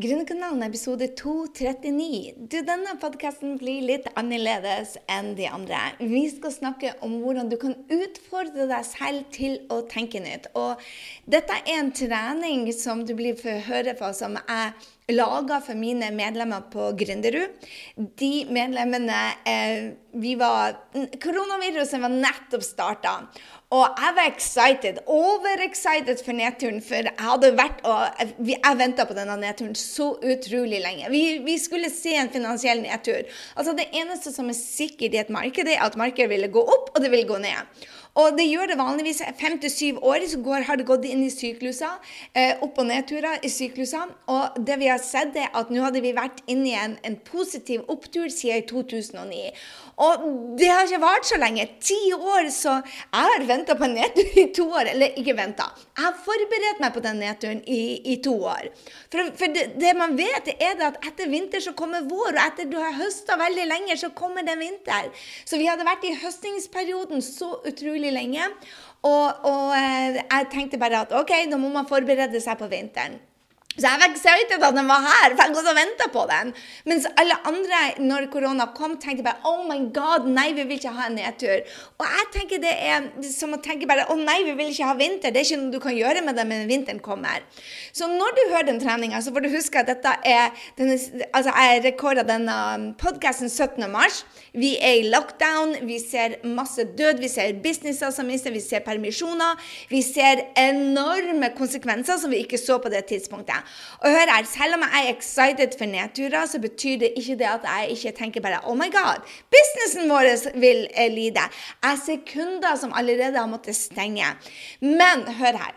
Gründerkanalen 0.00 0.62
episode 0.62 1.06
239. 1.16 2.34
Du, 2.48 2.56
denne 2.64 2.94
podkasten 3.02 3.58
blir 3.60 3.82
litt 3.84 4.06
annerledes 4.16 4.94
enn 5.10 5.34
de 5.36 5.44
andre. 5.50 5.80
Vi 5.98 6.22
skal 6.32 6.54
snakke 6.54 6.92
om 7.04 7.18
hvordan 7.20 7.50
du 7.50 7.58
kan 7.60 7.74
utfordre 7.92 8.64
deg 8.70 8.86
selv 8.88 9.26
til 9.34 9.58
å 9.68 9.82
tenke 9.90 10.22
nytt. 10.24 10.48
Og 10.56 10.80
dette 11.28 11.58
er 11.58 11.82
en 11.82 11.92
trening 11.92 12.64
som 12.72 13.02
du 13.04 13.12
blir 13.18 13.36
for 13.36 13.60
høre 13.66 13.92
på, 13.98 14.08
som 14.16 14.38
jeg 14.40 14.88
laga 15.12 15.60
for 15.64 15.76
mine 15.76 16.08
medlemmer 16.16 16.64
på 16.72 16.92
Gründerud. 16.96 17.60
De 17.96 18.32
medlemmene 18.48 19.20
eh, 19.44 19.90
vi 20.16 20.36
var, 20.40 20.78
Koronaviruset 21.20 22.00
var 22.00 22.14
nettopp 22.14 22.64
starta. 22.64 23.18
Og 23.70 23.84
jeg 24.02 24.14
var 24.16 24.26
excited, 24.26 24.96
overexcited 25.06 26.24
for 26.26 26.34
nedturen, 26.34 26.80
for 26.82 27.06
jeg 27.06 27.14
hadde 27.22 27.52
vært 27.54 27.84
og 27.86 28.24
jeg 28.42 28.78
venta 28.80 29.04
på 29.06 29.14
denne 29.14 29.36
nedturen 29.38 29.76
så 29.78 30.08
utrolig 30.18 30.80
lenge. 30.82 31.06
Vi, 31.12 31.22
vi, 31.44 31.54
skulle 31.62 31.86
se 31.94 32.16
en 32.18 32.32
finansiell 32.34 32.82
nedtur. 32.82 33.30
Altså 33.54 33.76
Det 33.78 33.86
eneste 33.94 34.34
som 34.34 34.50
er 34.50 34.58
sikkert 34.58 35.14
i 35.14 35.22
et 35.22 35.30
marked, 35.30 35.70
er 35.70 35.84
at 35.86 35.98
markedet 36.00 36.32
ville 36.32 36.50
gå 36.50 36.64
opp, 36.66 36.90
og 36.96 36.98
det 37.04 37.12
ville 37.14 37.30
gå 37.30 37.38
ned. 37.38 37.86
Og 38.18 38.34
det 38.36 38.46
gjør 38.48 38.72
det 38.72 38.78
vanligvis 38.80 39.22
fem 39.38 39.58
til 39.62 39.70
syv 39.70 40.00
år, 40.02 40.24
så 40.26 40.40
går, 40.42 40.64
har 40.66 40.80
det 40.80 40.86
gått 40.88 41.06
inn 41.06 41.22
i 41.22 41.30
sykluser. 41.30 42.00
Eh, 42.34 42.56
opp- 42.64 42.78
og 42.82 42.88
nedturer 42.88 43.38
i 43.46 43.50
sykluser. 43.52 44.10
Og 44.32 44.58
det 44.66 44.80
vi 44.80 44.90
har 44.90 44.98
sett, 44.98 45.36
er 45.38 45.52
at 45.54 45.70
nå 45.70 45.84
hadde 45.84 46.02
vi 46.02 46.14
vært 46.16 46.42
inne 46.50 46.72
i 46.72 46.74
en, 46.78 46.96
en 47.06 47.16
positiv 47.22 47.86
opptur 47.92 48.26
siden 48.34 48.66
2009. 48.66 49.52
Og 50.00 50.24
det 50.58 50.70
har 50.72 50.88
ikke 50.88 51.02
vart 51.02 51.28
så 51.28 51.38
lenge. 51.38 51.68
Ti 51.80 51.98
år, 52.16 52.48
så 52.54 52.80
jeg 52.80 53.28
har 53.30 53.46
venta 53.46 53.76
på 53.78 53.86
en 53.86 53.96
nedtur 54.00 54.40
i 54.42 54.46
to 54.56 54.66
år. 54.66 54.90
Eller 54.94 55.14
ikke 55.20 55.36
venta. 55.38 55.68
Jeg 55.94 56.06
har 56.08 56.18
forberedt 56.24 56.82
meg 56.82 56.94
på 56.96 57.04
den 57.04 57.22
nedturen 57.22 57.62
i, 57.68 58.00
i 58.14 58.18
to 58.24 58.34
år. 58.48 58.70
For, 59.12 59.30
for 59.38 59.54
det, 59.54 59.66
det, 59.78 59.94
man 59.98 60.16
vet, 60.18 60.50
er 60.56 60.80
at 60.88 60.98
etter 61.06 61.30
vinter 61.30 61.62
så 61.62 61.76
kommer 61.78 62.08
vår, 62.08 62.32
og 62.32 62.42
etter 62.42 62.70
du 62.70 62.78
har 62.80 62.96
høsta 62.96 63.36
veldig 63.38 63.68
lenge, 63.70 63.98
så 64.00 64.10
kommer 64.16 64.46
det 64.46 64.56
vinter. 64.58 65.10
Så 65.44 65.60
vi 65.60 65.68
hadde 65.68 65.86
vært 65.86 66.06
i 66.08 66.16
høstingsperioden 66.22 67.22
så 67.24 67.52
utrolig 67.68 67.99
lenge. 68.08 68.48
Og, 69.04 69.44
og 69.48 69.76
eh, 69.76 70.20
jeg 70.20 70.48
tenkte 70.52 70.80
bare 70.80 71.04
at 71.04 71.12
OK, 71.16 71.32
nå 71.48 71.60
må 71.60 71.68
man 71.72 71.88
forberede 71.88 72.40
seg 72.40 72.56
på 72.60 72.68
vinteren. 72.72 73.20
Så 73.78 73.86
jeg 73.86 74.00
var 74.02 74.10
excited 74.10 74.64
at 74.66 74.74
den 74.74 74.88
var 74.90 75.04
her, 75.04 75.34
for 75.36 75.46
jeg 75.46 75.54
gått 75.54 75.68
og 75.70 75.76
venta 75.78 76.06
på 76.10 76.22
den. 76.26 76.48
Mens 76.90 77.04
alle 77.22 77.36
andre, 77.46 77.82
når 78.02 78.26
korona 78.32 78.66
kom, 78.74 78.96
tenkte 78.98 79.22
bare 79.22 79.46
Oh 79.46 79.62
my 79.68 79.78
God, 79.94 80.26
nei, 80.26 80.48
vi 80.56 80.64
vil 80.66 80.80
ikke 80.80 80.90
ha 80.96 81.06
en 81.06 81.14
nedtur. 81.14 81.62
Og 82.02 82.02
jeg 82.04 82.26
tenker 82.34 82.60
det 82.64 82.72
er 82.74 83.06
som 83.30 83.54
å 83.54 83.60
tenke 83.62 83.86
bare 83.86 84.08
Å 84.08 84.16
oh, 84.16 84.18
nei, 84.18 84.40
vi 84.48 84.56
vil 84.58 84.72
ikke 84.72 84.88
ha 84.88 84.96
vinter. 84.98 85.30
Det 85.30 85.40
er 85.40 85.46
ikke 85.46 85.60
noe 85.62 85.74
du 85.76 85.78
kan 85.84 85.94
gjøre 85.94 86.24
med 86.26 86.36
det, 86.36 86.46
men 86.50 86.66
vinteren 86.68 86.98
kommer. 87.04 87.46
Så 87.94 88.08
når 88.10 88.34
du 88.36 88.42
hører 88.50 88.66
den 88.72 88.82
treninga, 88.82 89.22
så 89.22 89.32
får 89.32 89.46
du 89.46 89.50
huske 89.54 89.80
at 89.80 89.88
dette 89.92 90.16
er 90.26 90.50
denne, 90.80 90.98
Altså, 91.30 91.54
jeg 91.54 91.84
rekorda 91.86 92.26
denne 92.26 92.58
podkasten 92.98 93.48
17. 93.48 93.86
mars. 93.92 94.24
Vi 94.50 94.74
er 94.82 94.98
i 94.98 95.06
lockdown, 95.14 95.76
vi 95.86 96.00
ser 96.02 96.40
masse 96.58 96.88
død, 96.98 97.22
vi 97.22 97.30
ser 97.30 97.54
businesser 97.62 98.10
som 98.12 98.26
mister, 98.26 98.50
vi 98.50 98.64
ser 98.64 98.82
permisjoner. 98.84 99.62
Vi 99.94 100.02
ser 100.04 100.42
enorme 100.58 101.54
konsekvenser 101.54 102.18
som 102.18 102.34
vi 102.34 102.42
ikke 102.42 102.58
så 102.58 102.80
på 102.82 102.90
det 102.90 103.06
tidspunktet. 103.14 103.59
Og 104.00 104.10
hør 104.10 104.34
her, 104.34 104.44
Selv 104.44 104.74
om 104.74 104.84
jeg 104.86 105.06
er 105.06 105.16
excited 105.16 105.78
for 105.78 105.86
nedturer, 105.86 106.46
så 106.46 106.58
betyr 106.58 106.98
det 106.98 107.12
ikke 107.16 107.38
det 107.38 107.48
at 107.48 107.66
jeg 107.68 107.90
ikke 107.96 108.12
tenker 108.18 108.40
bare 108.40 108.60
Oh 108.64 108.76
my 108.76 108.90
God, 108.92 109.20
businessen 109.52 110.10
vår 110.10 110.58
vil 110.60 110.86
eh, 110.96 111.10
lide. 111.12 111.44
Jeg 111.82 111.98
ser 112.06 112.24
kunder 112.32 112.76
som 112.76 112.92
allerede 112.96 113.38
har 113.38 113.46
måttet 113.46 113.76
stenge. 113.76 114.26
Men 114.80 115.26
hør 115.40 115.56
her. 115.64 115.74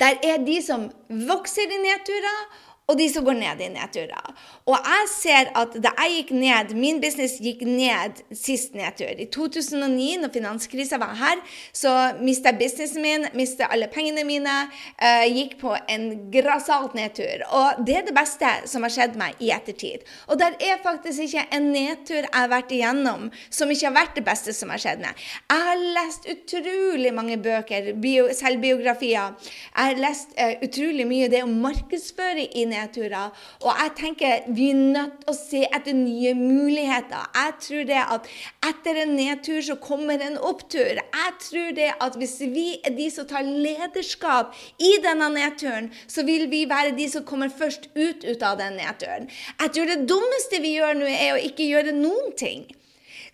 Der 0.00 0.18
er 0.22 0.36
de 0.44 0.62
som 0.62 0.90
vokser 1.08 1.64
i 1.64 1.78
nedturer, 1.80 2.40
og 2.88 2.96
de 2.96 3.04
som 3.12 3.24
går 3.24 3.36
ned 3.36 3.60
i 3.60 3.66
nedturer. 3.68 4.30
Og 4.68 4.76
jeg 4.80 5.08
ser 5.12 5.50
at 5.60 5.74
da 5.84 5.90
jeg 6.00 6.14
gikk 6.14 6.30
ned, 6.40 6.70
min 6.80 7.00
business 7.02 7.34
gikk 7.44 7.60
ned 7.68 8.22
sist 8.32 8.72
nedtur. 8.76 9.12
I 9.12 9.26
2009, 9.28 10.06
når 10.22 10.32
finanskrisa 10.32 10.96
var 11.00 11.12
her, 11.20 11.42
så 11.76 11.92
mista 12.24 12.48
jeg 12.48 12.60
businessen 12.62 13.04
min, 13.04 13.26
mista 13.36 13.68
alle 13.68 13.90
pengene 13.92 14.24
mine, 14.24 14.54
uh, 15.02 15.26
gikk 15.28 15.58
på 15.60 15.74
en 15.76 16.06
grassat 16.32 16.96
nedtur. 16.96 17.44
Og 17.58 17.82
det 17.84 17.98
er 17.98 18.06
det 18.08 18.14
beste 18.16 18.54
som 18.72 18.86
har 18.86 18.94
skjedd 18.94 19.20
meg 19.20 19.36
i 19.44 19.52
ettertid. 19.52 20.08
Og 20.32 20.40
det 20.40 20.54
er 20.56 20.80
faktisk 20.84 21.26
ikke 21.26 21.44
en 21.58 21.68
nedtur 21.74 22.22
jeg 22.22 22.32
har 22.32 22.48
vært 22.54 22.72
igjennom 22.72 23.28
som 23.52 23.68
ikke 23.68 23.90
har 23.90 23.96
vært 23.98 24.16
det 24.16 24.24
beste 24.30 24.56
som 24.56 24.72
har 24.72 24.80
skjedd 24.80 25.04
meg. 25.04 25.26
Jeg 25.52 25.68
har 25.68 25.84
lest 25.98 26.24
utrolig 26.32 27.12
mange 27.12 27.36
bøker, 27.44 27.92
bio, 28.00 28.30
selvbiografier. 28.32 29.36
Jeg 29.76 29.92
har 29.92 30.02
lest 30.08 30.32
uh, 30.40 30.56
utrolig 30.64 31.04
mye 31.12 31.28
det 31.28 31.44
å 31.44 31.52
markedsføre 31.52 32.48
i 32.48 32.64
nedtur 32.64 32.77
nedturer. 32.78 33.34
Og 33.64 33.82
jeg 33.82 33.94
tenker 33.98 34.48
vi 34.54 34.70
er 34.72 34.80
nødt 34.94 35.20
til 35.22 35.32
å 35.32 35.36
se 35.36 35.62
etter 35.66 35.96
nye 35.98 36.34
muligheter. 36.38 37.28
Jeg 37.34 37.54
tror 37.66 37.88
det 37.90 38.00
at 38.16 38.30
etter 38.70 39.02
en 39.02 39.14
nedtur 39.18 39.60
så 39.66 39.78
kommer 39.82 40.22
en 40.24 40.38
opptur. 40.38 41.02
Jeg 41.02 41.36
tror 41.44 41.76
det 41.76 41.90
at 42.04 42.18
hvis 42.18 42.38
vi 42.54 42.68
er 42.86 42.96
de 42.96 43.10
som 43.12 43.28
tar 43.28 43.46
lederskap 43.46 44.56
i 44.78 44.94
denne 45.04 45.30
nedturen, 45.34 45.92
så 46.06 46.24
vil 46.28 46.48
vi 46.50 46.64
være 46.70 46.96
de 46.98 47.08
som 47.10 47.26
kommer 47.28 47.52
først 47.52 47.90
ut, 47.94 48.24
ut 48.24 48.42
av 48.42 48.58
den 48.60 48.78
nedturen. 48.80 49.28
Jeg 49.60 49.74
tror 49.74 49.92
det 49.92 50.04
dummeste 50.10 50.62
vi 50.64 50.76
gjør 50.78 50.98
nå, 50.98 51.08
er 51.08 51.36
å 51.36 51.46
ikke 51.50 51.68
gjøre 51.68 51.96
noen 51.96 52.34
ting. 52.38 52.68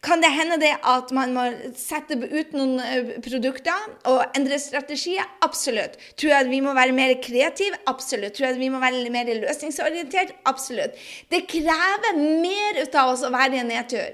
Kan 0.04 0.20
det 0.20 0.28
hende 0.34 0.58
det 0.60 0.74
at 0.84 1.12
man 1.16 1.32
må 1.32 1.44
sette 1.80 2.18
ut 2.20 2.50
noen 2.52 2.74
eh, 2.84 3.14
produkter 3.24 3.86
og 4.10 4.36
endre 4.36 4.58
strategier? 4.60 5.24
Absolutt. 5.46 5.96
Tror 6.20 6.34
jeg 6.34 6.44
at 6.44 6.50
vi 6.50 6.60
må 6.64 6.74
være 6.76 6.96
mer 6.96 7.14
kreative? 7.24 7.78
Absolutt. 7.88 8.34
Tror 8.36 8.50
jeg 8.50 8.58
at 8.58 8.60
vi 8.60 8.68
må 8.74 8.82
være 8.82 9.08
mer 9.14 9.32
løsningsorientert? 9.40 10.34
Absolutt. 10.50 11.00
Det 11.32 11.46
krever 11.48 12.20
mer 12.20 12.82
ut 12.82 13.00
av 13.00 13.14
oss 13.14 13.24
å 13.24 13.32
være 13.32 13.56
i 13.56 13.62
en 13.62 13.72
nedtur. 13.72 14.12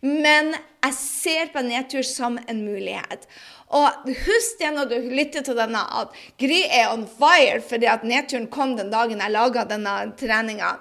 Men 0.00 0.54
jeg 0.54 0.96
ser 0.96 1.52
på 1.52 1.60
nedtur 1.66 2.06
som 2.06 2.38
en 2.48 2.64
mulighet. 2.64 3.28
Og 3.76 4.08
husk 4.24 4.60
det 4.62 4.70
når 4.72 4.88
du 4.88 5.10
lytter 5.12 5.44
til 5.44 5.58
denne, 5.58 5.82
at 6.00 6.14
Gry 6.40 6.62
er 6.72 6.92
on 6.94 7.04
fire 7.04 7.60
fordi 7.60 7.90
at 7.90 8.06
nedturen 8.06 8.48
kom 8.48 8.78
den 8.78 8.92
dagen 8.94 9.20
jeg 9.20 9.34
laga 9.34 9.66
denne 9.68 9.96
treninga. 10.16 10.76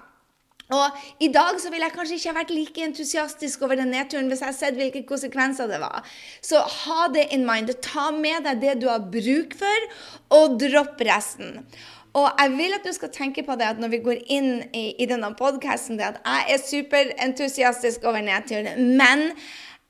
Og 0.75 1.03
I 1.23 1.29
dag 1.31 1.59
så 1.63 1.71
ville 1.71 1.87
jeg 1.87 1.95
kanskje 1.95 2.17
ikke 2.19 2.35
vært 2.35 2.49
like 2.51 2.83
entusiastisk 2.83 3.61
over 3.63 3.79
den 3.79 3.93
nedturen 3.95 4.27
hvis 4.27 4.41
jeg 4.43 4.49
hadde 4.49 4.59
sett 4.59 4.79
hvilke 4.79 5.05
konsekvenser 5.07 5.69
det 5.71 5.79
var. 5.79 6.03
Så 6.43 6.59
ha 6.59 7.07
det 7.13 7.29
in 7.35 7.45
mind. 7.47 7.71
Ta 7.83 8.09
med 8.15 8.43
deg 8.47 8.59
det 8.63 8.73
du 8.81 8.89
har 8.91 9.05
bruk 9.07 9.55
for, 9.55 9.87
og 10.35 10.57
dropp 10.59 10.99
resten. 11.07 11.61
Og 12.17 12.27
jeg 12.41 12.53
vil 12.57 12.75
at 12.75 12.85
du 12.87 12.91
skal 12.95 13.13
tenke 13.13 13.43
på 13.45 13.55
det 13.59 13.67
at 13.67 13.79
når 13.79 13.93
vi 13.93 14.03
går 14.03 14.21
inn 14.33 14.51
i, 14.75 14.89
i 14.99 15.07
denne 15.07 15.29
podkasten, 15.37 15.99
at 16.01 16.19
jeg 16.25 16.55
er 16.55 16.63
superentusiastisk 16.65 18.07
over 18.09 18.23
nedturen, 18.25 18.95
men 18.97 19.29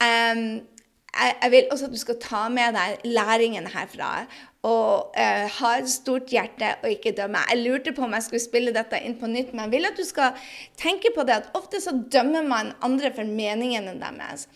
um, 0.03 0.43
jeg, 1.17 1.33
jeg, 1.41 1.51
vil 1.53 1.71
også 1.71 1.87
at 1.87 1.95
du 1.95 2.01
skal 2.01 2.19
ta 2.21 2.43
med 2.53 2.75
deg 2.77 3.07
læringen 3.07 3.69
herfra 3.73 4.11
og 4.67 5.15
uh, 5.15 5.45
ha 5.57 5.71
et 5.79 5.89
stort 5.91 6.31
hjerte 6.33 6.73
og 6.81 6.91
ikke 6.91 7.15
dømme. 7.17 7.45
Jeg 7.51 7.63
lurte 7.63 7.93
på 7.95 8.03
om 8.07 8.15
jeg 8.17 8.27
skulle 8.27 8.43
spille 8.43 8.75
dette 8.75 8.99
inn 8.99 9.17
på 9.19 9.29
nytt, 9.31 9.53
men 9.53 9.67
jeg 9.67 9.77
vil 9.77 9.89
at 9.91 9.99
du 9.99 10.05
skal 10.07 10.47
tenke 10.79 11.13
på 11.15 11.25
det 11.27 11.39
at 11.39 11.51
ofte 11.57 11.81
så 11.83 11.95
dømmer 11.95 12.45
man 12.47 12.73
andre 12.85 13.13
for 13.15 13.27
meningene 13.27 13.95
deres. 14.01 14.47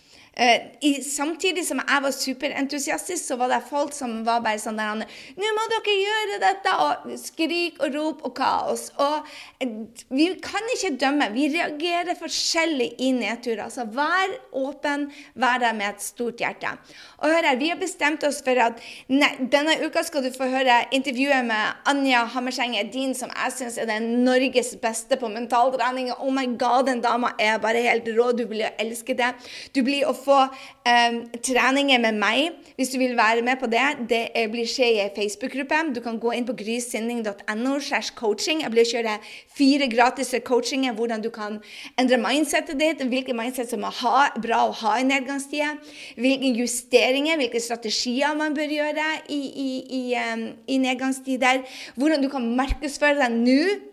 Uh, 0.42 0.58
i, 0.82 1.04
samtidig 1.06 1.62
som 1.68 1.78
jeg 1.78 2.02
var 2.02 2.14
superentusiastisk, 2.16 3.22
så 3.28 3.36
var 3.38 3.52
det 3.52 3.60
folk 3.70 3.94
som 3.94 4.24
var 4.26 4.40
bare 4.42 4.58
sånn 4.58 4.80
der 4.80 5.04
'Nå 5.38 5.50
må 5.58 5.66
dere 5.70 5.94
gjøre 6.02 6.40
dette!' 6.42 6.72
og 6.82 7.12
skrik 7.22 7.78
og 7.78 7.94
rop 7.94 8.24
og 8.26 8.34
kaos. 8.40 8.88
Og 8.98 9.22
uh, 9.22 9.68
vi 10.10 10.26
kan 10.42 10.66
ikke 10.76 10.98
dømme. 10.98 11.28
Vi 11.36 11.46
reagerer 11.54 12.18
forskjellig 12.18 12.96
i 12.98 13.12
nedturer. 13.12 13.70
Så 13.70 13.86
vær 13.86 14.34
åpen, 14.52 15.12
vær 15.36 15.60
der 15.62 15.78
med 15.78 15.94
et 15.94 16.02
stort 16.02 16.42
hjerte. 16.42 16.74
Og 17.22 17.30
hør 17.30 17.46
her, 17.52 17.60
vi 17.62 17.70
har 17.70 17.78
bestemt 17.78 18.24
oss 18.24 18.42
for 18.42 18.58
at 18.58 18.82
ne, 19.10 19.30
denne 19.52 19.78
uka 19.86 20.02
skal 20.04 20.26
du 20.26 20.32
få 20.34 20.50
høre 20.50 20.80
intervjuet 20.92 21.46
med 21.46 21.86
Anja 21.86 22.26
Hammerseng 22.26 22.74
Edin, 22.80 23.14
som 23.14 23.30
jeg 23.30 23.54
syns 23.60 23.78
er 23.78 23.86
den 23.86 24.24
Norges 24.26 24.74
beste 24.82 25.22
på 25.22 25.30
mentaltrening. 25.30 26.10
Oh 26.18 26.34
my 26.34 26.48
god, 26.58 26.88
den 26.90 27.06
dama 27.06 27.36
er 27.38 27.62
bare 27.62 27.86
helt 27.86 28.10
rå. 28.18 28.32
Du 28.34 28.48
blir 28.50 28.72
å 28.72 28.76
elske 28.82 29.14
det. 29.14 29.36
Du 29.76 29.84
blir 29.86 30.10
å 30.10 30.18
få 30.18 30.31
um, 30.32 31.18
treninger 31.44 32.02
med 32.02 32.18
meg 32.20 32.58
hvis 32.78 32.92
du 32.94 32.98
vil 33.02 33.14
være 33.18 33.44
med 33.46 33.60
på 33.62 33.70
det. 33.70 33.86
Det 34.10 34.46
blir 34.52 34.70
skje 34.70 34.88
i 34.96 35.10
Facebook-gruppen. 35.16 35.94
Du 35.96 36.02
kan 36.04 36.20
gå 36.22 36.34
inn 36.38 36.48
på 36.48 36.56
grysynding.no. 36.58 37.74
Jeg 37.82 38.72
blir 38.74 38.88
kjøre 38.90 39.18
fire 39.58 39.88
gratis 39.92 40.34
coachinger 40.46 40.96
hvordan 40.98 41.22
du 41.22 41.30
kan 41.34 41.60
endre 42.00 42.18
mindsetet 42.22 42.80
ditt, 42.80 43.04
hvilke 43.12 43.36
mindset 43.38 43.70
som 43.70 43.86
er 43.88 44.40
bra 44.42 44.64
å 44.68 44.74
ha 44.82 44.98
i 45.00 45.06
nedgangstider, 45.08 45.78
hvilke 46.18 46.54
justeringer, 46.62 47.38
hvilke 47.42 47.62
strategier 47.62 48.36
man 48.38 48.58
bør 48.58 48.74
gjøre 48.78 49.08
i, 49.30 49.42
i, 49.68 49.70
i, 50.02 50.04
um, 50.18 50.48
i 50.68 50.82
nedgangstider, 50.82 51.64
hvordan 51.96 52.24
du 52.24 52.30
kan 52.32 52.52
markedsføre 52.58 53.20
deg 53.22 53.40
nå 53.42 53.91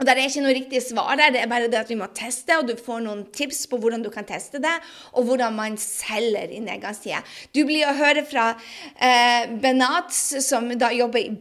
Og 0.00 0.06
Det 0.06 0.14
er 0.14 0.22
ikke 0.24 0.42
noe 0.46 0.54
riktig 0.56 0.80
svar 0.80 1.18
der, 1.20 1.28
det 1.34 1.42
er 1.42 1.48
bare 1.50 1.68
det 1.68 1.76
at 1.76 1.90
vi 1.92 1.98
må 2.00 2.06
teste, 2.16 2.56
og 2.56 2.64
du 2.70 2.72
får 2.80 3.02
noen 3.04 3.26
tips 3.36 3.66
på 3.68 3.76
hvordan 3.76 4.00
du 4.00 4.08
kan 4.12 4.24
teste 4.24 4.56
det, 4.62 4.72
og 5.12 5.26
hvordan 5.28 5.52
man 5.52 5.74
selger 5.76 6.48
i 6.48 6.60
negative. 6.64 7.20
Du 7.52 7.66
blir 7.68 7.84
å 7.84 7.92
høre 7.98 8.22
fra 8.24 8.46
eh, 8.96 9.52
Benat, 9.60 10.08
som 10.16 10.70
da 10.80 10.88
jobber 10.96 11.20
i 11.20 11.34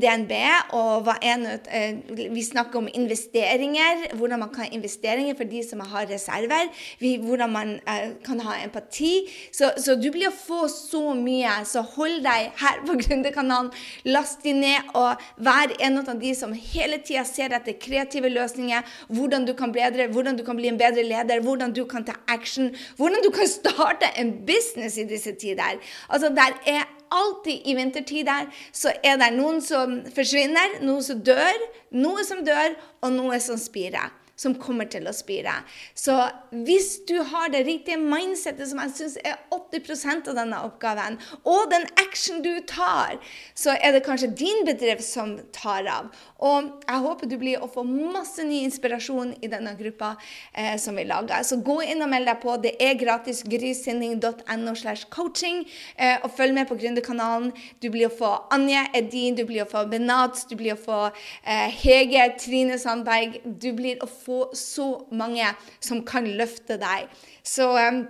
DNB, 0.00 0.32
og 0.78 1.10
en, 1.18 1.44
eh, 1.68 1.98
vi 2.16 2.44
snakker 2.46 2.80
om 2.80 2.88
investeringer, 2.88 4.06
hvordan 4.16 4.46
man 4.46 4.54
kan 4.54 4.64
ha 4.64 4.72
investeringer 4.72 5.36
for 5.36 5.52
de 5.52 5.60
som 5.66 5.84
har 5.84 6.08
reserver, 6.08 6.72
vi, 7.02 7.18
hvordan 7.20 7.52
man 7.52 7.74
eh, 7.84 8.16
kan 8.24 8.40
ha 8.46 8.56
empati. 8.62 9.26
Så, 9.52 9.74
så, 9.76 9.98
du 10.00 10.08
blir 10.14 10.30
å 10.30 10.34
få 10.38 10.62
så 10.72 11.12
mye, 11.20 11.58
så 11.68 11.84
hold 11.98 12.22
deg 12.24 12.48
her 12.64 12.80
på 12.88 12.96
Gründerkanalen, 13.04 13.68
last 14.08 14.40
de 14.48 14.56
ned, 14.56 14.88
og 14.96 15.20
vær 15.36 15.76
en 15.84 16.00
av 16.00 16.16
de 16.16 16.32
som 16.38 16.56
hele 16.56 17.02
tida 17.04 17.28
ser 17.28 17.52
etter 17.52 17.76
kreativitet 17.76 18.05
kreative 18.06 18.28
løsninger, 18.28 18.82
hvordan 19.08 19.46
du 19.46 19.52
kan 19.54 19.72
bedre, 19.72 20.08
hvordan 20.08 20.36
du 20.36 20.44
kan 20.44 20.56
bli 20.56 20.68
en 20.68 20.78
bedre 20.78 21.02
leder, 21.02 21.40
hvordan 21.40 21.72
du 21.72 21.84
kan 21.84 22.04
ta 22.04 22.12
action, 22.28 22.74
hvordan 22.96 23.22
du 23.24 23.30
kan 23.30 23.48
starte 23.48 24.06
en 24.18 24.46
business 24.46 24.98
i 24.98 25.04
disse 25.04 25.32
tider. 25.32 25.78
Altså, 26.08 26.28
der 26.28 26.60
er 26.66 26.84
alltid 27.10 27.60
i 27.64 27.74
vintertider 27.74 28.46
så 28.72 28.92
er 29.04 29.16
det 29.16 29.32
noen 29.36 29.60
som 29.62 30.00
forsvinner, 30.14 30.80
noe 30.82 31.02
som 31.02 31.20
dør, 31.22 31.66
noe 31.94 32.24
som 32.24 32.44
dør, 32.44 32.74
og 33.02 33.12
noe 33.12 33.40
som 33.40 33.58
spirer 33.58 34.10
som 34.36 34.54
kommer 34.60 34.88
til 34.92 35.08
å 35.08 35.14
spire. 35.16 35.54
Så 35.96 36.14
hvis 36.52 37.00
du 37.08 37.16
har 37.30 37.50
det 37.52 37.64
riktige 37.66 37.98
mindsettet, 38.00 38.68
som 38.68 38.80
jeg 38.84 38.94
syns 38.98 39.16
er 39.24 39.40
80% 39.54 40.30
av 40.30 40.36
denne 40.38 40.60
oppgaven, 40.68 41.18
og 41.48 41.70
den 41.72 41.86
action 42.02 42.42
du 42.44 42.52
tar, 42.68 43.16
så 43.56 43.74
er 43.80 43.96
det 43.96 44.04
kanskje 44.06 44.34
din 44.36 44.64
bedrift 44.68 45.06
som 45.06 45.36
tar 45.56 45.88
av. 45.90 46.10
Og 46.44 46.68
jeg 46.84 47.02
håper 47.06 47.30
du 47.30 47.36
blir 47.40 47.62
å 47.64 47.70
få 47.72 47.84
masse 47.86 48.44
ny 48.44 48.60
inspirasjon 48.66 49.32
i 49.40 49.50
denne 49.52 49.72
gruppa 49.78 50.14
eh, 50.52 50.76
som 50.80 50.98
vi 50.98 51.06
lager. 51.08 51.44
Så 51.46 51.60
gå 51.64 51.78
inn 51.86 52.04
og 52.04 52.12
meld 52.12 52.28
deg 52.28 52.40
på. 52.42 52.58
Det 52.60 52.74
er 52.82 52.98
gratis. 53.00 53.42
grysynding.no 53.46 54.74
slash 54.76 55.08
coaching. 55.10 55.64
Eh, 55.96 56.18
og 56.22 56.34
følg 56.36 56.54
med 56.56 56.68
på 56.68 56.76
Gründerkanalen. 56.76 57.52
Du 57.80 57.88
blir 57.94 58.10
å 58.10 58.12
få 58.12 58.32
Anje 58.52 58.84
Edin, 58.96 59.36
du 59.38 59.46
blir 59.48 59.64
å 59.64 59.70
få 59.70 59.86
Benat, 59.88 60.44
du 60.50 60.56
blir 60.58 60.74
å 60.74 60.80
få 60.80 61.00
eh, 61.08 61.72
Hege, 61.80 62.28
Trine 62.40 62.78
Sandberg. 62.80 63.40
Du 63.44 63.70
blir 63.76 64.02
å 64.04 64.10
få 64.10 64.25
få 64.26 64.50
så 64.58 64.90
mange 65.14 65.48
som 65.80 66.02
kan 66.06 66.26
løfte 66.38 66.78
deg. 66.82 67.10
Så 67.46 67.70
um, 67.78 68.02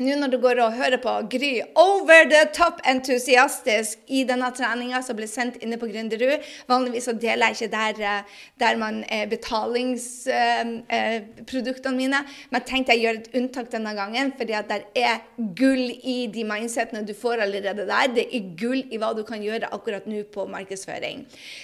nå 0.00 0.14
når 0.16 0.32
du 0.32 0.38
går 0.40 0.56
og 0.64 0.76
hører 0.78 0.96
på 1.02 1.12
Gry 1.32 1.60
over 1.78 2.24
the 2.30 2.42
top 2.56 2.80
entusiastisk 2.88 3.98
i 4.08 4.24
denne 4.28 4.48
treninga 4.56 5.02
som 5.04 5.16
ble 5.18 5.26
sendt 5.28 5.56
inne 5.60 5.76
på 5.80 5.88
Gründerud 5.90 6.40
Vanligvis 6.70 7.04
så 7.08 7.14
deler 7.16 7.46
jeg 7.50 7.56
ikke 7.58 7.74
der, 7.74 7.94
eh, 8.00 8.22
der 8.60 8.74
man 8.80 9.04
er 9.08 9.26
betalingsproduktene 9.30 11.94
eh, 11.94 12.00
mine, 12.00 12.18
men 12.50 12.60
jeg 12.60 12.68
tenkte 12.68 12.92
jeg 12.94 13.02
gjør 13.04 13.16
et 13.20 13.32
unntak 13.40 13.66
denne 13.72 13.92
gangen, 13.96 14.26
fordi 14.38 14.54
at 14.56 14.68
det 14.70 14.80
er 14.98 15.16
gull 15.58 15.84
i 15.90 16.26
de 16.32 16.44
mindsetene 16.48 17.06
du 17.06 17.14
får 17.16 17.36
allerede 17.46 17.84
der. 17.88 18.06
Det 18.14 18.26
er 18.36 18.42
gull 18.60 18.82
i 18.88 18.96
hva 19.00 19.10
du 19.16 19.22
kan 19.28 19.42
gjøre 19.42 19.72
akkurat 19.74 20.04
nå 20.10 20.18
på 20.32 20.42
markedsføring. 20.50 21.18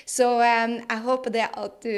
Så 0.08 0.26
jeg 0.42 1.00
håper 1.06 1.30
det 1.34 1.46
at 1.48 1.74
du 1.84 1.94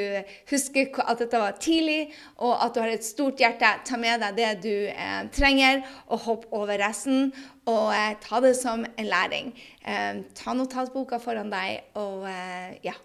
husker 0.51 0.85
at 1.05 1.19
dette 1.23 1.37
var 1.41 1.51
tidlig, 1.61 2.01
og 2.37 2.65
at 2.65 2.73
du 2.75 2.79
har 2.83 2.91
et 2.93 3.05
stort 3.05 3.39
hjerte. 3.41 3.69
Ta 3.87 3.95
med 3.99 4.15
deg 4.23 4.31
det 4.39 4.51
du 4.63 4.75
eh, 4.89 5.23
trenger. 5.35 5.75
og 6.07 6.19
hopp 6.29 6.47
over 6.55 6.79
resten 6.81 7.33
og 7.67 7.91
eh, 7.95 8.15
ta 8.23 8.39
det 8.45 8.55
som 8.59 8.85
en 8.87 9.09
læring. 9.09 9.51
Eh, 9.83 10.23
ta 10.37 10.55
notatboka 10.55 11.19
foran 11.23 11.51
deg 11.51 11.99
og 11.99 12.25
eh, 12.29 12.79
ja, 12.85 12.95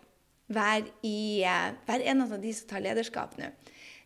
vær, 0.53 0.87
i, 1.03 1.43
eh, 1.43 1.73
vær 1.89 2.05
en 2.13 2.25
av 2.29 2.39
de 2.41 2.55
som 2.55 2.71
tar 2.71 2.85
lederskap 2.85 3.37
nå. 3.41 3.51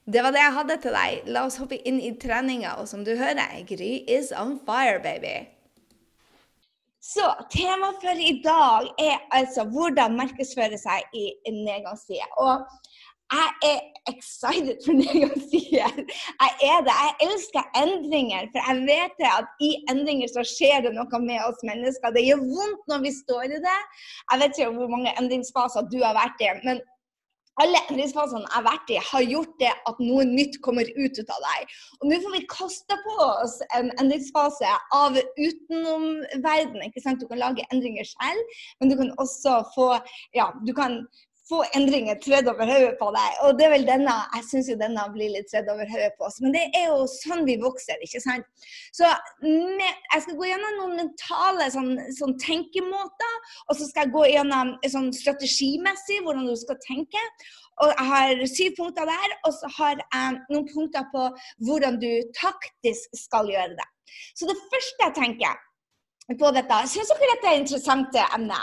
Det 0.09 0.23
var 0.25 0.33
det 0.33 0.41
jeg 0.41 0.57
hadde 0.57 0.77
til 0.81 0.95
deg. 0.97 1.27
La 1.35 1.45
oss 1.45 1.59
hoppe 1.61 1.77
inn 1.85 1.99
i 2.01 2.15
treninga. 2.17 2.79
Og 2.81 2.89
som 2.89 3.03
du 3.05 3.13
hører, 3.19 3.61
Gry 3.69 3.91
is 4.09 4.33
on 4.33 4.57
fire, 4.65 5.03
baby. 5.05 5.35
Så 7.05 7.25
temaet 7.53 8.01
for 8.03 8.21
i 8.21 8.39
dag 8.45 8.89
er 9.01 9.21
altså 9.37 9.67
hvordan 9.69 10.17
markedsføre 10.17 10.81
seg 10.81 11.13
i 11.17 11.29
nedgangstider. 11.53 12.33
Og 12.41 12.65
jeg 13.37 13.49
er 13.73 13.81
excited 14.13 14.77
for 14.85 14.97
nedgangstider. 15.01 15.95
Jeg 16.43 16.53
er 16.73 16.79
det. 16.87 16.95
Jeg 17.05 17.15
elsker 17.29 17.65
endringer. 17.83 18.43
For 18.53 18.61
jeg 18.69 18.85
vet 18.93 19.25
at 19.39 19.65
i 19.69 19.71
endringer 19.93 20.29
så 20.33 20.45
skjer 20.57 20.87
det 20.87 20.95
noe 20.97 21.21
med 21.31 21.41
oss 21.49 21.61
mennesker. 21.71 22.15
Det 22.17 22.25
gjør 22.29 22.45
vondt 22.53 22.87
når 22.91 23.03
vi 23.07 23.13
står 23.23 23.45
i 23.59 23.65
det. 23.69 23.81
Jeg 24.31 24.43
vet 24.43 24.55
ikke 24.57 24.77
hvor 24.79 24.95
mange 24.95 25.17
endringsfaser 25.21 25.91
du 25.93 25.99
har 26.05 26.17
vært 26.17 26.47
i. 26.47 26.55
men 26.65 26.81
alle 27.63 27.79
endringsfasene 27.91 28.45
jeg 28.45 28.55
har 28.55 28.65
vært 28.67 28.91
i, 28.93 28.99
har 29.03 29.25
gjort 29.33 29.55
det 29.59 29.71
at 29.91 30.03
noe 30.03 30.25
nytt 30.29 30.61
kommer 30.63 30.87
ut 30.95 31.19
av 31.25 31.41
deg. 31.47 31.73
Og 31.99 32.11
nå 32.11 32.19
får 32.23 32.37
vi 32.37 32.43
kaste 32.53 32.99
på 33.03 33.17
oss 33.25 33.57
en 33.79 33.91
endringsfase 33.99 34.75
av 34.95 35.19
utenomverdenen. 35.19 36.95
Du 37.19 37.27
kan 37.27 37.43
lage 37.43 37.67
endringer 37.75 38.07
selv, 38.07 38.61
men 38.79 38.93
du 38.93 38.99
kan 39.01 39.11
også 39.19 39.61
få 39.75 39.89
Ja, 40.37 40.53
du 40.67 40.73
kan 40.77 41.01
få 41.49 41.63
endringer 41.77 42.19
tredd 42.23 42.49
over 42.51 42.69
hodet 42.69 42.95
på 43.01 43.09
deg. 43.15 43.37
Og 43.47 43.59
det 43.59 43.67
er 43.67 43.73
vel 43.73 43.87
denne, 43.89 44.15
jeg 44.37 44.47
syns 44.51 44.71
jo 44.71 44.77
denne 44.81 45.05
blir 45.15 45.33
litt 45.33 45.49
tredd 45.51 45.69
over 45.73 45.89
hodet 45.89 46.11
på 46.19 46.27
oss. 46.29 46.39
Men 46.45 46.55
det 46.57 46.65
er 46.77 46.91
jo 46.91 47.07
sånn 47.13 47.45
vi 47.49 47.57
vokser, 47.63 48.01
ikke 48.05 48.23
sant. 48.25 48.49
Så 48.97 49.09
med, 49.45 49.87
jeg 49.87 50.25
skal 50.25 50.39
gå 50.41 50.49
gjennom 50.51 50.81
noen 50.81 50.97
mentale 51.03 51.71
sånn, 51.75 51.95
sånn 52.19 52.37
tenkemåter, 52.43 53.39
og 53.69 53.79
så 53.79 53.89
skal 53.89 54.07
jeg 54.07 54.15
gå 54.17 54.27
gjennom 54.35 54.75
sånn 54.97 55.09
strategimessig 55.17 56.21
hvordan 56.27 56.51
du 56.51 56.57
skal 56.61 56.81
tenke. 56.85 57.25
Og 57.79 57.95
jeg 57.95 58.09
har 58.11 58.45
syv 58.51 58.75
punkter 58.81 59.09
der, 59.09 59.39
og 59.47 59.55
så 59.55 59.71
har 59.79 60.03
jeg 60.03 60.43
noen 60.51 60.67
punkter 60.73 61.07
på 61.15 61.29
hvordan 61.69 62.01
du 62.03 62.11
taktisk 62.37 63.15
skal 63.17 63.49
gjøre 63.51 63.79
det. 63.79 63.89
Så 64.37 64.49
det 64.49 64.59
første 64.69 65.09
jeg 65.09 65.17
tenker 65.17 65.65
på 66.37 66.51
dette 66.53 66.79
Syns 66.91 67.11
dere 67.13 67.29
dette 67.35 67.49
er 67.49 67.59
interessante 67.63 68.19
interessant 68.19 68.37
emne? 68.37 68.59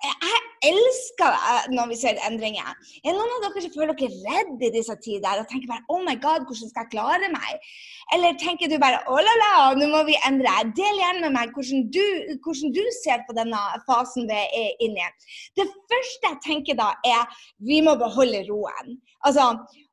Jeg 0.00 0.40
elsker 0.70 1.72
når 1.74 1.90
vi 1.90 1.96
ser 2.00 2.20
endringer. 2.24 2.68
Er 3.04 3.16
noen 3.16 3.32
av 3.36 3.42
dere 3.44 3.62
som 3.64 3.72
føler 3.74 3.96
dere 3.98 4.20
redd 4.24 4.64
i 4.64 4.72
disse 4.72 4.96
tider 5.04 5.42
og 5.42 5.48
tenker 5.50 5.68
bare 5.70 5.84
Oh 5.92 6.00
my 6.04 6.16
God, 6.22 6.46
hvordan 6.48 6.70
skal 6.70 6.86
jeg 6.86 6.92
klare 6.94 7.28
meg? 7.32 7.68
Eller 8.16 8.38
tenker 8.40 8.70
du 8.70 8.78
bare 8.80 9.02
Oh 9.12 9.20
la 9.20 9.36
la, 9.42 9.52
nå 9.76 9.90
må 9.92 10.02
vi 10.08 10.16
endre. 10.28 10.54
Del 10.78 11.02
gjerne 11.02 11.26
med 11.26 11.36
meg 11.36 11.52
hvordan 11.56 11.86
du, 11.92 12.04
hvordan 12.44 12.74
du 12.76 12.82
ser 13.00 13.24
på 13.28 13.36
denne 13.36 13.60
fasen 13.88 14.28
vi 14.30 14.40
er 14.62 14.82
inne 14.86 15.04
i. 15.04 15.12
Det 15.60 15.68
første 15.92 16.32
jeg 16.32 16.42
tenker 16.48 16.80
da, 16.80 16.92
er 17.04 17.44
vi 17.68 17.82
må 17.84 17.96
beholde 18.00 18.44
roen. 18.48 18.96
Altså, 19.28 19.50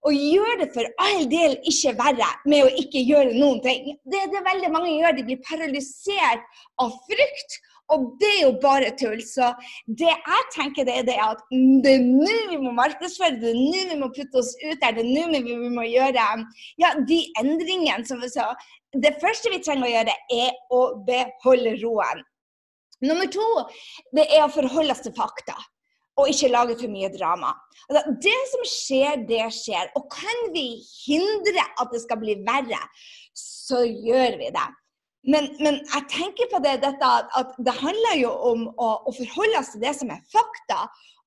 og 0.07 0.15
gjør 0.15 0.61
det 0.61 0.69
for 0.75 0.87
all 1.03 1.25
del 1.27 1.57
ikke 1.67 1.97
verre 1.99 2.29
med 2.47 2.63
å 2.63 2.75
ikke 2.79 3.03
gjøre 3.03 3.35
noen 3.35 3.59
ting. 3.65 3.97
Det 4.07 4.21
er 4.23 4.29
det 4.31 4.45
veldig 4.45 4.71
mange 4.71 4.93
gjør. 4.95 5.17
De 5.17 5.25
blir 5.27 5.41
paralysert 5.43 6.63
av 6.79 6.95
frykt 7.09 7.59
og 7.93 8.07
det 8.19 8.29
er 8.29 8.41
jo 8.43 8.53
bare 8.61 8.91
tull. 8.99 9.19
Så 9.23 9.51
det 9.87 10.09
jeg 10.11 10.47
tenker, 10.55 10.87
det 10.87 10.95
er 11.01 11.05
det 11.07 11.17
at 11.23 11.43
det 11.83 11.93
er 11.97 12.07
nå 12.07 12.33
vi 12.51 12.59
må 12.61 12.73
markedsføre, 12.75 13.37
det 13.39 13.53
er 13.53 13.59
nå 13.59 13.83
vi 13.93 13.99
må 14.01 14.09
putte 14.15 14.41
oss 14.41 14.53
ut 14.63 14.81
der, 14.81 14.97
det 14.97 15.05
er 15.05 15.11
nå 15.31 15.43
vi 15.45 15.71
må 15.73 15.85
gjøre 15.87 16.25
ja, 16.81 16.91
de 17.07 17.21
endringene 17.39 18.07
som 18.07 18.19
vi 18.23 18.31
sa. 18.33 18.49
Det 18.95 19.15
første 19.21 19.51
vi 19.53 19.61
trenger 19.63 19.87
å 19.87 19.93
gjøre, 19.93 20.17
er 20.35 20.51
å 20.73 20.81
beholde 21.07 21.77
roen. 21.83 22.25
Nummer 23.05 23.29
to, 23.29 23.45
det 24.17 24.25
er 24.33 24.43
å 24.45 24.51
forholde 24.51 24.95
oss 24.95 25.03
til 25.05 25.15
fakta. 25.15 25.55
Og 26.17 26.31
ikke 26.31 26.49
lage 26.49 26.73
for 26.79 26.89
mye 26.89 27.11
drama. 27.13 27.51
Altså, 27.85 28.15
det 28.25 28.37
som 28.51 28.63
skjer, 28.65 29.19
det 29.29 29.43
skjer. 29.53 29.91
Og 29.99 30.07
kan 30.09 30.47
vi 30.55 30.79
hindre 31.05 31.61
at 31.77 31.93
det 31.93 32.01
skal 32.01 32.17
bli 32.23 32.39
verre, 32.47 32.79
så 33.37 33.83
gjør 33.85 34.39
vi 34.41 34.49
det. 34.55 34.65
Men, 35.27 35.49
men, 35.59 35.81
jeg 35.83 36.07
tenker 36.11 36.47
på 36.53 36.61
det, 36.63 36.77
dette, 36.85 37.07
at 37.39 37.55
det 37.59 37.75
handler 37.81 38.15
jo 38.21 38.31
om 38.51 38.65
å, 38.71 38.91
å 39.09 39.11
forholde 39.15 39.59
oss 39.59 39.73
til 39.73 39.83
det 39.83 39.91
som 39.99 40.11
er 40.13 40.23
fakta, 40.31 40.85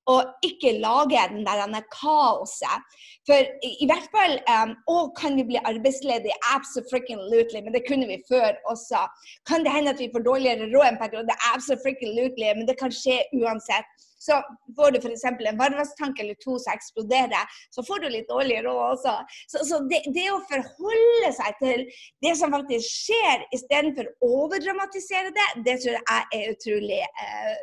og 0.09 0.21
ikke 0.43 0.71
lage 0.81 1.21
den 1.29 1.45
der 1.45 1.83
kaoset. 1.93 2.85
For 3.29 3.37
i, 3.61 3.85
hvert 3.85 4.07
fall 4.13 4.37
um, 4.49 4.73
Å, 4.89 4.97
kan 5.17 5.35
vi 5.37 5.45
bli 5.45 5.59
arbeidsledige? 5.61 6.37
Absolutely. 6.55 7.61
Men 7.61 7.75
det 7.75 7.85
kunne 7.87 8.09
vi 8.09 8.21
før 8.29 8.57
også. 8.71 9.03
Kan 9.49 9.65
det 9.65 9.73
hende 9.75 9.93
at 9.93 10.01
vi 10.01 10.09
får 10.13 10.25
dårligere 10.25 10.71
råd 10.73 10.87
en 10.89 11.01
periode? 11.01 11.37
Absolutely. 11.53 12.49
Men 12.57 12.65
det 12.69 12.79
kan 12.81 12.93
skje 12.93 13.21
uansett. 13.37 13.85
Så 14.21 14.37
får 14.77 14.91
du 14.91 14.97
f.eks. 14.99 15.23
en 15.25 15.57
varmtvannstank 15.57 16.19
eller 16.21 16.37
to 16.43 16.57
som 16.61 16.75
eksploderer, 16.75 17.53
så 17.73 17.81
får 17.81 18.03
du 18.03 18.09
litt 18.13 18.27
dårlig 18.29 18.59
råd 18.67 18.81
også. 18.91 19.15
Så, 19.49 19.63
så 19.65 19.79
det, 19.89 20.03
det, 20.13 20.27
å 20.29 20.43
forholde 20.45 21.31
seg 21.33 21.57
til 21.61 21.85
det 22.21 22.35
som 22.37 22.53
faktisk 22.53 22.85
skjer, 22.85 23.47
istedenfor 23.57 24.11
å 24.11 24.29
overdramatisere 24.43 25.33
det, 25.33 25.47
det 25.65 25.79
tror 25.81 25.97
jeg 25.97 26.27
er 26.37 26.53
utrolig 26.53 27.01
eh, 27.01 27.55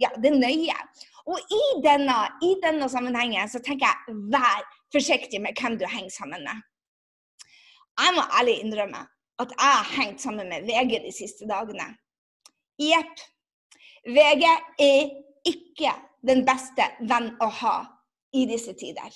ja, 0.00 0.10
det 0.16 0.30
er 0.30 0.38
nøye. 0.38 0.76
Og 1.28 1.52
i 1.52 1.64
denne, 1.84 2.16
i 2.40 2.54
denne 2.62 2.88
sammenhengen 2.88 3.50
så 3.52 3.60
tenker 3.64 3.90
jeg 3.90 4.16
vær 4.32 4.64
forsiktig 4.94 5.42
med 5.44 5.58
hvem 5.60 5.76
du 5.80 5.84
henger 5.84 6.14
sammen 6.14 6.44
med. 6.46 6.64
Jeg 7.98 8.14
må 8.16 8.24
ærlig 8.40 8.58
innrømme 8.62 9.04
at 9.42 9.52
jeg 9.54 9.74
har 9.74 9.90
hengt 9.92 10.22
sammen 10.22 10.48
med 10.48 10.66
VG 10.66 11.02
de 11.04 11.12
siste 11.14 11.46
dagene. 11.50 11.92
Jepp. 12.80 13.24
VG 14.08 14.44
er 14.80 15.10
ikke 15.46 15.92
den 16.26 16.44
beste 16.46 16.86
venn 17.10 17.32
å 17.42 17.48
ha 17.60 17.76
i 18.32 18.46
disse 18.48 18.72
tider. 18.78 19.10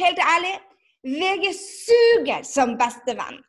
helt 0.00 0.18
ærlig, 0.18 0.54
VG 1.04 1.50
suger 1.56 2.44
som 2.46 2.76
bestevenn. 2.78 3.40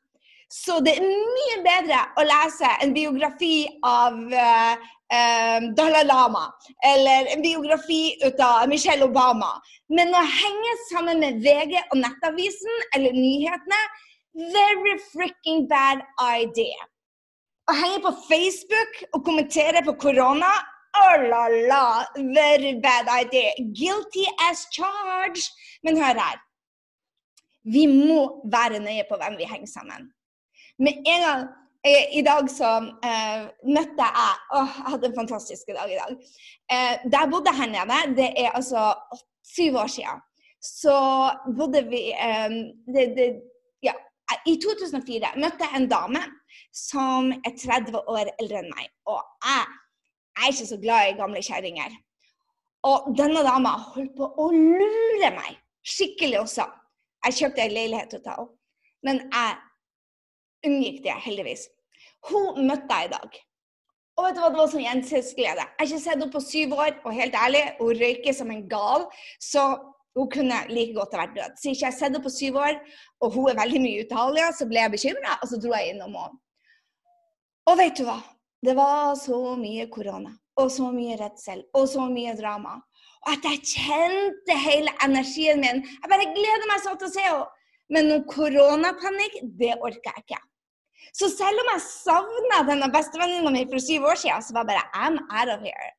Så 0.52 0.82
det 0.84 0.98
er 1.00 1.06
mye 1.06 1.60
bedre 1.64 2.02
å 2.20 2.26
lese 2.28 2.68
en 2.84 2.92
biografi 2.96 3.70
av 3.88 4.18
uh, 4.20 4.90
um, 5.16 5.70
Dalai 5.78 6.04
Lama 6.04 6.44
eller 6.84 7.30
en 7.32 7.44
biografi 7.44 8.18
ut 8.26 8.40
av 8.44 8.68
Michelle 8.68 9.08
Obama. 9.08 9.54
Men 9.88 10.12
å 10.12 10.24
henge 10.28 10.74
sammen 10.90 11.24
med 11.24 11.40
VG 11.46 11.78
og 11.86 12.02
Nettavisen 12.02 12.84
eller 12.98 13.16
nyhetene 13.16 13.80
very 14.34 14.98
freaking 15.12 15.68
bad 15.72 16.04
idea. 16.20 16.84
Å 17.72 17.78
henge 17.78 18.04
på 18.04 18.12
Facebook 18.28 19.02
og 19.14 19.26
kommentere 19.28 19.84
på 19.88 19.96
korona 20.04 20.52
Oh 20.92 21.22
la 21.24 21.46
la, 21.48 22.06
very 22.36 22.74
bad 22.84 23.08
idea. 23.08 23.54
Guilty 23.72 24.26
as 24.50 24.66
charged. 24.76 25.48
Men 25.84 25.96
hør 25.96 26.20
her. 26.20 26.42
Vi 27.64 27.86
må 27.88 28.42
være 28.52 28.82
nøye 28.84 29.06
på 29.08 29.16
hvem 29.22 29.38
vi 29.40 29.48
henger 29.48 29.72
sammen. 29.72 30.10
Med 30.82 30.94
en 31.14 31.22
gang 31.28 31.44
I 32.18 32.22
dag 32.26 32.50
så 32.50 32.72
eh, 33.06 33.46
møtte 33.66 34.08
jeg 34.08 34.34
Åh, 34.58 34.74
jeg 34.78 34.90
hadde 34.94 35.08
en 35.10 35.20
fantastisk 35.22 35.72
dag 35.78 35.90
i 35.90 36.00
dag. 36.00 36.12
der 36.72 37.10
da 37.12 37.24
jeg 37.24 37.32
bodde 37.32 37.54
her 37.58 37.70
nede, 37.70 38.02
det 38.20 38.30
er 38.38 38.52
altså 38.60 38.94
syv 39.56 39.76
år 39.84 39.88
siden, 39.88 40.22
så 40.62 40.98
bodde 41.58 41.82
vi 41.90 42.04
eh, 42.14 42.50
det, 42.94 43.06
det, 43.18 43.28
ja, 43.84 43.94
I 44.46 44.56
2004 44.62 45.34
møtte 45.42 45.66
jeg 45.66 45.82
en 45.82 45.90
dame 45.90 46.22
som 46.74 47.32
er 47.32 47.58
30 47.58 47.98
år 47.98 48.30
eldre 48.38 48.62
enn 48.62 48.70
meg. 48.76 48.92
Og 49.10 49.20
jeg, 49.46 49.66
jeg 50.38 50.46
er 50.46 50.54
ikke 50.54 50.70
så 50.70 50.80
glad 50.86 51.10
i 51.10 51.18
gamle 51.18 51.42
kjerringer. 51.50 51.98
Og 52.86 53.10
denne 53.18 53.42
dama 53.46 53.74
holdt 53.90 54.14
på 54.18 54.30
å 54.38 54.48
lure 54.54 55.34
meg 55.36 55.58
skikkelig 55.86 56.40
også. 56.44 56.66
Jeg 57.26 57.38
kjøpte 57.40 57.66
en 57.66 57.76
leilighet 57.76 58.14
til 58.14 58.24
henne, 58.26 58.48
men 59.06 59.26
jeg 59.34 59.58
unngikk 60.68 61.02
det 61.06 61.16
heldigvis. 61.26 61.68
Hun 62.30 62.68
møtte 62.68 63.00
jeg 63.00 63.10
i 63.10 63.14
dag. 63.16 63.40
Og 64.20 64.28
vet 64.28 64.36
du 64.36 64.42
hva, 64.44 64.50
det 64.52 64.60
var 64.60 64.70
sånn 64.70 64.84
gjensynsglede. 64.84 65.64
Jeg 65.64 65.80
har 65.80 65.88
ikke 65.88 66.02
sett 66.04 66.14
henne 66.14 66.28
på 66.34 66.44
syv 66.44 66.76
år, 66.78 66.92
og 67.06 67.16
helt 67.16 67.38
ærlig, 67.38 67.64
hun 67.80 68.02
røyker 68.02 68.36
som 68.38 68.52
en 68.54 68.68
gal. 68.70 69.08
Så 69.42 69.64
hun 70.18 70.28
kunne 70.34 70.60
like 70.70 70.94
godt 70.98 71.16
ha 71.16 71.24
vært 71.24 71.38
død. 71.38 71.56
Så 71.58 71.72
ikke 71.72 71.86
jeg 71.86 71.88
har 71.88 71.98
sett 71.98 72.10
henne 72.10 72.24
på 72.26 72.34
syv 72.34 72.60
år, 72.62 72.78
og 73.24 73.34
hun 73.38 73.50
er 73.50 73.58
veldig 73.62 73.82
mye 73.82 74.02
i 74.02 74.06
Italia, 74.06 74.52
så 74.54 74.68
ble 74.70 74.84
jeg 74.84 74.94
bekymra, 74.98 75.40
og 75.40 75.50
så 75.50 75.60
dro 75.64 75.74
jeg 75.78 75.96
innom 75.96 76.20
henne. 76.20 76.42
Og 77.72 77.80
vet 77.80 77.98
du 77.98 78.06
hva? 78.08 78.20
Det 78.62 78.76
var 78.78 79.16
så 79.18 79.40
mye 79.58 79.88
korona, 79.90 80.36
og 80.60 80.70
så 80.74 80.92
mye 80.94 81.18
redsel, 81.18 81.64
og 81.78 81.88
så 81.90 82.06
mye 82.12 82.36
drama. 82.38 82.78
Og 83.24 83.34
at 83.34 83.48
jeg 83.48 83.66
kjente 83.78 84.58
hele 84.58 84.94
energien 85.06 85.62
min. 85.62 85.82
Jeg 85.86 86.12
bare 86.12 86.30
gleder 86.36 86.70
meg 86.70 86.84
sånn 86.84 87.00
til 87.02 87.10
å 87.10 87.16
se 87.16 87.26
henne. 87.26 87.50
Men 87.92 88.08
noe 88.08 88.24
koronapanikk, 88.30 89.42
det 89.60 89.74
orker 89.84 90.14
jeg 90.14 90.24
ikke. 90.24 90.40
Så 91.14 91.30
selv 91.34 91.64
om 91.64 91.72
jeg 91.74 91.84
savna 91.86 92.62
denne 92.68 92.92
bestevenninna 92.94 93.52
mi 93.54 93.66
for 93.72 93.84
syv 93.84 94.08
år 94.12 94.22
siden, 94.22 94.46
så 94.46 94.56
var 94.56 94.64
jeg 94.66 94.72
bare 94.72 95.06
I'm 95.06 95.18
out 95.40 95.52
of 95.56 95.66
here. 95.66 95.90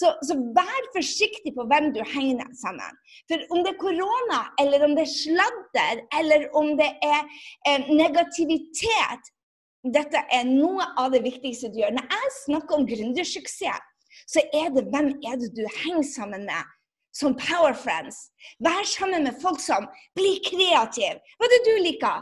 Så, 0.00 0.12
så, 0.24 0.36
vær 0.56 0.84
forsiktig 0.94 1.50
på 1.56 1.66
hvem 1.68 1.90
du 1.92 2.00
henger 2.12 2.46
sammen. 2.56 2.98
For 3.28 3.42
om 3.52 3.64
det 3.66 3.74
er 3.74 3.80
korona, 3.82 4.40
eller 4.62 4.84
om 4.86 4.94
det 4.96 5.04
er 5.04 5.12
sladder, 5.12 6.02
eller 6.20 6.46
om 6.56 6.72
det 6.78 6.88
er 7.04 7.20
eh, 7.68 7.90
negativitet 7.90 9.34
Dette 9.80 10.20
er 10.28 10.44
noe 10.44 10.84
av 11.00 11.14
det 11.14 11.22
viktigste 11.24 11.70
du 11.72 11.78
gjør. 11.80 11.94
Når 11.96 12.10
jeg 12.12 12.32
snakker 12.34 12.76
om 12.76 12.82
gründersuksess, 12.84 13.86
så 14.28 14.42
er 14.52 14.68
det 14.74 14.82
hvem 14.92 15.08
er 15.24 15.38
det 15.40 15.48
du 15.56 15.62
henger 15.64 16.04
sammen 16.04 16.44
med 16.44 16.68
som 17.16 17.34
power 17.34 17.72
friends. 17.74 18.30
Vær 18.60 18.84
sammen 18.84 19.24
med 19.24 19.38
folk 19.42 19.60
som 19.62 19.88
blir 20.18 20.38
kreative. 20.46 21.18
Hva 21.38 21.48
er 21.48 21.54
det 21.54 21.62
du 21.66 21.72
liker? 21.86 22.20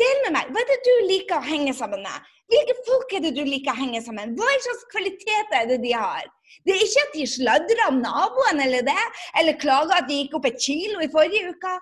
Del 0.00 0.22
med 0.26 0.34
meg. 0.34 0.48
Hva 0.52 0.62
er 0.62 0.70
det 0.70 0.78
du 0.84 0.94
liker 1.08 1.38
å 1.38 1.46
henge 1.46 1.72
sammen 1.76 2.02
med? 2.04 2.32
Hvilke 2.52 2.74
folk 2.86 3.12
er 3.16 3.22
det 3.24 3.32
du 3.36 3.42
liker 3.46 3.72
å 3.72 3.78
henge 3.80 4.02
sammen 4.04 4.32
med? 4.32 4.40
Hva 4.40 4.56
slags 4.66 4.84
kvaliteter 4.92 5.56
er 5.62 5.70
det 5.70 5.78
de 5.82 5.92
har? 5.96 6.28
Det 6.66 6.74
er 6.74 6.84
ikke 6.84 7.04
at 7.06 7.16
de 7.16 7.26
sladrer 7.30 7.82
om 7.88 8.00
naboen 8.04 8.62
eller 8.62 8.84
det, 8.86 9.04
eller 9.40 9.58
klager 9.62 9.96
at 9.96 10.08
de 10.10 10.20
gikk 10.20 10.36
opp 10.38 10.48
et 10.50 10.60
kilo 10.62 11.02
i 11.02 11.10
forrige 11.12 11.52
uke. 11.54 11.74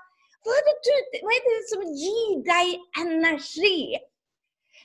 Hva 0.44 0.56
er 0.60 0.66
det, 0.68 0.74
du, 0.86 1.20
hva 1.24 1.34
er 1.34 1.46
det 1.48 1.60
som 1.72 1.84
gir 1.98 2.40
deg 2.46 2.74
energi? 3.02 3.78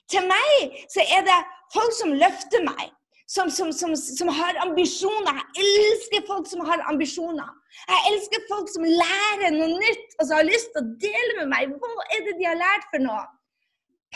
Til 0.10 0.26
meg 0.26 0.80
så 0.90 1.06
er 1.06 1.26
det 1.28 1.40
folk 1.74 1.94
som 1.96 2.16
løfter 2.18 2.64
meg 2.66 2.90
som, 3.30 3.50
som, 3.52 3.74
som, 3.74 3.96
som, 3.96 4.30
har 4.34 4.58
ambisjoner. 4.66 5.42
Jeg 5.54 5.74
elsker 5.86 6.24
folk 6.28 6.48
som 6.50 6.64
har 6.66 6.82
ambisjoner. 6.90 7.50
Jeg 7.92 8.14
elsker 8.14 8.46
folk 8.50 8.72
som 8.74 8.88
lærer 8.88 9.54
noe 9.54 9.68
nytt 9.76 10.16
og 10.18 10.24
som 10.24 10.40
har 10.40 10.48
lyst 10.48 10.72
til 10.74 10.82
å 10.82 10.96
dele 11.04 11.36
med 11.38 11.52
meg. 11.52 11.76
Hva 11.78 12.08
er 12.16 12.24
det 12.26 12.40
de 12.40 12.48
har 12.50 12.58
lært 12.58 12.88
for 12.90 13.06
noe? 13.06 13.28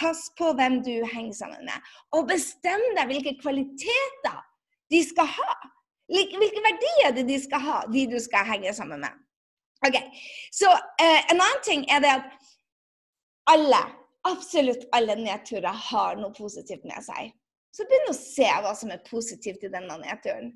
Pass 0.01 0.23
på 0.39 0.49
hvem 0.57 0.79
du 0.81 0.95
henger 1.05 1.35
sammen 1.37 1.67
med, 1.69 1.89
og 2.17 2.25
bestem 2.31 2.81
deg 2.97 3.11
hvilke 3.11 3.35
kvaliteter 3.43 4.39
de 4.89 5.03
skal 5.05 5.29
ha. 5.29 5.51
Hvilke 6.09 6.63
verdier 6.65 7.13
det 7.13 7.27
de 7.27 7.37
skal 7.43 7.61
ha, 7.61 7.75
de 7.93 8.07
du 8.09 8.17
skal 8.21 8.49
henge 8.49 8.73
sammen 8.73 9.05
med. 9.05 9.21
Ok, 9.85 9.99
Så 10.49 10.71
eh, 10.73 11.21
en 11.29 11.37
annen 11.37 11.61
ting 11.61 11.85
er 11.91 12.01
det 12.01 12.15
at 12.15 12.49
alle, 13.53 13.83
absolutt 14.25 14.89
alle 14.97 15.19
nedturer 15.21 15.85
har 15.91 16.17
noe 16.17 16.33
positivt 16.33 16.89
med 16.89 17.05
seg. 17.05 17.29
Så 17.73 17.85
begynn 17.89 18.11
å 18.11 18.17
se 18.17 18.45
hva 18.45 18.73
som 18.77 18.91
er 18.93 19.01
positivt 19.07 19.63
i 19.65 19.71
denne 19.73 19.97
nedturen. 20.01 20.51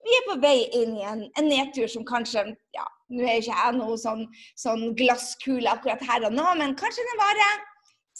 Vi 0.00 0.14
er 0.16 0.24
på 0.26 0.38
vei 0.42 0.64
inn 0.80 0.96
i 0.96 1.04
en, 1.06 1.26
en 1.38 1.48
nedtur 1.48 1.90
som 1.92 2.06
kanskje 2.08 2.46
ja, 2.74 2.86
Nå 3.10 3.26
er 3.26 3.40
ikke 3.40 3.56
jeg 3.56 3.74
noe 3.76 3.96
sånn, 3.98 4.22
sånn 4.58 4.94
glasskule 4.98 5.70
akkurat 5.72 6.02
her 6.06 6.28
og 6.28 6.34
nå, 6.36 6.46
men 6.60 6.76
kanskje 6.78 7.02
den 7.08 7.18
varer 7.18 7.62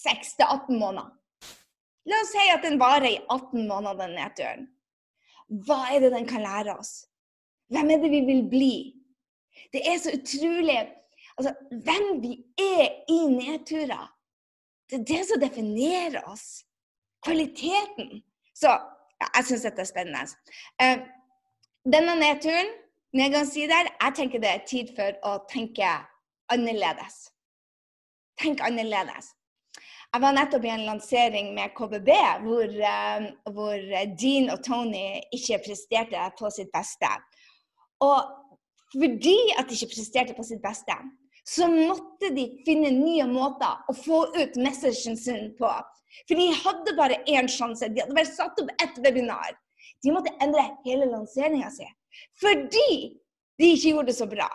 6-18 0.01 0.81
måneder. 0.81 1.13
La 2.11 2.19
oss 2.25 2.33
si 2.35 2.47
at 2.51 2.65
den 2.67 2.79
varer 2.81 3.07
i 3.07 3.21
18 3.29 3.69
måneder, 3.69 4.01
den 4.01 4.17
nedturen. 4.19 4.65
Hva 5.67 5.79
er 5.95 6.03
det 6.03 6.11
den 6.15 6.27
kan 6.27 6.43
lære 6.43 6.75
oss? 6.75 7.05
Hvem 7.71 7.93
er 7.95 8.03
det 8.03 8.11
vi 8.11 8.23
vil 8.27 8.43
bli? 8.51 8.75
Det 9.75 9.85
er 9.87 10.01
så 10.03 10.15
utrolig 10.17 10.81
Altså, 11.39 11.55
hvem 11.71 12.19
vi 12.21 12.35
er 12.61 13.07
i 13.09 13.21
nedturer. 13.33 14.11
Det 14.91 14.99
er 14.99 15.05
det 15.09 15.21
som 15.25 15.41
definerer 15.41 16.27
oss 16.29 16.67
kvaliteten. 17.25 18.23
Så 18.57 18.71
ja, 19.21 19.27
jeg 19.37 19.49
syns 19.49 19.67
dette 19.67 19.85
er 19.85 19.89
spennende. 19.89 20.39
Uh, 20.83 21.03
denne 21.89 22.17
nedturen, 22.21 22.71
nedgangstider, 23.17 23.91
jeg 23.97 24.17
tenker 24.17 24.43
det 24.43 24.55
er 24.55 24.65
tid 24.69 24.95
for 24.97 25.21
å 25.27 25.37
tenke 25.51 25.91
annerledes. 26.53 27.29
Tenk 28.41 28.63
annerledes. 28.65 29.35
Jeg 30.11 30.25
var 30.25 30.35
nettopp 30.35 30.65
i 30.67 30.73
en 30.73 30.89
lansering 30.89 31.53
med 31.55 31.71
KBB 31.77 32.11
hvor, 32.45 32.77
uh, 32.83 33.31
hvor 33.55 33.89
Dean 34.19 34.51
og 34.51 34.65
Tony 34.67 35.21
ikke 35.37 35.63
presterte 35.69 36.29
på 36.39 36.51
sitt 36.55 36.73
beste. 36.75 37.11
Og 38.01 38.37
fordi 38.91 39.39
at 39.59 39.69
de 39.71 39.77
ikke 39.77 39.95
presterte 39.95 40.35
på 40.35 40.43
sitt 40.47 40.63
beste, 40.65 40.97
så 41.47 41.69
måtte 41.71 42.33
de 42.35 42.47
finne 42.67 42.91
nye 42.95 43.27
måter 43.31 43.87
å 43.89 43.95
få 43.97 44.25
ut 44.35 44.59
messagen 44.61 45.17
sin 45.19 45.53
på. 45.59 45.71
For 46.27 46.39
de 46.39 46.49
hadde 46.63 46.97
bare 46.99 47.21
én 47.31 47.49
sjanse. 47.51 47.89
De 47.89 48.03
hadde 48.03 48.17
bare 48.17 48.31
satt 48.31 48.59
opp 48.63 48.73
ett 48.83 48.99
webinar. 49.05 49.55
De 50.03 50.13
måtte 50.15 50.33
endre 50.43 50.65
hele 50.87 51.09
lanseringa 51.11 51.71
si 51.75 51.89
fordi 52.41 53.21
de 53.61 53.69
ikke 53.71 53.93
gjorde 53.93 54.11
det 54.11 54.17
så 54.19 54.27
bra. 54.27 54.49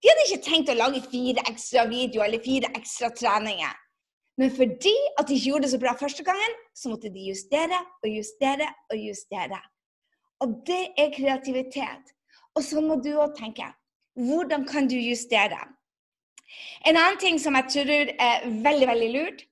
De 0.00 0.08
hadde 0.08 0.24
ikke 0.24 0.44
tenkt 0.46 0.70
å 0.72 0.76
lage 0.78 1.02
fire 1.10 1.42
ekstra 1.50 1.84
videoer 1.90 2.28
eller 2.28 2.40
fire 2.40 2.70
ekstra 2.78 3.10
treninger. 3.12 3.74
Men 4.38 4.52
fordi 4.54 4.94
at 5.18 5.26
de 5.28 5.34
ikke 5.34 5.50
gjorde 5.50 5.66
det 5.66 5.72
så 5.72 5.80
bra 5.82 5.94
første 5.98 6.24
gangen, 6.24 6.54
så 6.72 6.92
måtte 6.92 7.10
de 7.10 7.26
justere 7.26 7.80
og 8.04 8.08
justere 8.12 8.68
og 8.92 9.02
justere. 9.02 9.58
Og 10.46 10.54
det 10.68 10.84
er 10.96 11.10
kreativitet. 11.16 12.14
Og 12.54 12.62
så 12.62 12.80
må 12.82 13.00
du 13.02 13.10
òg 13.18 13.34
tenke. 13.38 13.66
Hvordan 14.18 14.64
kan 14.66 14.86
du 14.90 14.94
justere? 14.96 15.58
En 16.86 16.96
annen 16.96 17.18
ting 17.20 17.38
som 17.42 17.58
jeg 17.58 17.74
tror 17.74 18.12
er 18.14 18.46
veldig, 18.46 18.88
veldig 18.88 19.10
lurt, 19.16 19.42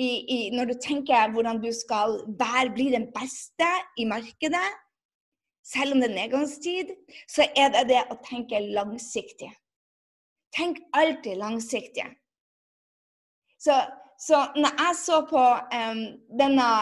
i, 0.00 0.10
i, 0.34 0.38
når 0.56 0.70
du 0.70 0.76
tenker 0.80 1.32
hvordan 1.34 1.60
du 1.60 1.68
skal 1.76 2.20
være, 2.40 2.72
bli 2.76 2.88
den 2.94 3.10
beste 3.14 3.68
i 4.00 4.06
markedet, 4.08 4.68
selv 5.72 5.94
om 5.94 6.00
det 6.00 6.10
er 6.10 6.16
nedgangstid, 6.16 6.94
så 7.28 7.46
er 7.56 7.72
det 7.74 7.84
det 7.92 8.00
å 8.10 8.16
tenke 8.24 8.62
langsiktig. 8.72 9.50
Tenk 10.56 10.80
alltid 10.96 11.36
langsiktig. 11.38 12.08
Så, 13.60 13.76
så 14.18 14.46
når 14.56 14.72
jeg 14.80 14.98
så 15.04 15.20
på 15.28 15.44
um, 15.76 16.02
denne 16.40 16.72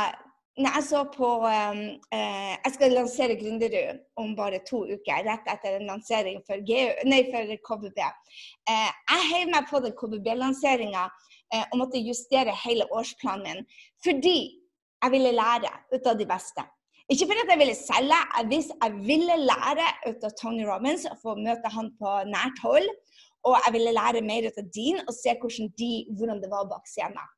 når 0.59 0.75
jeg 0.75 0.87
så 0.89 1.01
på 1.15 1.29
um, 1.47 1.83
uh, 2.11 2.55
Jeg 2.65 2.73
skal 2.75 2.95
lansere 2.97 3.37
Gründerud 3.39 4.01
om 4.19 4.33
bare 4.39 4.59
to 4.67 4.81
uker, 4.89 5.23
rett 5.27 5.51
etter 5.53 5.77
en 5.77 5.87
lansering 5.87 6.41
for, 6.47 6.59
GU, 6.67 7.05
nei, 7.07 7.21
for 7.31 7.53
KBB. 7.69 8.01
Uh, 8.67 8.91
jeg 9.13 9.29
heiv 9.33 9.53
meg 9.55 9.69
på 9.71 9.83
den 9.85 9.95
KBB-lanseringa 9.99 11.05
eh, 11.07 11.29
og 11.73 11.79
måtte 11.81 12.01
justere 12.03 12.53
hele 12.65 12.85
årsplanen 12.93 13.47
min 13.47 13.63
fordi 14.05 14.39
jeg 14.99 15.15
ville 15.15 15.33
lære 15.33 15.71
ut 15.95 16.11
av 16.11 16.19
de 16.19 16.27
beste. 16.27 16.65
Ikke 17.09 17.29
fordi 17.29 17.45
jeg 17.49 17.61
ville 17.63 17.79
selge, 17.79 18.19
jeg, 18.37 18.65
jeg 18.83 18.93
ville 19.07 19.37
lære 19.49 19.87
ut 20.11 20.27
av 20.29 20.35
Tony 20.41 20.67
Robins 20.69 21.07
og 21.09 21.17
få 21.23 21.39
møte 21.39 21.71
han 21.73 21.89
på 22.01 22.19
nært 22.29 22.61
hold. 22.65 22.89
og 23.47 23.55
jeg 23.65 23.73
ville 23.73 23.93
lære 23.95 24.21
mer 24.27 24.49
ut 24.51 24.57
av 24.61 24.67
din 24.75 24.99
og 25.07 25.15
se 25.15 25.33
hvordan, 25.41 25.69
de, 25.81 25.93
hvordan 26.19 26.41
det 26.43 26.51
var 26.51 26.67
bak 26.69 26.89
scenen. 26.91 27.29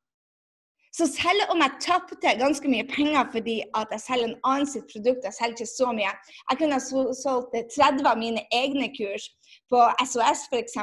Så 0.91 1.05
selv 1.07 1.41
om 1.53 1.61
jeg 1.63 1.77
tapte 1.85 2.33
ganske 2.39 2.67
mye 2.67 2.83
penger 2.83 3.29
fordi 3.31 3.61
at 3.79 3.93
jeg 3.95 4.03
selger 4.05 4.27
en 4.27 4.41
annen 4.49 4.67
sitt 4.67 4.89
produkt, 4.91 5.23
jeg 5.23 5.37
selger 5.37 5.55
ikke 5.55 5.75
så 5.77 5.91
mye 5.95 6.11
Jeg 6.49 6.57
kunne 6.59 6.79
ha 6.79 7.13
solgt 7.23 7.55
30 7.77 8.09
av 8.11 8.19
mine 8.19 8.43
egne 8.51 8.89
kurs 8.97 9.29
på 9.71 9.79
SOS 10.03 10.49
f.eks. 10.51 10.75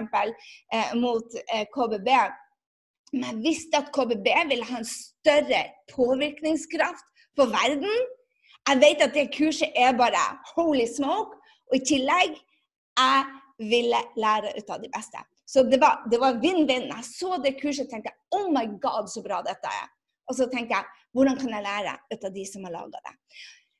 Eh, 0.72 0.94
mot 0.96 1.36
eh, 1.52 1.66
KBB. 1.74 2.08
Men 3.12 3.24
jeg 3.28 3.42
visste 3.44 3.80
at 3.80 3.90
KBB 3.94 4.28
ville 4.50 4.68
ha 4.68 4.80
en 4.80 4.88
større 4.88 5.62
påvirkningskraft 5.94 7.06
på 7.36 7.48
verden. 7.52 8.06
Jeg 8.68 8.80
vet 8.82 9.04
at 9.04 9.14
det 9.16 9.30
kurset 9.36 9.72
er 9.76 9.96
bare 9.96 10.24
holy 10.54 10.86
smoke. 10.96 11.38
Og 11.70 11.80
i 11.80 11.84
tillegg 11.88 12.36
jeg 12.98 13.24
ville 13.58 14.00
lære 14.16 14.54
ut 14.58 14.70
av 14.70 14.82
de 14.82 14.90
beste. 14.92 15.22
Så 15.48 15.64
det 15.64 15.80
var 15.80 16.40
vinn-vinn. 16.42 16.90
Jeg 16.90 17.04
så 17.06 17.38
det 17.42 17.56
kurset 17.60 17.86
og 17.86 17.92
tenkte 17.94 18.12
oh 18.36 18.50
my 18.52 18.66
god, 18.82 19.08
så 19.08 19.22
bra 19.24 19.40
dette 19.46 19.70
er. 19.72 19.88
Og 20.28 20.36
så 20.36 20.48
tenker 20.52 20.76
jeg 20.76 21.04
hvordan 21.16 21.38
kan 21.40 21.54
jeg 21.56 21.64
lære 21.64 21.94
ut 22.12 22.26
av 22.28 22.34
de 22.34 22.44
som 22.46 22.66
har 22.66 22.74
laga 22.74 23.00
det. 23.06 23.14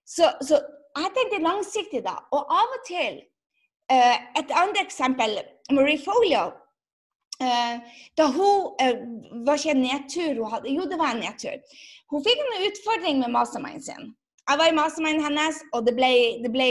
Så, 0.09 0.31
så, 0.41 0.61
jeg 0.97 1.13
tenkte 1.17 1.43
langsiktig 1.45 2.01
da. 2.07 2.17
Og 2.33 2.55
av 2.61 2.73
og 2.79 2.87
til 2.89 3.21
uh, 3.93 4.17
Et 4.41 4.55
annet 4.57 4.81
eksempel 4.81 5.37
Marie 5.77 6.01
Folio. 6.01 6.49
Uh, 7.39 7.79
da 8.19 8.25
hun 8.35 8.73
uh, 8.83 8.97
var 9.47 9.61
ikke 9.61 9.71
en 9.77 9.85
nedtur 9.85 10.41
hun 10.41 10.51
hadde, 10.51 10.73
Jo, 10.75 10.89
det 10.91 10.99
var 10.99 11.15
en 11.15 11.23
nedtur. 11.23 11.61
Hun 12.11 12.25
fikk 12.27 12.41
en 12.43 12.67
utfordring 12.67 13.21
med 13.23 13.35
mastermind 13.35 13.85
sin. 13.87 14.11
Jeg 14.49 14.59
var 14.59 14.71
i 14.71 14.75
mastermind 14.75 15.23
hennes, 15.23 15.61
og 15.77 15.87
det 15.87 15.95
ble, 15.95 16.11
det 16.43 16.51
ble 16.51 16.71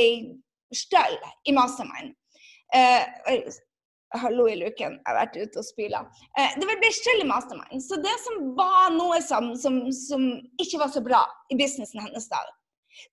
støll 0.76 1.16
i 1.48 1.56
mastermind. 1.56 2.18
Uh, 2.76 3.48
Hallo 4.16 4.46
i 4.48 4.56
luken, 4.56 4.94
jeg 4.96 5.04
har 5.04 5.18
vært 5.18 5.36
ute 5.36 5.60
og 5.60 5.66
spyla. 5.68 6.00
Eh, 6.40 6.54
det 6.56 6.68
ble 6.68 6.92
stille 6.96 7.26
mastermind. 7.28 7.82
Så 7.84 7.98
det 8.00 8.14
som 8.24 8.54
var 8.56 8.94
noe 8.96 9.18
som, 9.24 9.50
som, 9.60 9.82
som, 9.92 10.30
ikke 10.64 10.80
var 10.80 10.94
så 10.94 11.04
bra 11.04 11.26
i 11.52 11.58
businessen 11.60 12.00
hennes 12.06 12.30
da, 12.32 12.40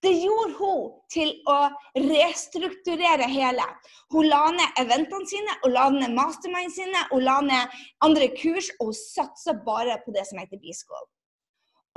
det 0.05 0.13
gjorde 0.17 0.55
hun 0.59 0.93
til 1.13 1.33
å 1.51 1.59
restrukturere 1.97 3.29
hele. 3.31 3.67
Hun 4.13 4.29
la 4.31 4.45
ned 4.55 4.81
eventene 4.85 5.29
sine, 5.29 5.59
hun 5.65 5.75
la 5.77 5.89
ned 5.95 6.15
mastermind 6.17 6.73
sine, 6.75 7.07
hun 7.11 7.27
la 7.27 7.41
ned 7.45 7.77
andre 8.05 8.31
kurs, 8.37 8.71
og 8.79 8.93
hun 8.93 8.99
satsa 9.01 9.57
bare 9.67 10.01
på 10.05 10.15
det 10.15 10.27
som 10.29 10.41
heter 10.41 10.61
B-school. 10.63 11.05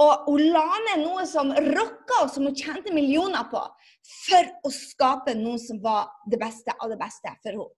Og 0.04 0.28
hun 0.28 0.44
la 0.54 0.68
ned 0.92 1.04
noe 1.08 1.26
som 1.30 1.50
rocka, 1.52 2.22
og 2.22 2.30
som 2.34 2.46
hun 2.46 2.58
tjente 2.58 2.94
millioner 2.94 3.50
på, 3.50 3.64
for 4.28 4.54
å 4.68 4.74
skape 4.74 5.34
noe 5.40 5.58
som 5.62 5.82
var 5.84 6.12
det 6.30 6.40
beste 6.42 6.76
av 6.78 6.94
det 6.94 7.00
beste 7.02 7.34
for 7.42 7.54
henne. 7.54 7.74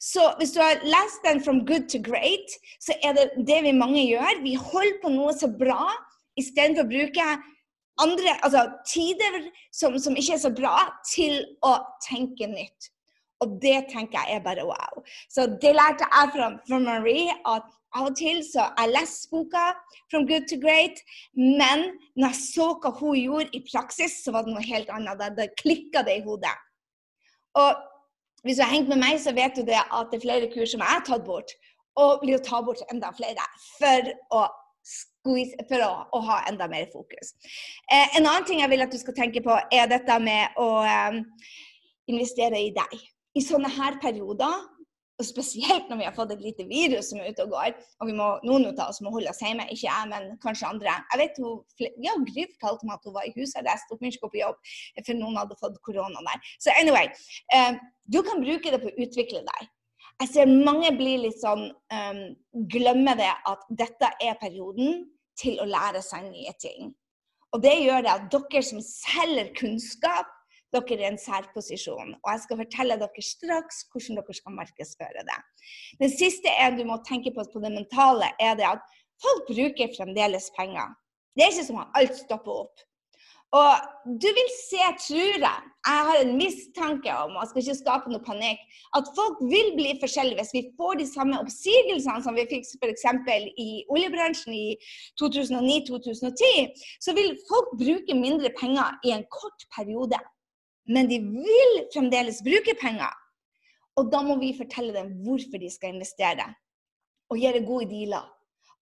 Så 0.00 0.20
hvis 0.36 0.52
du 0.52 0.60
har 0.60 0.82
lest 0.84 1.22
den 1.24 1.40
'From 1.40 1.64
good 1.64 1.88
to 1.88 1.98
great', 1.98 2.52
så 2.80 2.92
er 3.02 3.12
det 3.12 3.46
det 3.46 3.62
vi 3.62 3.72
mange 3.72 4.04
gjør. 4.04 4.42
Vi 4.42 4.54
holder 4.54 4.98
på 5.02 5.08
noe 5.08 5.32
så 5.32 5.48
bra 5.48 5.88
istedenfor 6.36 6.84
å 6.84 6.92
bruke 6.92 7.26
andre, 8.00 8.36
altså 8.42 8.64
tider 8.88 9.50
som, 9.72 9.98
som, 9.98 10.16
ikke 10.16 10.36
er 10.36 10.42
så 10.42 10.52
bra, 10.54 10.76
til 11.08 11.42
å 11.64 11.76
tenke 12.04 12.48
nytt. 12.48 12.90
Og 13.42 13.58
det 13.62 13.88
tenker 13.90 14.22
jeg 14.22 14.38
er 14.38 14.44
bare 14.44 14.64
wow. 14.64 15.02
Så 15.32 15.48
det 15.62 15.74
lærte 15.74 16.06
jeg 16.06 16.34
fra, 16.34 16.50
fra 16.68 16.78
Marie. 16.82 17.34
at 17.44 17.66
av 17.92 18.08
og 18.08 18.16
til 18.16 18.38
så 18.46 18.70
jeg 18.78 18.92
leste 18.94 19.28
boka 19.28 19.64
'From 20.08 20.26
good 20.28 20.46
to 20.48 20.56
great', 20.56 21.00
men 21.36 21.92
når 22.16 22.32
jeg 22.32 22.40
så 22.54 22.68
hva 22.80 22.90
hun 22.98 23.16
gjorde 23.18 23.50
i 23.52 23.64
praksis, 23.72 24.22
så 24.24 24.32
var 24.32 24.46
det 24.46 24.54
noe 24.54 24.64
helt 24.64 24.88
annet. 24.88 25.18
Da, 25.18 25.28
da 25.28 25.46
klikka 25.60 26.04
det 26.06 26.20
i 26.20 26.24
hodet. 26.24 26.56
Og 27.54 27.76
hvis 28.44 28.56
du 28.56 28.62
har 28.62 28.72
hengt 28.72 28.88
med 28.88 29.02
meg, 29.02 29.20
så 29.20 29.34
vet 29.34 29.56
du 29.56 29.62
det 29.62 29.78
at 29.78 30.08
det 30.10 30.18
er 30.18 30.26
flere 30.26 30.50
kurs 30.54 30.72
som 30.72 30.80
jeg 30.80 30.88
har 30.88 31.04
tatt 31.06 31.24
bort, 31.26 31.52
og 32.00 32.22
blir 32.22 32.38
å 32.38 32.44
ta 32.44 32.62
bort 32.64 32.80
enda 32.90 33.12
flere 33.12 33.44
for 33.76 34.12
å, 34.32 34.46
squeeze, 34.82 35.56
for 35.70 35.84
å, 35.86 35.90
å 36.12 36.22
ha 36.28 36.42
enda 36.50 36.68
mer 36.70 36.88
fokus. 36.92 37.34
Eh, 37.86 38.18
en 38.18 38.26
annen 38.26 38.46
ting 38.48 38.62
jeg 38.62 38.72
vil 38.72 38.84
at 38.84 38.92
du 38.92 38.98
skal 39.00 39.16
tenke 39.16 39.42
på, 39.44 39.56
er 39.72 39.88
dette 39.90 40.18
med 40.22 40.60
å 40.60 40.68
eh, 40.82 41.22
investere 42.12 42.60
i 42.60 42.72
deg. 42.76 43.00
I 43.38 43.44
sånne 43.44 43.70
her 43.72 43.96
perioder 44.02 44.60
og 45.22 45.26
spesielt 45.28 45.90
når 45.90 46.00
vi 46.00 46.06
har 46.06 46.14
fått 46.16 46.32
et 46.34 46.42
lite 46.42 46.64
virus 46.68 47.10
som 47.10 47.20
er 47.20 47.30
ute 47.30 47.44
og 47.44 47.52
går. 47.54 47.74
Og 48.02 48.08
vi 48.08 48.14
må, 48.16 48.28
noen 48.48 48.66
av 48.72 48.88
oss 48.88 49.02
må 49.04 49.12
holde 49.14 49.30
oss 49.30 49.42
hjemme. 49.44 49.68
Ikke 49.70 49.86
jeg, 49.86 50.08
men 50.10 50.32
kanskje 50.42 50.70
andre. 50.70 50.96
Jeg 51.12 51.20
vet 51.20 51.40
hun, 51.42 51.60
ja, 52.02 52.16
Gry 52.26 52.46
fortalte 52.54 52.88
meg 52.88 52.96
at 52.96 53.06
hun 53.08 53.16
var 53.16 53.28
i 53.28 53.34
husarrest. 53.36 53.90
Hun 53.90 54.00
kunne 54.00 54.12
ikke 54.12 54.24
gå 54.26 54.32
på 54.34 54.42
jobb 54.42 54.72
for 55.02 55.20
noen 55.20 55.38
hadde 55.38 55.60
fått 55.60 55.78
korona 55.86 56.24
der. 56.26 56.50
Så 56.62 56.74
anyway, 56.80 57.12
eh, 57.54 57.78
du 58.10 58.20
kan 58.26 58.42
bruke 58.42 58.74
det 58.74 58.82
på 58.82 58.90
å 58.90 58.98
utvikle 59.06 59.44
deg. 59.46 59.70
Jeg 60.22 60.30
ser 60.30 60.50
mange 60.50 60.92
blir 60.94 61.18
litt 61.24 61.40
sånn 61.40 61.64
um, 61.66 62.20
Glemmer 62.70 63.18
det 63.18 63.32
at 63.50 63.64
dette 63.74 64.10
er 64.22 64.36
perioden 64.38 65.00
til 65.40 65.56
å 65.58 65.66
lære 65.66 66.02
seg 66.04 66.28
nye 66.28 66.52
ting. 66.62 66.92
Og 67.52 67.64
det 67.64 67.72
gjør 67.82 68.04
det 68.04 68.12
at 68.12 68.28
dere 68.30 68.62
som 68.64 68.78
selger 68.86 69.50
kunnskap, 69.58 70.30
dere 70.72 70.94
er 70.94 71.02
i 71.02 71.08
en 71.10 71.18
særposisjon. 71.20 72.14
Og 72.20 72.28
jeg 72.30 72.42
skal 72.44 72.60
fortelle 72.62 72.98
dere 73.00 73.24
straks 73.26 73.82
hvordan 73.90 74.20
dere 74.20 74.36
skal 74.38 74.56
markedsføre 74.60 75.26
det. 75.26 75.40
Den 76.00 76.14
siste 76.14 76.54
er 76.54 76.76
du 76.76 76.84
må 76.88 77.00
tenke 77.08 77.34
på 77.34 77.44
på 77.50 77.64
det 77.64 77.74
mentale, 77.74 78.30
er 78.38 78.54
det 78.60 78.68
at 78.68 78.86
folk 79.24 79.50
bruker 79.50 79.90
fremdeles 79.96 80.52
penger. 80.54 80.94
Det 81.34 81.44
er 81.44 81.52
ikke 81.52 81.66
som 81.66 81.82
at 81.82 81.98
alt 81.98 82.16
stopper 82.20 82.62
opp. 82.64 82.86
Og 83.52 84.16
du 84.22 84.28
vil 84.32 84.50
se, 84.56 84.80
tror 85.06 85.34
jeg, 85.44 85.62
jeg 85.86 86.04
har 86.08 86.20
en 86.22 86.36
mistanke 86.38 87.12
om, 87.12 87.34
og 87.34 87.42
jeg 87.42 87.48
skal 87.50 87.62
ikke 87.62 87.78
skape 87.80 88.12
noe 88.12 88.24
panikk, 88.24 88.60
at 88.96 89.10
folk 89.16 89.42
vil 89.50 89.72
bli 89.76 89.96
forskjellige 90.00 90.38
hvis 90.40 90.54
vi 90.56 90.62
får 90.78 91.00
de 91.02 91.06
samme 91.10 91.40
oppsigelsene 91.42 92.24
som 92.24 92.38
vi 92.38 92.46
fikk 92.48 92.70
f.eks. 92.80 93.04
i 93.60 93.68
oljebransjen 93.92 94.56
i 94.56 94.66
2009-2010. 95.20 96.86
Så 97.04 97.16
vil 97.18 97.34
folk 97.50 97.74
bruke 97.82 98.16
mindre 98.16 98.54
penger 98.56 98.96
i 99.04 99.12
en 99.18 99.26
kort 99.36 99.68
periode 99.76 100.20
men 100.90 101.08
de 101.08 101.18
vil 101.22 101.82
fremdeles 101.94 102.42
bruke 102.44 102.74
penger. 102.80 103.12
Og 103.98 104.08
da 104.12 104.22
må 104.24 104.38
vi 104.40 104.54
fortelle 104.56 104.94
dem 104.94 105.12
hvorfor 105.24 105.60
de 105.60 105.70
skal 105.70 105.94
investere, 105.96 106.48
og 107.30 107.38
gjøre 107.40 107.66
gode 107.66 107.90
dealer. 107.90 108.24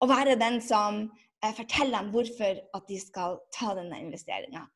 Og 0.00 0.08
være 0.08 0.38
den 0.40 0.60
som 0.64 1.08
forteller 1.56 1.96
dem 1.98 2.12
hvorfor 2.14 2.60
at 2.76 2.86
de 2.88 3.00
skal 3.00 3.38
ta 3.56 3.74
denne 3.78 3.98
investeringa. 4.02 4.66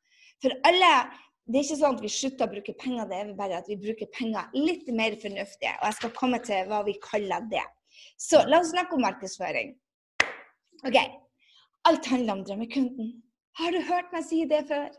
For 0.41 0.53
alle 0.67 0.91
det 1.45 1.59
er 1.59 1.65
ikke 1.67 1.77
sånn 1.77 1.97
at 1.99 2.01
vi 2.01 2.09
slutter 2.09 2.47
å 2.47 2.53
bruke 2.55 2.73
penger, 2.81 3.05
det 3.09 3.17
er 3.21 3.33
bare 3.37 3.59
at 3.59 3.67
vi 3.69 3.77
bruker 3.77 4.09
penger 4.15 4.53
litt 4.57 4.87
mer 4.97 5.13
fornuftig. 5.21 5.69
Og 5.77 5.83
jeg 5.85 5.97
skal 5.99 6.13
komme 6.17 6.39
til 6.41 6.71
hva 6.71 6.79
vi 6.87 6.95
kaller 7.03 7.45
det. 7.51 7.65
Så 8.17 8.41
la 8.49 8.63
oss 8.63 8.71
snakke 8.73 8.97
om 8.97 9.05
markedsføring. 9.05 9.75
OK. 10.89 10.97
Alt 11.85 12.09
handler 12.09 12.39
om 12.39 12.41
drømmekunden. 12.47 13.11
Har 13.61 13.71
du 13.71 13.83
hørt 13.85 14.09
meg 14.15 14.25
si 14.25 14.41
det 14.49 14.63
før? 14.71 14.89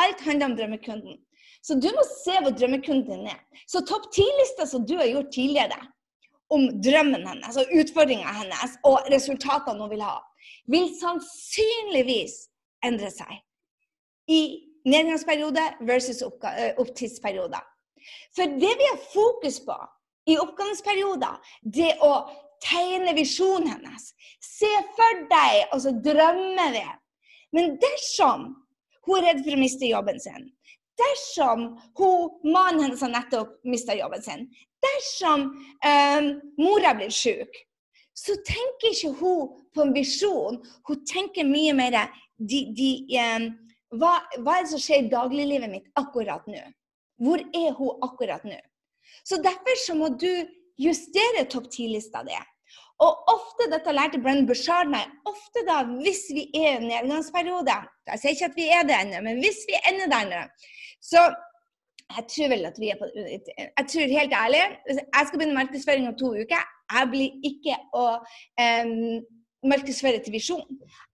Alt 0.00 0.24
handler 0.24 0.48
om 0.48 0.56
drømmekunden. 0.56 1.20
Så 1.62 1.76
du 1.76 1.90
må 1.94 2.02
se 2.08 2.38
hvor 2.40 2.56
drømmekunden 2.56 3.04
din 3.10 3.28
er. 3.34 3.42
Så 3.68 3.84
topp 3.86 4.08
ti-lista 4.16 4.66
som 4.66 4.88
du 4.88 4.96
har 4.96 5.10
gjort 5.10 5.28
tidligere 5.34 5.76
om 6.52 6.66
drømmen 6.84 7.28
hennes 7.28 7.56
og 7.60 7.70
utfordringa 7.80 8.32
hennes 8.40 8.74
og 8.88 9.12
resultatene 9.12 9.80
hun 9.80 9.92
vil 9.92 10.02
ha, 10.04 10.16
vil 10.70 10.90
sannsynligvis 10.98 12.36
endre 12.84 13.10
seg 13.14 13.40
i 14.30 14.42
nedgangsperiode 14.88 15.64
versus 15.86 16.22
opptidsperioder. 16.22 16.80
opptidsperiode. 16.82 17.60
For 18.34 18.46
det 18.46 18.72
vi 18.78 18.88
har 18.90 19.02
fokus 19.12 19.60
på 19.64 19.76
i 20.26 20.38
oppgangsperioder, 20.38 21.38
det 21.62 21.94
å 22.02 22.14
tegne 22.62 23.14
visjonen 23.14 23.70
hennes. 23.74 24.10
Se 24.42 24.70
for 24.96 25.24
deg, 25.30 25.68
og 25.72 25.82
så 25.84 25.94
drømme 26.04 26.68
det. 26.74 26.90
Men 27.54 27.76
dersom 27.82 28.50
hun 29.06 29.18
er 29.18 29.28
redd 29.28 29.42
for 29.44 29.56
å 29.56 29.60
miste 29.60 29.90
jobben 29.90 30.20
sin, 30.22 30.46
dersom 30.98 31.66
hun, 31.98 32.30
mannen 32.44 32.86
hennes 32.86 33.02
har 33.02 33.12
nettopp 33.12 33.58
mista 33.66 33.96
jobben 33.98 34.22
sin, 34.24 34.46
dersom 34.82 35.48
um, 35.50 36.30
mora 36.58 36.94
blir 36.98 37.12
syk, 37.14 37.62
så 38.14 38.36
tenker 38.46 38.92
ikke 38.92 39.12
hun 39.20 39.52
på 39.74 39.84
en 39.84 39.94
visjon. 39.96 40.60
Hun 40.88 41.04
tenker 41.08 41.48
mye 41.48 41.72
mer 41.76 41.96
de, 42.36 42.60
de, 42.76 42.90
um, 43.18 43.48
hva, 43.98 44.14
hva, 44.38 44.56
er 44.56 44.64
det 44.64 44.72
som 44.72 44.82
skjer 44.82 45.04
i 45.04 45.12
dagliglivet 45.12 45.72
mitt 45.72 45.90
akkurat 46.00 46.46
nå? 46.50 46.62
Hvor 47.22 47.42
er 47.54 47.74
hun 47.78 48.04
akkurat 48.04 48.44
nå? 48.48 48.58
Så 49.24 49.38
derfor 49.42 49.78
så 49.84 49.96
må 49.98 50.10
du 50.18 50.30
justere 50.80 51.44
topp 51.50 51.68
ti-lista 51.72 52.22
di. 52.26 52.36
Og 53.02 53.30
ofte, 53.32 53.66
dette 53.72 53.94
lærte 53.94 54.20
Brenn 54.22 54.46
Bushard 54.46 54.90
meg, 54.90 55.08
ofte 55.28 55.64
da, 55.66 55.80
hvis 56.04 56.28
vi 56.34 56.46
er 56.54 56.68
i 56.68 56.76
en 56.76 56.84
nedgangsperiode 56.86 57.74
Jeg 58.12 58.20
sier 58.20 58.36
ikke 58.36 58.50
at 58.50 58.58
vi 58.58 58.66
er 58.76 58.84
det 58.86 58.98
ennå, 58.98 59.22
men 59.26 59.40
hvis 59.42 59.64
vi 59.66 59.78
ender 59.90 60.10
der 60.12 60.28
nå, 60.30 60.42
så 61.02 61.24
jeg 62.16 62.24
tror 62.32 62.50
vel 62.52 62.66
at 62.68 62.80
vi 62.80 62.90
er 62.92 62.98
på 63.00 63.08
Jeg 63.16 63.84
tror 63.92 64.16
helt 64.18 64.34
ærlig 64.44 64.62
Jeg 64.88 65.26
skal 65.28 65.38
begynne 65.38 65.58
markedsføring 65.58 66.08
om 66.08 66.16
to 66.18 66.32
uker. 66.34 66.64
Jeg 66.92 67.08
blir 67.12 67.46
ikke 67.48 67.76
å 67.96 68.06
um, 68.64 69.22
markedsføre 69.72 70.22
til 70.24 70.34
visjon. 70.34 70.64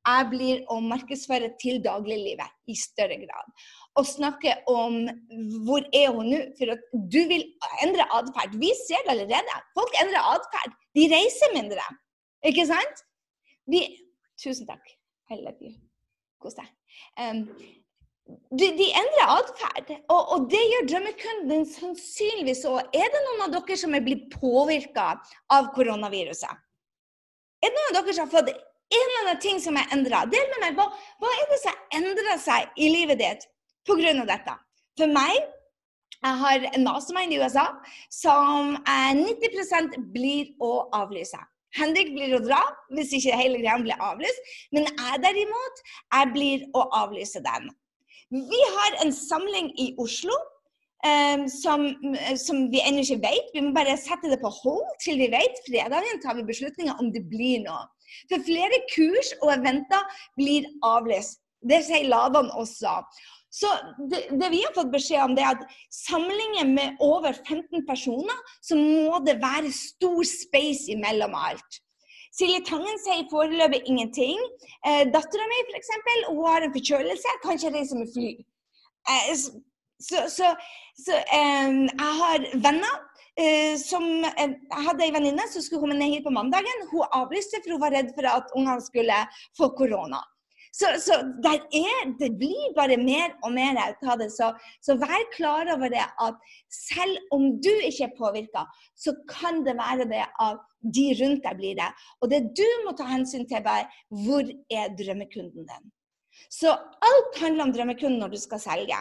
Jeg 0.09 0.29
blir 0.33 0.63
å 0.73 0.79
markedsføre 0.85 1.53
til 1.63 1.83
dagliglivet 1.85 2.73
i 2.73 2.77
større 2.79 3.19
grad. 3.21 3.51
Og 3.99 4.07
snakke 4.09 4.55
om 4.71 5.01
hvor 5.67 5.85
er 5.97 6.13
hun 6.15 6.31
nå, 6.33 6.41
for 6.59 6.75
at 6.75 6.85
du 6.95 7.21
vil 7.31 7.45
endre 7.85 8.07
atferd. 8.19 8.57
Vi 8.61 8.71
ser 8.87 9.05
det 9.05 9.17
allerede. 9.17 9.59
Folk 9.77 9.99
endrer 10.03 10.33
atferd. 10.37 10.77
De 10.97 11.09
reiser 11.13 11.55
mindre. 11.57 11.85
Ikke 12.49 12.67
sant? 12.71 13.05
Vi, 13.69 13.83
tusen 14.41 14.69
takk. 14.69 14.95
Helvete. 15.29 15.75
Kos 16.41 16.57
deg. 16.57 16.71
Um, 17.19 17.45
de, 18.29 18.69
de, 18.77 18.87
endrer 19.01 19.31
atferd, 19.33 19.91
og, 20.13 20.21
og, 20.21 20.47
det 20.53 20.61
gjør 20.61 20.89
drømmekunden 20.93 21.67
sannsynligvis 21.69 22.65
òg. 22.69 22.81
Er 22.93 23.13
det 23.13 23.21
noen 23.25 23.45
av 23.47 23.55
dere 23.55 23.77
som 23.81 23.97
er 23.97 24.05
blitt 24.05 24.27
påvirka 24.35 25.11
av 25.55 25.71
koronaviruset? 25.77 26.65
Er 27.65 27.73
det 27.73 27.77
noen 27.77 27.93
av 27.93 28.01
dere 28.03 28.17
som 28.17 28.29
har 28.29 28.35
fått 28.35 28.53
en 28.53 28.99
eller 28.99 29.23
annen 29.23 29.41
ting 29.45 29.61
som 29.65 29.77
er 29.81 29.89
endra? 29.97 30.25
Del 30.29 30.45
med 30.53 30.65
meg. 30.67 30.77
Hva, 30.77 30.89
hva 31.23 31.35
er 31.35 31.53
det 31.53 31.61
som 31.65 31.85
endrer 32.01 32.43
seg 32.43 32.81
i 32.81 32.91
livet 32.93 33.21
ditt 33.23 33.49
pga. 33.89 34.13
dette? 34.29 34.59
For 34.99 35.09
meg 35.09 35.39
jeg 36.19 36.35
har 36.41 36.65
en 36.75 36.83
mastermind 36.85 37.33
i 37.33 37.39
USA 37.39 37.69
som 38.11 38.75
90 38.85 40.01
blir 40.13 40.51
å 40.59 40.89
avlyse. 40.99 41.39
Henrik 41.79 42.11
blir 42.15 42.35
å 42.35 42.43
dra 42.43 42.61
hvis 42.97 43.13
ikke 43.15 43.37
hele 43.39 43.61
greia 43.61 43.79
blir 43.81 44.01
avlyst. 44.03 44.49
Men 44.75 44.89
jeg 44.89 45.21
derimot, 45.23 45.85
jeg 46.17 46.33
blir 46.35 46.65
å 46.75 46.89
avlyse 47.05 47.43
den. 47.45 47.71
Vi 48.31 48.63
har 48.77 49.05
en 49.05 49.13
samling 49.13 49.71
i 49.81 49.95
Oslo 49.99 50.35
um, 51.07 51.47
som, 51.49 51.87
som, 52.37 52.67
vi 52.73 52.83
ennå 52.85 53.05
ikke 53.05 53.23
vet. 53.23 53.53
Vi 53.55 53.63
må 53.65 53.73
bare 53.77 53.97
sette 54.01 54.29
det 54.29 54.41
på 54.43 54.53
hold 54.53 54.85
til 55.05 55.21
vi 55.23 55.31
vet. 55.33 55.63
Fredagen 55.69 56.21
tar 56.25 56.37
vi 56.37 56.45
beslutninger 56.49 57.01
om 57.01 57.09
det 57.15 57.25
blir 57.31 57.65
noe. 57.65 57.87
For 58.29 58.45
flere 58.45 58.83
kurs 58.93 59.33
og 59.41 59.53
eventer 59.57 60.21
blir 60.37 60.69
avlyst. 60.85 61.41
Det 61.65 61.81
sier 61.89 62.07
Lavan 62.09 62.53
også. 62.55 63.01
Så 63.51 63.69
det, 64.11 64.27
det, 64.37 64.49
vi 64.53 64.61
har 64.61 64.75
fått 64.77 64.93
beskjed 64.93 65.25
om, 65.25 65.35
det 65.35 65.43
er 65.45 65.57
at 65.57 65.79
samlinger 65.95 66.69
med 66.69 67.01
over 67.01 67.33
15 67.33 67.87
personer, 67.89 68.37
så 68.61 68.77
må 68.77 69.23
det 69.25 69.39
være 69.41 69.73
stor 69.73 70.21
space 70.29 70.93
imellom 70.93 71.33
alt. 71.35 71.81
Silje 72.35 72.61
Tangen 72.69 73.01
sier 73.03 73.25
foreløpig 73.31 73.83
ingenting. 73.87 74.39
Eh, 74.87 75.05
Dattera 75.13 75.47
mi 75.51 75.63
f.eks. 75.69 75.91
har 76.29 76.67
en 76.67 76.75
forkjølelse, 76.75 77.35
kan 77.43 77.59
ikke 77.59 77.75
reise 77.77 77.99
med 77.99 78.13
fly. 78.15 78.31
Eh, 79.09 79.35
så, 79.39 80.25
så, 80.31 80.55
så 81.05 81.19
eh, 81.19 81.71
jeg 81.89 82.17
har 82.23 82.49
venner 82.63 82.97
eh, 83.39 83.75
som 83.81 84.05
eh, 84.25 84.55
Jeg 84.55 84.87
hadde 84.89 85.07
ei 85.07 85.15
venninne 85.15 85.47
som 85.51 85.65
skulle 85.65 85.83
komme 85.85 85.99
ned 85.99 86.15
hit 86.15 86.27
på 86.27 86.35
mandagen. 86.35 86.87
Hun 86.93 87.07
avlyste 87.17 87.63
for 87.63 87.77
hun 87.77 87.85
var 87.87 87.97
redd 87.97 88.13
for 88.17 88.29
at 88.31 88.53
ungene 88.55 88.85
skulle 88.85 89.23
få 89.59 89.73
korona. 89.79 90.23
Så, 90.75 90.91
så 91.03 91.19
er, 91.49 92.13
det 92.21 92.31
blir 92.39 92.73
bare 92.77 92.99
mer 93.01 93.35
og 93.47 93.53
mer 93.57 93.79
ut 93.79 94.09
av 94.09 94.21
det. 94.21 94.31
Så, 94.35 94.51
så, 94.85 94.97
vær 95.01 95.27
klar 95.35 95.71
over 95.75 95.93
det 95.93 96.05
at 96.05 96.39
selv 96.75 97.35
om 97.35 97.51
du 97.65 97.73
ikke 97.73 98.09
er 98.09 98.17
påvirka, 98.19 98.65
så 98.97 99.15
kan 99.31 99.63
det 99.67 99.79
være 99.79 100.09
det 100.11 100.25
at 100.25 100.65
de 100.95 101.07
rundt 101.21 101.45
deg 101.45 101.61
blir 101.61 101.79
det. 101.79 101.91
Og 102.23 102.33
det 102.33 102.43
du 102.59 102.67
må 102.87 102.95
ta 102.97 103.09
hensyn 103.09 103.47
til, 103.49 103.65
er 103.65 103.89
hvor 104.25 104.45
er 104.73 104.93
drømmekunden 104.99 105.69
din. 105.69 105.93
Så 106.53 106.73
alt 106.73 107.41
handler 107.41 107.67
om 107.67 107.73
drømmekunden 107.75 108.21
når 108.23 108.37
du 108.37 108.41
skal 108.41 108.63
selge. 108.63 108.99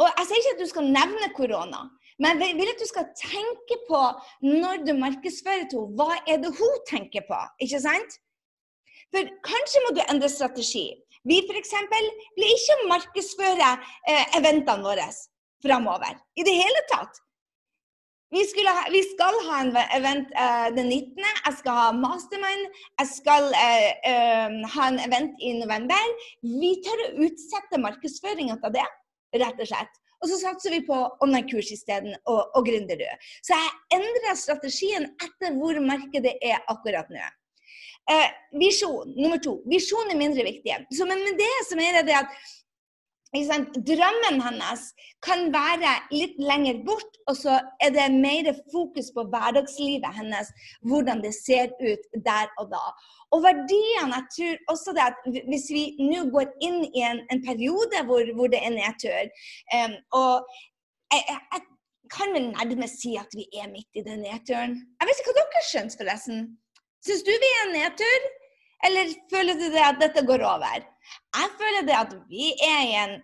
Og 0.00 0.08
Jeg 0.18 0.26
sier 0.26 0.40
ikke 0.40 0.54
at 0.56 0.62
du 0.62 0.70
skal 0.70 0.88
nevne 0.90 1.28
korona, 1.36 1.84
men 2.20 2.42
jeg 2.42 2.56
vil 2.58 2.72
at 2.72 2.82
du 2.82 2.88
skal 2.88 3.06
tenke 3.16 3.78
på 3.88 4.00
når 4.44 4.82
du 4.86 4.92
markedsfører 4.98 5.68
til 5.70 5.84
henne, 5.84 5.96
hva 5.96 6.18
er 6.28 6.42
det 6.42 6.50
hun 6.58 6.82
tenker 6.88 7.24
på? 7.28 7.38
Ikke 7.64 7.80
sant? 7.80 8.18
For 9.14 9.30
kanskje 9.46 9.84
må 9.86 9.94
du 9.96 10.04
endre 10.06 10.30
strategi. 10.32 10.86
Vi 11.28 11.40
f.eks. 11.44 11.72
vil 11.90 12.46
ikke 12.46 12.76
markedsføre 12.88 13.72
eh, 14.08 14.38
eventene 14.38 14.86
våre 14.86 15.08
framover 15.64 16.16
i 16.40 16.46
det 16.46 16.54
hele 16.56 16.86
tatt. 16.92 17.18
Vi, 18.30 18.44
ha, 18.62 18.84
vi, 18.94 19.00
skal 19.10 19.36
ha 19.48 19.56
en 19.64 19.72
event 19.98 20.28
eh, 20.38 20.68
den 20.76 20.86
19. 20.86 21.18
Jeg 21.18 21.56
skal 21.58 21.78
ha 21.80 21.86
mastermind. 21.96 22.76
Jeg 23.02 23.08
skal 23.10 23.48
eh, 23.58 23.88
uh, 24.06 24.54
ha 24.76 24.86
en 24.86 25.00
event 25.02 25.42
i 25.42 25.56
november. 25.58 26.12
Vi 26.46 26.76
tør 26.86 27.02
å 27.08 27.26
utsette 27.26 27.82
markedsføringa 27.82 28.60
av 28.62 28.76
det, 28.76 28.86
rett 29.34 29.58
og 29.58 29.72
slett. 29.72 29.98
Og 30.20 30.30
så 30.30 30.38
satser 30.44 30.76
vi 30.76 30.84
på 30.86 30.96
online-kurs 31.24 31.72
isteden, 31.74 32.14
og, 32.28 32.54
og 32.54 32.68
Gründerud. 32.68 33.28
Så 33.42 33.56
jeg 33.56 33.98
endrer 33.98 34.38
strategien 34.38 35.08
etter 35.24 35.56
hvor 35.58 35.82
markedet 35.82 36.36
er 36.38 36.60
akkurat 36.70 37.10
nå. 37.10 37.26
Eh, 38.10 38.30
visjon 38.58 39.12
nummer 39.16 39.38
to. 39.42 39.58
Visjon 39.70 40.10
er 40.10 40.18
mindre 40.18 40.46
viktig. 40.46 40.78
Så, 40.96 41.06
men 41.06 41.20
med 41.26 41.38
det 41.38 41.52
som 41.68 41.82
er 41.82 42.00
det 42.06 42.16
at 42.22 42.40
Drømmen 43.30 44.40
hennes 44.42 44.80
kan 45.22 45.52
være 45.54 45.92
litt 46.10 46.34
lenger 46.42 46.80
bort, 46.82 47.18
og 47.30 47.36
så 47.38 47.60
er 47.78 47.92
det 47.94 48.08
mer 48.10 48.50
fokus 48.72 49.12
på 49.14 49.22
hverdagslivet 49.30 50.16
hennes, 50.16 50.50
hvordan 50.82 51.22
det 51.22 51.30
ser 51.36 51.70
ut 51.78 52.08
der 52.26 52.50
og 52.58 52.72
da. 52.72 52.82
Og 53.30 53.44
verdiene, 53.44 54.18
jeg 54.18 54.26
tror 54.34 54.74
også 54.74 54.96
det 54.96 55.04
at 55.06 55.22
hvis 55.46 55.68
vi 55.70 55.84
nå 56.02 56.24
går 56.34 56.50
inn 56.58 56.82
i 56.90 57.04
en, 57.06 57.22
en 57.30 57.44
periode 57.46 58.02
hvor, 58.08 58.26
hvor, 58.34 58.50
det 58.50 58.64
er 58.66 58.74
nedtur 58.74 59.30
um, 59.78 59.94
og 60.18 60.50
jeg, 61.14 61.22
jeg, 61.30 61.62
kan 62.10 62.34
vel 62.34 62.48
nærmest 62.50 62.98
si 62.98 63.14
at 63.14 63.30
vi 63.38 63.46
er 63.54 63.70
midt 63.70 63.94
i 63.94 64.02
den 64.02 64.24
nedturen. 64.26 64.72
Jeg 64.98 65.06
vet 65.06 65.20
ikke 65.22 65.30
hva 65.30 65.44
dere 65.44 65.60
syns, 65.68 65.94
forresten. 66.00 66.40
Syns 67.06 67.24
du 67.24 67.32
vi 67.32 67.50
er 67.56 67.66
en 67.66 67.74
nedtur, 67.78 68.28
eller 68.86 69.12
føler 69.32 69.58
du 69.60 69.66
det 69.72 69.84
at 69.84 70.00
dette 70.00 70.24
går 70.28 70.44
over? 70.44 70.86
Jeg 71.36 71.52
føler 71.60 71.86
det 71.88 71.96
at 71.96 72.16
vi 72.30 72.52
er 72.64 72.80
i 72.86 72.96
en 73.02 73.14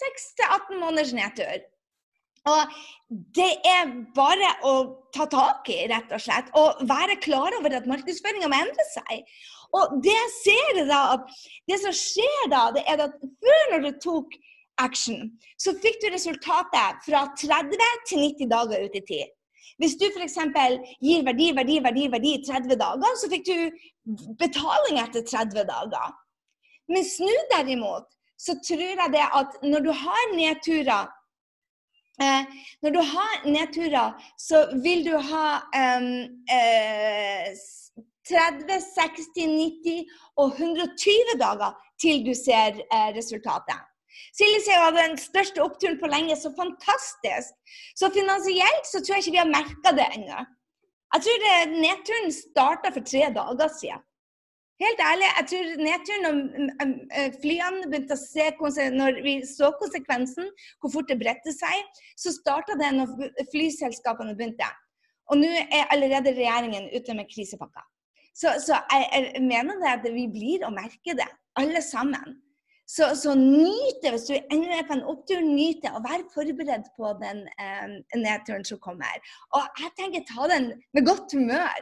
6-18 0.00 0.70
mm, 0.70 0.78
måneders 0.80 1.12
nedtur. 1.16 1.66
Og 2.46 2.76
det 3.34 3.50
er 3.66 3.90
bare 4.14 4.52
å 4.66 4.74
ta 5.14 5.26
tak 5.30 5.68
i, 5.72 5.80
rett 5.90 6.12
og 6.14 6.22
slett. 6.22 6.50
Og 6.58 6.82
være 6.88 7.18
klar 7.22 7.56
over 7.58 7.74
at 7.74 7.88
markedsføringa 7.90 8.50
må 8.52 8.60
endre 8.62 8.86
seg. 8.92 9.24
Og 9.74 9.96
det 10.04 10.14
jeg 10.14 10.34
ser 10.36 10.82
da, 10.88 11.00
det 11.68 11.80
som 11.82 11.96
skjer 11.96 12.50
da, 12.52 12.68
det 12.76 12.84
er 12.86 13.02
at 13.08 13.16
før 13.18 13.64
når 13.72 13.88
du 13.88 13.90
tok 14.04 14.36
action, 14.82 15.30
så 15.60 15.74
fikk 15.82 15.98
du 16.04 16.10
resultatet 16.12 17.02
fra 17.06 17.24
30 17.40 17.74
til 18.08 18.22
90 18.22 18.52
dager 18.52 18.86
ut 18.86 19.00
i 19.00 19.04
tid. 19.08 19.35
Hvis 19.76 19.96
du 20.00 20.06
f.eks. 20.08 20.38
gir 21.04 21.24
verdi, 21.26 21.50
verdi, 21.56 21.80
verdi, 21.84 22.06
verdi 22.12 22.34
i 22.38 22.44
30 22.44 22.78
dager, 22.80 23.18
så 23.20 23.28
fikk 23.32 23.44
du 23.48 23.58
betaling 24.40 25.00
etter 25.02 25.24
30 25.26 25.66
dager. 25.68 26.14
Men 26.88 27.04
snu 27.04 27.32
derimot, 27.52 28.08
så 28.38 28.56
tror 28.64 28.84
jeg 29.02 29.12
det 29.12 29.26
at 29.40 29.56
når 29.64 29.84
du 29.84 29.92
har 29.92 30.24
nedturer 30.36 31.12
eh, 32.20 32.44
Når 32.82 32.90
du 32.90 33.00
har 33.00 33.46
nedturer, 33.48 34.12
så 34.38 34.66
vil 34.84 35.04
du 35.04 35.16
ha 35.16 35.48
eh, 35.74 37.52
30, 38.28 38.80
60, 38.94 39.28
90 39.36 40.04
og 40.36 40.56
120 40.56 41.36
dager 41.40 41.76
til 42.00 42.24
du 42.26 42.34
ser 42.34 42.80
eh, 42.80 43.10
resultatet. 43.16 43.80
Silje 44.36 44.80
hadde 44.80 45.02
den 45.02 45.16
største 45.20 45.62
oppturen 45.64 45.98
på 46.00 46.10
lenge. 46.10 46.36
Så 46.38 46.52
fantastisk. 46.56 47.54
Så 47.98 48.10
finansielt 48.14 48.90
så 48.90 49.00
tror 49.00 49.16
jeg 49.16 49.26
ikke 49.26 49.36
vi 49.38 49.44
har 49.44 49.52
merka 49.52 49.94
det 49.96 50.10
ennå. 50.18 50.44
Jeg 51.14 51.24
tror 51.24 51.42
det, 51.44 51.56
nedturen 51.80 52.32
starta 52.34 52.92
for 52.92 53.06
tre 53.06 53.28
dager 53.34 53.72
siden. 53.80 54.02
Helt 54.76 54.98
ærlig, 55.00 55.28
jeg 55.38 55.46
tror 55.50 55.68
nedturen 55.86 56.24
når 56.26 56.90
flyene 57.40 57.86
begynte 57.88 58.12
å 58.12 58.20
se 58.20 58.50
Når 58.92 59.22
vi 59.24 59.38
så 59.48 59.70
konsekvensen, 59.80 60.50
hvor 60.80 60.92
fort 60.92 61.08
det 61.08 61.16
bredte 61.22 61.54
seg, 61.54 62.02
så 62.20 62.34
starta 62.34 62.76
det 62.76 62.90
når 62.98 63.14
flyselskapene 63.54 64.36
begynte. 64.36 64.68
Og 65.32 65.40
nå 65.40 65.48
er 65.48 65.88
allerede 65.94 66.36
regjeringen 66.36 66.90
ute 66.92 67.16
med 67.16 67.30
krisepakker. 67.32 67.86
Så, 68.36 68.52
så 68.60 68.76
jeg, 68.92 69.06
jeg, 69.32 69.42
mener 69.48 69.80
det 69.80 69.94
at 69.94 70.04
vi 70.12 70.26
blir 70.28 70.66
å 70.66 70.74
merke 70.74 71.16
det, 71.16 71.28
alle 71.56 71.80
sammen. 71.80 72.36
Så, 72.86 73.08
så 73.18 73.34
nyt 73.34 73.98
det 74.02 74.12
hvis 74.14 74.28
du 74.28 74.36
ennå 74.38 74.70
er 74.70 74.86
på 74.86 74.94
en 74.94 75.06
opptur. 75.10 75.42
Nyt 75.42 75.82
det, 75.82 75.90
og 75.90 76.04
vær 76.06 76.22
forberedt 76.34 76.92
på 76.98 77.10
den 77.22 77.42
eh, 77.58 77.96
nedturen 78.14 78.64
som 78.66 78.78
kommer. 78.82 79.18
Og 79.58 79.82
jeg 79.82 79.92
tenker 79.98 80.26
ta 80.28 80.46
den 80.52 80.70
med 80.94 81.06
godt 81.08 81.34
humør. 81.34 81.80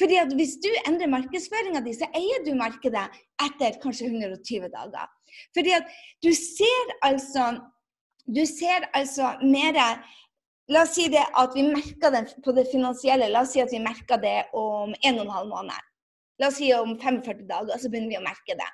Fordi 0.00 0.16
at 0.18 0.34
Hvis 0.34 0.56
du 0.64 0.70
endrer 0.88 1.10
markedsføringa 1.12 1.84
di, 1.84 1.94
så 1.94 2.08
eier 2.18 2.42
du 2.46 2.50
markedet 2.58 3.06
etter 3.46 3.78
kanskje 3.82 4.10
120 4.10 4.66
dager. 4.74 5.06
Fordi 5.54 5.78
at 5.78 5.94
du 6.22 6.32
ser 6.34 6.98
altså 7.02 7.54
Du 8.24 8.46
ser 8.48 8.88
altså 8.94 9.34
mer 9.42 9.76
La 10.72 10.82
oss 10.86 10.94
si 10.96 11.10
det 11.12 11.20
at 11.36 11.52
vi 11.52 11.62
merker 11.68 12.10
det 12.10 12.38
på 12.44 12.52
det 12.56 12.64
finansielle. 12.72 13.28
La 13.28 13.42
oss 13.44 13.52
si 13.52 13.60
at 13.60 13.72
vi 13.72 13.82
merker 13.84 14.16
det 14.16 14.46
om 14.56 14.94
1 15.04 15.18
12 15.20 15.48
måneder. 15.50 15.82
La 16.40 16.48
oss 16.48 16.56
si 16.56 16.70
om 16.72 16.96
45 16.98 17.44
dager, 17.50 17.76
så 17.78 17.90
begynner 17.92 18.14
vi 18.14 18.18
å 18.18 18.24
merke 18.24 18.56
det. 18.56 18.70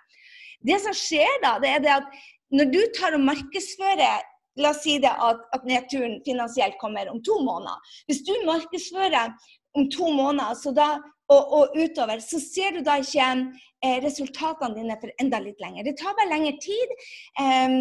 Det 0.66 0.80
som 0.82 0.96
skjer 0.96 1.40
da, 1.44 1.54
det 1.62 1.70
er 1.76 1.84
det 1.84 1.94
at 1.94 2.20
når 2.50 2.70
du 2.74 2.80
tar 2.96 3.16
og 3.16 3.24
markedsfører 3.28 4.26
La 4.58 4.72
oss 4.74 4.82
si 4.84 4.96
det 5.00 5.10
at, 5.24 5.42
at 5.54 5.66
nedturen 5.68 6.18
finansielt 6.26 6.74
kommer 6.80 7.08
om 7.08 7.20
to 7.24 7.36
måneder. 7.46 7.92
Hvis 8.10 8.24
du 8.26 8.32
markedsfører 8.44 9.30
om 9.78 9.86
to 9.94 10.10
måneder 10.10 10.74
da, 10.76 10.88
og, 11.30 11.52
og, 11.54 11.76
utover, 11.78 12.18
så 12.20 12.40
ser 12.42 12.74
du 12.74 12.82
da 12.84 12.98
ikke 13.00 13.28
eh, 13.30 14.00
resultatene 14.02 14.74
dine 14.74 14.96
for 15.00 15.12
enda 15.22 15.38
litt 15.42 15.62
lenger. 15.62 15.86
Det 15.86 15.94
tar 16.00 16.16
bare 16.18 16.32
lengre 16.32 16.56
tid. 16.64 16.96
Eh, 17.40 17.76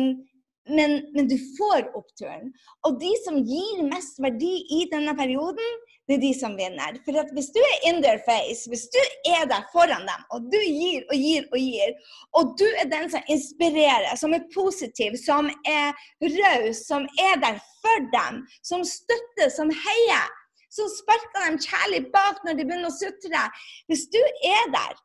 men, 0.70 0.96
men, 1.16 1.26
du 1.26 1.36
får 1.58 1.90
oppturen. 1.98 2.52
Og 2.86 3.00
de 3.02 3.10
som 3.24 3.42
gir 3.42 3.82
mest 3.90 4.22
verdi 4.22 4.60
i 4.78 4.84
denne 4.92 5.16
perioden, 5.18 5.80
det 6.10 6.16
er 6.18 6.22
de 6.24 6.32
som 6.34 6.56
vinner. 6.58 6.96
For 7.06 7.34
hvis 7.38 7.52
du 7.54 7.60
er 7.62 7.84
in 7.90 8.00
their 8.02 8.18
face, 8.26 8.66
hvis 8.72 8.88
du 8.90 9.00
er 9.30 9.44
der 9.52 9.68
foran 9.74 10.08
dem, 10.10 10.24
og 10.34 10.48
du 10.50 10.58
gir 10.58 11.04
og 11.06 11.22
gir 11.22 11.46
og 11.54 11.60
gir, 11.62 11.92
og 12.34 12.56
du 12.58 12.66
er 12.82 12.90
den 12.90 13.12
som 13.14 13.30
inspirerer, 13.30 14.16
som 14.18 14.34
er 14.34 14.48
positiv, 14.56 15.20
som 15.22 15.52
er 15.70 15.94
raus, 16.40 16.82
som 16.88 17.06
er 17.30 17.38
der 17.44 17.62
for 17.84 18.10
dem, 18.16 18.42
som 18.66 18.82
støtter, 18.82 19.54
som 19.54 19.70
heier, 19.70 20.26
som 20.74 20.90
sparker 20.96 21.46
dem 21.46 21.62
kjærlig 21.62 22.02
bak 22.14 22.42
når 22.46 22.58
de 22.58 22.66
begynner 22.66 22.90
å 22.90 22.98
sutre 22.98 23.46
Hvis 23.90 24.10
du 24.10 24.20
er 24.50 24.66
der, 24.74 24.98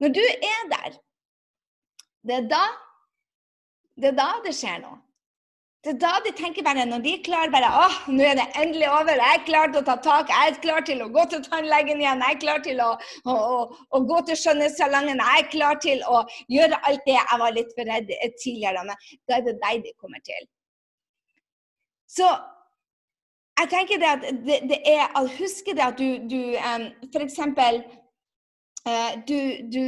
når 0.00 0.16
du 0.16 0.24
er 0.24 0.64
der, 0.72 0.98
det 2.24 2.40
er 2.40 2.48
da 2.48 2.64
det 3.98 4.12
er 4.12 4.16
da 4.16 4.28
det 4.44 4.54
skjer 4.54 4.78
noe. 4.84 5.00
Er 5.88 5.94
da 5.96 6.10
de 6.24 6.30
tenker 6.36 6.64
bare, 6.64 6.84
når 6.84 7.00
de 7.04 7.12
er 7.16 7.20
klare 7.24 7.48
bare 7.52 7.68
åh, 7.82 7.94
nå 8.12 8.24
er 8.28 8.34
det 8.36 8.44
endelig 8.60 8.88
over, 8.92 9.14
jeg 9.16 9.36
er 9.38 9.44
klar 9.46 9.70
til 9.72 9.80
å 9.80 9.86
ta 9.86 9.94
tak, 10.04 10.32
jeg 10.34 10.50
er 10.50 10.58
klar 10.64 10.84
til 10.84 11.00
å 11.00 11.06
gå 11.14 11.22
til 11.32 11.40
tannlegen 11.46 12.02
igjen, 12.02 12.24
jeg 12.26 12.36
er 12.36 12.40
klar 12.42 12.60
til 12.66 12.82
å, 12.84 12.88
å, 13.24 13.36
å, 13.54 13.62
å 13.96 14.00
gå 14.10 14.18
til 14.28 14.36
skjønnhetssalongen, 14.42 15.22
jeg 15.24 15.44
er 15.44 15.48
klar 15.54 15.80
til 15.84 16.04
å 16.04 16.20
gjøre 16.52 16.80
alt 16.90 17.08
det 17.08 17.16
jeg 17.16 17.40
var 17.44 17.56
litt 17.56 17.72
for 17.78 17.88
redd 17.88 18.12
tidligere. 18.42 18.84
Men 18.90 19.00
da 19.30 19.38
er 19.38 19.46
det 19.48 19.56
deg 19.64 19.86
de 19.86 19.94
kommer 20.02 20.20
til. 20.28 20.48
Så 22.18 22.28
jeg 23.62 23.72
tenker 23.72 24.02
det 24.02 24.10
at 24.10 24.28
det, 24.44 24.58
det 24.74 24.82
er 24.92 25.08
å 25.16 25.24
huske 25.38 25.72
det 25.78 25.86
at 25.88 25.98
du, 26.00 26.20
du 26.28 26.40
um, 26.58 26.84
f.eks. 27.08 27.40
Eh, 28.88 29.12
du, 29.28 29.38
du, 29.74 29.82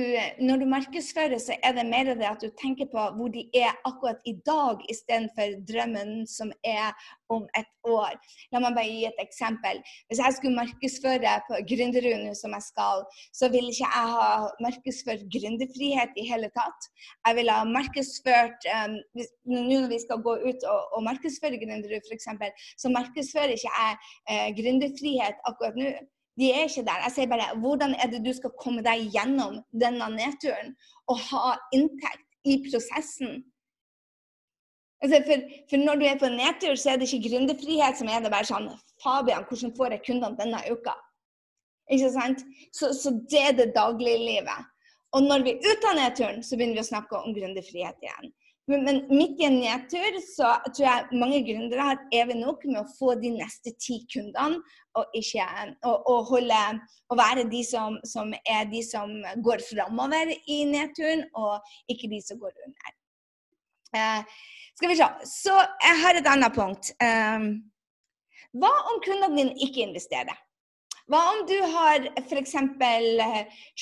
når 0.47 0.57
du 0.61 0.67
markedsfører, 0.69 1.39
så 1.39 1.55
er 1.67 1.73
det 1.77 1.85
mer 1.89 2.09
det 2.21 2.27
at 2.27 2.43
du 2.43 2.51
tenker 2.63 2.89
på 2.93 3.05
hvor 3.17 3.31
de 3.33 3.45
er 3.57 3.73
akkurat 3.89 4.21
i 4.33 4.35
dag, 4.49 4.83
istedenfor 4.93 5.55
drømmen 5.71 6.27
som 6.29 6.51
er 6.67 6.91
om 7.35 7.47
et 7.61 7.71
år. 7.87 8.19
La 8.53 8.61
meg 8.65 8.77
bare 8.77 8.91
gi 8.91 9.07
et 9.09 9.23
eksempel. 9.23 9.81
Hvis 10.11 10.21
jeg 10.25 10.37
skulle 10.37 10.59
markedsføre 10.59 11.35
på 11.49 11.63
Gründerune, 11.71 12.35
som 12.43 12.57
jeg 12.57 12.67
skal, 12.67 13.07
så 13.39 13.49
vil 13.55 13.71
ikke 13.71 13.87
jeg 13.87 14.13
ha 14.17 14.29
markedsført 14.67 15.25
gründerfrihet 15.37 16.21
i 16.21 16.29
hele 16.33 16.51
tatt. 16.59 16.91
Jeg 17.29 17.41
ville 17.41 17.59
ha 17.61 17.65
markedsført 17.79 18.71
um, 18.77 18.99
Nå 19.51 19.67
når 19.71 19.91
vi 19.95 19.99
skal 20.03 20.21
gå 20.27 20.33
ut 20.49 20.65
og, 20.73 20.81
og 20.97 21.05
markedsføre 21.07 21.59
Gründerud, 21.63 22.09
f.eks., 22.11 22.29
så 22.83 22.93
markedsfører 22.93 23.55
ikke 23.57 23.71
jeg 23.71 24.01
uh, 24.33 24.49
gründerfrihet 24.59 25.47
akkurat 25.49 25.79
nå. 25.81 25.93
De 26.41 26.49
er 26.55 26.67
ikke 26.67 26.87
der. 26.87 27.05
Jeg 27.05 27.15
sier 27.17 27.31
bare 27.31 27.53
hvordan 27.61 27.95
er 28.01 28.11
det 28.13 28.23
du 28.25 28.33
skal 28.37 28.53
komme 28.61 28.83
deg 28.87 29.11
gjennom 29.13 29.61
denne 29.83 30.09
nedturen 30.15 30.75
og 31.11 31.21
ha 31.29 31.55
inntekt 31.77 32.27
i 32.49 32.57
prosessen. 32.65 33.43
Altså 35.01 35.21
for, 35.27 35.45
for, 35.71 35.81
når 35.81 36.01
du 36.01 36.05
er 36.09 36.19
på 36.21 36.29
en 36.29 36.37
nedtur, 36.41 36.75
så 36.77 36.93
er 36.93 37.01
det 37.01 37.09
ikke 37.09 37.29
gründerfrihet 37.29 38.01
som 38.01 38.09
er 38.13 38.25
det 38.25 38.33
bare 38.33 38.49
sånn 38.49 38.69
Fabian, 39.01 39.47
hvordan 39.49 39.73
får 39.77 39.97
jeg 39.97 40.05
kundene 40.09 40.37
denne 40.41 40.61
uka? 40.69 40.97
Ikke 41.91 42.11
sant? 42.15 42.45
Så, 42.77 42.93
så 42.97 43.15
det 43.33 43.41
er 43.49 43.55
det 43.57 43.73
dagliglivet. 43.77 44.69
Og 45.17 45.25
når 45.27 45.45
vi 45.47 45.55
er 45.57 45.65
ute 45.65 45.91
av 45.91 45.97
nedturen, 45.99 46.45
så 46.45 46.57
begynner 46.57 46.79
vi 46.79 46.85
å 46.85 46.91
snakke 46.91 47.19
om 47.19 47.35
gründerfrihet 47.35 48.05
igjen. 48.05 48.35
Men, 48.71 49.01
midt 49.11 49.41
i 49.41 49.47
en 49.49 49.57
nedtur 49.59 50.17
så 50.23 50.53
tror 50.69 50.85
jeg 50.85 51.19
mange 51.19 51.41
gründere 51.47 51.87
har 51.89 52.03
evig 52.15 52.37
nok 52.39 52.63
med 52.69 52.79
å 52.85 52.93
få 52.93 53.17
de 53.19 53.33
neste 53.35 53.73
ti 53.83 53.97
kundene, 54.13 54.61
og 54.99 55.17
ikke 55.19 55.47
og 55.87 56.29
holde, 56.31 56.61
og 57.11 57.19
være 57.19 57.49
de 57.51 57.63
som, 57.67 57.99
som, 58.07 58.31
er 58.47 58.69
de 58.71 58.83
som 58.87 59.11
går 59.43 59.63
framover 59.67 60.31
i 60.47 60.61
nedturen, 60.71 61.25
og 61.35 61.67
ikke 61.91 62.11
de 62.13 62.21
som 62.23 62.39
går 62.43 62.55
under. 62.67 62.95
Eh, 63.99 64.39
skal 64.79 64.93
vi 64.93 64.99
se. 65.01 65.09
Så 65.27 65.57
jeg 65.57 65.99
har 66.05 66.19
et 66.19 66.31
annet 66.31 66.55
punkt. 66.55 66.93
Eh, 67.03 67.51
hva 68.61 68.71
om 68.93 69.03
kundene 69.03 69.35
dine 69.35 69.67
ikke 69.67 69.87
investerer? 69.89 70.39
Hva 71.11 71.21
om 71.33 71.41
du 71.49 71.57
har 71.73 72.05
f.eks. 72.21 72.53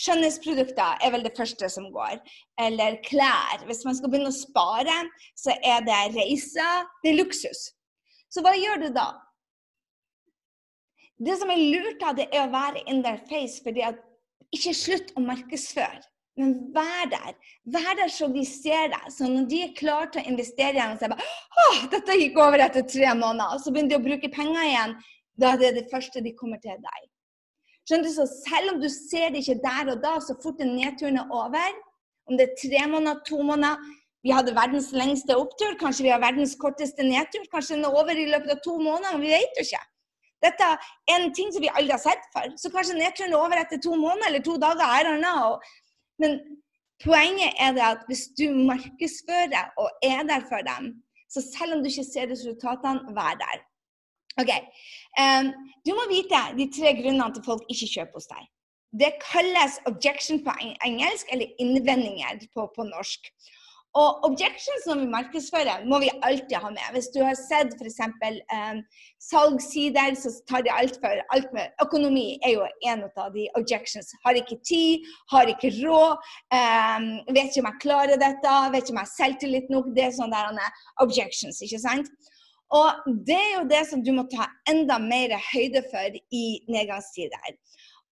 Skjønnhetsprodukter, 0.00 1.00
er 1.04 1.12
vel 1.12 1.26
det 1.26 1.34
første 1.36 1.68
som 1.68 1.90
går. 1.92 2.16
Eller 2.64 2.96
klær. 3.04 3.64
Hvis 3.68 3.84
man 3.84 3.98
skal 3.98 4.12
begynne 4.12 4.32
å 4.32 4.36
spare, 4.36 4.94
så 5.36 5.52
er 5.60 5.84
det 5.84 5.98
reiser. 6.14 6.86
Det 7.02 7.12
er 7.12 7.18
luksus. 7.18 7.66
Så 8.32 8.44
hva 8.44 8.54
gjør 8.56 8.86
du 8.86 8.88
da? 8.96 9.10
Det 11.18 11.34
som 11.40 11.50
er 11.50 11.60
lurt 11.74 12.04
av 12.06 12.16
det, 12.16 12.28
er 12.32 12.46
å 12.46 12.52
være 12.52 12.84
in 12.86 13.02
their 13.04 13.20
face. 13.28 13.60
fordi 13.64 13.84
at 13.84 14.00
Ikke 14.54 14.72
slutt 14.72 15.10
å 15.12 15.20
markedsføre, 15.20 16.00
men 16.40 16.54
vær 16.72 17.10
der. 17.12 17.34
Vær 17.68 17.90
der 17.98 18.08
så 18.08 18.30
de 18.32 18.46
ser 18.48 18.88
deg. 18.94 19.10
Så 19.12 19.28
når 19.28 19.44
de 19.50 19.58
er 19.66 19.74
klare 19.76 20.08
til 20.14 20.22
å 20.22 20.30
investere 20.32 20.78
igjen, 20.78 20.94
og 20.94 21.02
sier 21.02 21.12
bare 21.12 21.28
Åh, 21.64 21.82
dette 21.92 22.16
gikk 22.16 22.40
over 22.40 22.64
etter 22.64 22.86
tre 22.88 23.12
måneder, 23.12 23.52
og 23.52 23.60
så 23.60 23.74
begynner 23.74 23.92
de 23.92 24.00
å 24.00 24.06
bruke 24.06 24.32
penger 24.32 24.64
igjen, 24.70 24.96
da 25.36 25.52
er 25.52 25.60
det 25.60 25.74
det 25.82 25.86
første 25.92 26.24
de 26.24 26.32
kommer 26.38 26.62
til 26.64 26.80
deg. 26.80 27.08
Skjønner 27.88 28.04
du, 28.04 28.12
så 28.12 28.26
Selv 28.28 28.74
om 28.74 28.80
du 28.82 28.88
ser 28.92 29.30
det 29.32 29.40
ikke 29.40 29.62
der 29.64 29.94
og 29.94 30.02
da, 30.02 30.18
så 30.20 30.36
fort 30.42 30.58
den 30.60 30.74
nedturen 30.76 31.16
er 31.16 31.30
over, 31.32 31.70
om 32.28 32.36
det 32.36 32.44
er 32.50 32.58
tre 32.60 32.82
måneder, 32.92 33.22
to 33.24 33.40
måneder 33.42 33.80
Vi 34.26 34.32
hadde 34.34 34.52
verdens 34.52 34.90
lengste 34.92 35.36
opptur, 35.38 35.76
kanskje 35.80 36.04
vi 36.04 36.10
har 36.12 36.20
verdens 36.20 36.56
korteste 36.58 37.04
nedtur. 37.06 37.44
Kanskje 37.52 37.76
den 37.76 37.86
er 37.86 37.94
over 38.00 38.10
i 38.10 38.26
løpet 38.26 38.50
av 38.50 38.58
to 38.64 38.74
måneder, 38.82 39.20
vi 39.22 39.30
vet 39.30 39.60
jo 39.60 39.64
ikke. 39.64 39.80
Dette 40.42 40.66
er 40.74 41.14
en 41.14 41.28
ting 41.38 41.52
som 41.54 41.62
vi 41.62 41.70
aldri 41.70 41.94
har 41.94 42.02
sett 42.02 42.26
før. 42.34 42.50
Så 42.58 42.70
kanskje 42.74 42.98
nedturen 42.98 43.32
er 43.32 43.38
over 43.38 43.62
etter 43.62 43.80
to 43.86 43.94
måneder 43.94 44.28
eller 44.28 44.42
to 44.48 44.56
dager. 44.64 44.90
I 44.98 45.06
don't 45.06 45.22
know. 45.22 45.56
Men 46.22 46.34
poenget 47.06 47.62
er 47.62 47.78
det 47.78 47.86
at 47.86 48.04
hvis 48.10 48.26
du 48.38 48.46
markedsfører 48.72 49.72
og 49.78 49.88
er 50.12 50.26
der 50.30 50.44
for 50.50 50.66
dem, 50.66 50.92
så 51.30 51.42
selv 51.46 51.78
om 51.78 51.82
du 51.82 51.90
ikke 51.90 52.06
ser 52.10 52.30
resultatene, 52.34 53.16
vær 53.18 53.38
der. 53.44 53.64
Ok, 54.38 54.50
Du 55.86 55.94
må 55.96 56.04
vite 56.10 56.40
de 56.58 56.68
tre 56.74 56.94
grunnene 57.00 57.32
til 57.34 57.44
folk 57.46 57.64
ikke 57.72 57.92
kjøper 57.94 58.20
hos 58.20 58.30
deg. 58.30 58.48
Det 58.98 59.12
kalles 59.20 59.78
objection 59.88 60.40
på 60.44 60.54
engelsk, 60.84 61.28
eller 61.32 61.50
innvendinger 61.60 62.44
på, 62.54 62.68
på 62.76 62.86
norsk. 62.88 63.32
Og 63.96 64.24
objections 64.28 64.84
når 64.86 64.98
vi 65.00 65.06
markedsfører, 65.12 65.84
må 65.90 65.98
vi 66.02 66.10
alltid 66.22 66.56
ha 66.60 66.70
med. 66.70 66.86
Hvis 66.92 67.08
du 67.14 67.18
har 67.24 67.36
sett 67.38 67.72
f.eks. 67.78 68.00
Um, 68.52 68.82
salgssider, 69.30 70.14
så 70.20 70.32
tar 70.48 70.62
de 70.66 70.72
alt 70.72 70.98
for 71.02 71.22
alt 71.34 71.54
med 71.56 71.72
Økonomi 71.82 72.26
er 72.46 72.54
jo 72.58 72.66
en 72.90 73.06
av 73.08 73.32
de 73.34 73.48
objections. 73.58 74.12
Har 74.24 74.38
ikke 74.38 74.60
tid, 74.70 75.08
har 75.32 75.50
ikke 75.50 75.72
råd, 75.80 76.28
um, 76.54 77.08
vet 77.32 77.48
ikke 77.48 77.64
om 77.64 77.70
jeg 77.70 77.82
klarer 77.86 78.20
dette, 78.20 78.56
vet 78.74 78.84
ikke 78.84 78.96
om 78.96 79.00
jeg 79.02 79.08
har 79.08 79.14
selvtillit 79.16 79.72
nok. 79.72 79.90
Det 79.96 80.04
er 80.04 80.18
sånne 80.20 80.44
der, 80.60 80.82
objections, 81.04 81.62
ikke 81.64 81.80
sant? 81.82 82.12
Og 82.74 83.12
det 83.26 83.38
er 83.38 83.52
jo 83.56 83.68
det 83.68 83.82
som 83.88 84.02
du 84.04 84.10
må 84.12 84.26
ta 84.32 84.50
enda 84.68 84.98
mer 85.00 85.32
høyde 85.52 85.82
for 85.88 86.18
i 86.36 86.44
nedgangstider. 86.68 87.54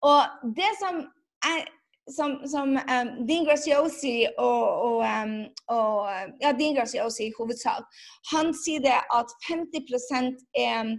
Og 0.05 0.53
det 0.57 0.71
som 0.81 1.03
er 1.45 1.67
som, 2.15 2.47
som 2.47 2.69
um, 2.77 3.09
Dean 3.27 3.45
Graciosi 3.45 4.25
og, 4.37 4.63
og, 4.87 4.99
um, 5.03 5.35
og 5.67 6.07
ja, 6.41 6.53
Dean 6.55 6.75
Graciosi 6.77 7.27
i 7.27 7.33
hovedsak, 7.37 7.83
han 8.31 8.53
sier 8.55 8.83
det 8.85 8.95
at 8.95 9.33
50% 9.49 10.39
er, 10.55 10.93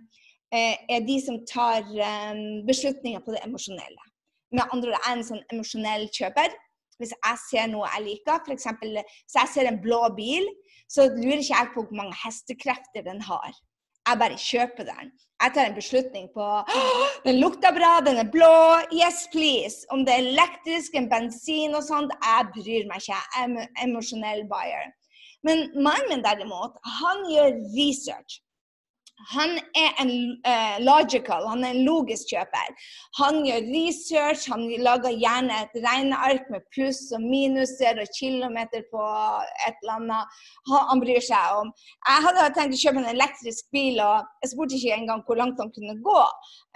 er 0.53 1.01
de 1.09 1.19
som 1.25 1.41
tar 1.49 1.89
um, 1.89 2.43
beslutninger 2.69 3.25
på 3.25 3.35
det 3.35 3.45
emosjonelle. 3.47 4.09
Med 4.53 4.65
andre 4.73 4.95
ord 4.95 5.05
er 5.05 5.17
en 5.17 5.27
sånn 5.27 5.45
emosjonell 5.53 6.09
kjøper. 6.15 6.53
Hvis 6.99 7.13
jeg 7.15 7.41
ser 7.45 7.69
noe 7.71 7.89
jeg 7.95 8.05
liker, 8.09 8.41
f.eks. 8.43 8.69
hvis 8.83 9.37
jeg 9.37 9.53
ser 9.53 9.69
en 9.71 9.81
blå 9.81 10.01
bil, 10.17 10.49
så 10.89 11.09
lurer 11.15 11.43
ikke 11.43 11.55
jeg 11.55 11.73
på 11.75 11.85
hvor 11.85 11.99
mange 12.01 12.17
hestekrefter 12.25 13.05
den 13.07 13.21
har. 13.31 13.53
Jeg 14.09 14.21
bare 14.23 14.39
kjøper 14.41 14.87
den. 14.89 15.11
Jeg 15.43 15.53
tar 15.55 15.69
en 15.69 15.77
beslutning 15.77 16.29
på 16.35 16.45
Den 17.27 17.41
lukter 17.43 17.75
bra, 17.77 17.91
den 18.07 18.17
er 18.23 18.31
blå. 18.37 18.55
Yes, 19.03 19.27
please. 19.35 19.85
Om 19.93 20.07
det 20.07 20.15
er 20.15 20.25
elektrisk, 20.33 20.97
en 20.97 21.11
bensin 21.13 21.77
og 21.79 21.85
sånt, 21.87 22.15
jeg 22.17 22.49
bryr 22.57 22.89
meg 22.89 23.05
ikke. 23.05 23.19
Jeg 23.19 23.45
er 23.45 23.85
emosjonell 23.85 24.47
buyer. 24.51 24.89
Men 25.47 25.69
mannen 25.77 26.11
min 26.11 26.25
derimot, 26.25 26.81
han 26.99 27.27
gjør 27.31 27.61
research. 27.77 28.41
Han 29.27 29.57
er 29.75 29.97
en 29.99 30.13
uh, 30.47 30.77
logical, 30.79 31.47
han 31.51 31.65
er 31.67 31.75
en 31.75 31.85
logisk 31.87 32.31
kjøper. 32.31 32.69
Han 33.19 33.41
gjør 33.47 33.65
research, 33.73 34.45
han 34.53 34.63
lager 34.79 35.17
gjerne 35.19 35.57
et 35.65 35.75
regneark 35.83 36.47
med 36.53 36.63
pluss 36.75 37.01
og 37.17 37.25
minuser 37.25 37.99
og 37.99 38.13
kilometer 38.15 38.85
på 38.93 39.03
et 39.67 39.81
eller 39.83 39.97
annet 39.97 40.39
han 40.91 41.03
bryr 41.03 41.25
seg 41.25 41.57
om. 41.59 41.73
Jeg 42.07 42.25
hadde 42.29 42.47
tenkt 42.55 42.77
å 42.77 42.81
kjøpe 42.85 43.03
en 43.03 43.11
elektrisk 43.11 43.67
bil, 43.75 43.99
og 44.05 44.29
jeg 44.45 44.53
spurte 44.53 44.79
ikke 44.79 45.01
engang 45.01 45.25
hvor 45.27 45.41
langt 45.41 45.59
han 45.63 45.73
kunne 45.75 45.97
gå. 46.07 46.21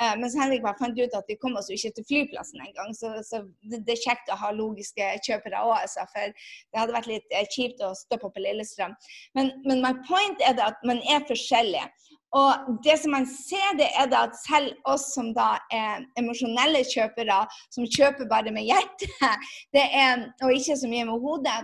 Uh, 0.02 0.14
mens 0.18 0.34
Henrik 0.38 0.64
bare 0.66 0.80
fant 0.80 0.98
ut 0.98 1.14
at 1.18 1.30
vi 1.30 1.38
kom 1.38 1.54
oss 1.60 1.70
ikke 1.70 1.92
til 2.00 2.08
flyplassen 2.10 2.64
engang. 2.66 2.90
Så, 2.98 3.12
så 3.28 3.44
det, 3.62 3.84
det, 3.86 3.94
er 3.94 4.02
kjekt 4.02 4.32
å 4.34 4.40
ha 4.42 4.50
logiske 4.56 5.12
kjøpere 5.28 5.62
òg, 5.62 5.76
altså, 5.84 6.08
for 6.10 6.34
det 6.34 6.82
hadde 6.82 6.98
vært 6.98 7.12
litt 7.12 7.38
uh, 7.38 7.46
kjipt 7.54 7.86
å 7.86 7.94
stoppe 8.02 8.32
på 8.34 8.42
Lillestrøm. 8.42 8.98
Men, 9.38 9.54
men 9.68 9.84
my 9.84 9.94
point 10.10 10.42
er 10.42 10.58
at 10.66 10.82
man 10.88 10.98
er 11.06 11.22
forskjellige. 11.30 11.86
Og 12.32 12.78
det 12.84 12.96
som 13.02 13.12
man 13.12 13.26
ser, 13.28 13.74
det 13.76 13.90
er 13.92 14.08
da 14.08 14.24
at 14.28 14.38
selv 14.40 14.72
oss 14.88 15.10
som 15.12 15.32
da 15.36 15.50
er 15.74 16.06
emosjonelle 16.20 16.80
kjøpere, 16.88 17.42
som 17.74 17.84
kjøper 17.84 18.30
bare 18.30 18.54
med 18.54 18.64
hjertet, 18.70 19.12
det 19.76 19.84
er, 19.84 20.28
og 20.40 20.54
ikke 20.56 20.78
så 20.80 20.88
mye 20.88 21.08
med 21.10 21.20
hodet, 21.20 21.58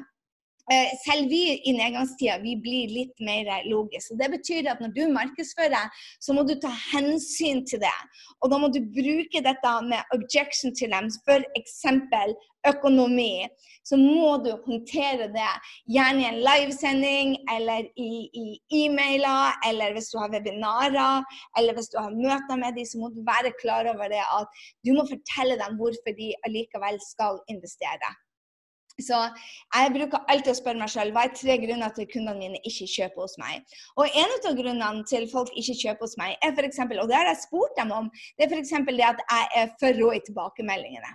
selv 1.04 1.30
vi 1.30 1.42
i 1.64 1.72
nedgangstida 1.76 2.38
vi 2.42 2.54
blir 2.60 2.92
litt 2.92 3.22
mer 3.24 3.48
logiske. 3.68 4.16
Det 4.20 4.28
betyr 4.34 4.68
at 4.72 4.82
når 4.82 4.92
du 4.96 5.02
markedsfører, 5.14 5.88
så 6.20 6.36
må 6.36 6.44
du 6.48 6.54
ta 6.60 6.72
hensyn 6.92 7.64
til 7.68 7.80
det. 7.84 7.96
Og 8.42 8.52
da 8.52 8.60
må 8.60 8.70
du 8.72 8.82
bruke 8.84 9.42
dette 9.44 9.72
med 9.88 10.14
objection 10.16 10.74
til 10.76 10.92
dem, 10.92 11.08
f.eks. 11.24 11.80
økonomi. 12.68 13.48
Så 13.88 13.96
må 13.96 14.36
du 14.44 14.50
håndtere 14.66 15.30
det. 15.32 15.52
Gjerne 15.88 16.24
i 16.24 16.28
en 16.28 16.40
livesending 16.44 17.34
eller 17.54 17.88
i 17.96 18.58
e-mailer, 18.82 19.56
eller 19.70 19.96
hvis 19.96 20.12
du 20.12 20.18
har 20.20 20.32
webinarer, 20.34 21.24
eller 21.56 21.78
hvis 21.78 21.92
du 21.94 22.00
har 22.02 22.12
møter 22.12 22.60
med 22.60 22.76
dem, 22.76 22.84
så 22.84 23.00
må 23.00 23.08
du 23.14 23.22
være 23.24 23.56
klar 23.62 23.88
over 23.88 24.12
det 24.12 24.20
at 24.20 24.64
du 24.84 24.92
må 24.92 25.08
fortelle 25.08 25.56
dem 25.62 25.80
hvorfor 25.80 26.16
de 26.20 26.34
allikevel 26.44 27.00
skal 27.08 27.40
investere. 27.48 28.12
Så 28.98 29.18
jeg 29.74 29.92
bruker 29.94 30.24
alltid 30.32 30.50
å 30.50 30.58
spørre 30.58 30.80
meg 30.80 30.90
selv 30.90 31.14
hva 31.14 31.28
er 31.28 31.34
tre 31.36 31.54
grunner 31.62 31.92
til 31.94 32.06
at 32.06 32.10
kundene 32.10 32.40
mine 32.40 32.60
ikke 32.66 32.88
kjøper 32.90 33.22
hos 33.22 33.36
meg. 33.38 33.76
Og 33.94 34.10
en 34.10 34.34
av 34.34 34.58
grunnene 34.58 35.06
til 35.10 35.28
folk 35.30 35.52
ikke 35.54 35.76
kjøper 35.84 36.06
hos 36.08 36.16
meg, 36.18 36.34
er 36.42 36.54
f.eks., 36.56 36.82
og 36.82 37.06
det 37.06 37.18
har 37.18 37.30
jeg 37.30 37.44
spurt 37.44 37.78
dem 37.78 37.94
om, 37.94 38.10
det 38.34 38.48
er 38.48 38.54
f.eks. 38.56 38.74
det 38.90 39.06
at 39.06 39.22
jeg 39.22 39.50
er 39.62 39.72
for 39.78 40.02
rå 40.02 40.12
i 40.16 40.22
tilbakemeldingene. 40.26 41.14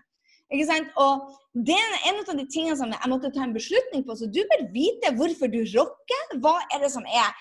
Ikke 0.53 0.67
sant? 0.69 0.91
Og 1.01 1.27
det 1.67 1.75
er 1.75 2.09
en 2.11 2.21
av 2.21 2.35
de 2.37 2.45
tingene 2.53 2.77
som 2.77 2.91
jeg 2.93 3.09
måtte 3.09 3.31
ta 3.33 3.43
en 3.43 3.55
beslutning 3.55 4.03
på. 4.05 4.15
Så 4.15 4.29
du 4.29 4.43
bør 4.51 4.67
vite 4.75 5.11
hvorfor 5.17 5.49
du 5.51 5.63
rocker. 5.73 6.37
Hva 6.43 6.59
er 6.71 6.83
det 6.85 6.91
som 6.93 7.07
er 7.09 7.33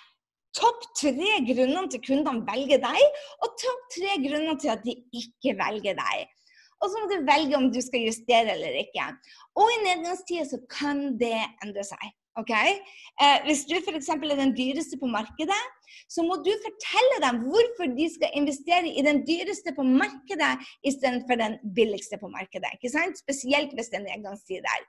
topp 0.56 0.84
tre 0.98 1.38
grunnene 1.46 1.88
til 1.92 2.02
kundene 2.04 2.44
velger 2.48 2.80
deg, 2.82 3.20
og 3.44 3.54
topp 3.60 3.84
tre 3.94 4.16
grunner 4.24 4.58
til 4.60 4.72
at 4.74 4.82
de 4.84 4.96
ikke 5.22 5.56
velger 5.60 5.96
deg. 5.98 6.32
Og 6.82 6.90
så 6.90 6.98
må 6.98 7.10
du 7.10 7.22
velge 7.28 7.58
om 7.58 7.68
du 7.72 7.78
skal 7.84 8.08
justere 8.08 8.56
eller 8.56 8.80
ikke. 8.82 9.06
Og 9.58 9.70
i 9.70 9.78
nedgangstider 9.86 10.48
så 10.50 10.58
kan 10.70 11.12
det 11.20 11.38
endre 11.64 11.84
seg. 11.86 12.10
ok? 12.40 12.50
Eh, 13.22 13.38
hvis 13.46 13.64
du 13.68 13.76
f.eks. 13.78 14.08
er 14.08 14.38
den 14.40 14.54
dyreste 14.56 14.98
på 14.98 15.10
markedet, 15.10 15.62
så 16.10 16.24
må 16.26 16.38
du 16.44 16.50
fortelle 16.64 17.18
dem 17.24 17.42
hvorfor 17.46 17.92
de 17.96 18.06
skal 18.14 18.32
investere 18.40 18.88
i 18.90 19.04
den 19.04 19.22
dyreste 19.28 19.74
på 19.76 19.84
markedet 19.86 20.52
istedenfor 20.88 21.38
den 21.40 21.58
billigste 21.76 22.18
på 22.20 22.30
markedet. 22.32 22.72
ikke 22.76 22.92
sant? 22.92 23.20
Spesielt 23.20 23.76
hvis 23.76 23.92
det 23.92 24.00
er 24.00 24.08
nedgangstider. 24.08 24.88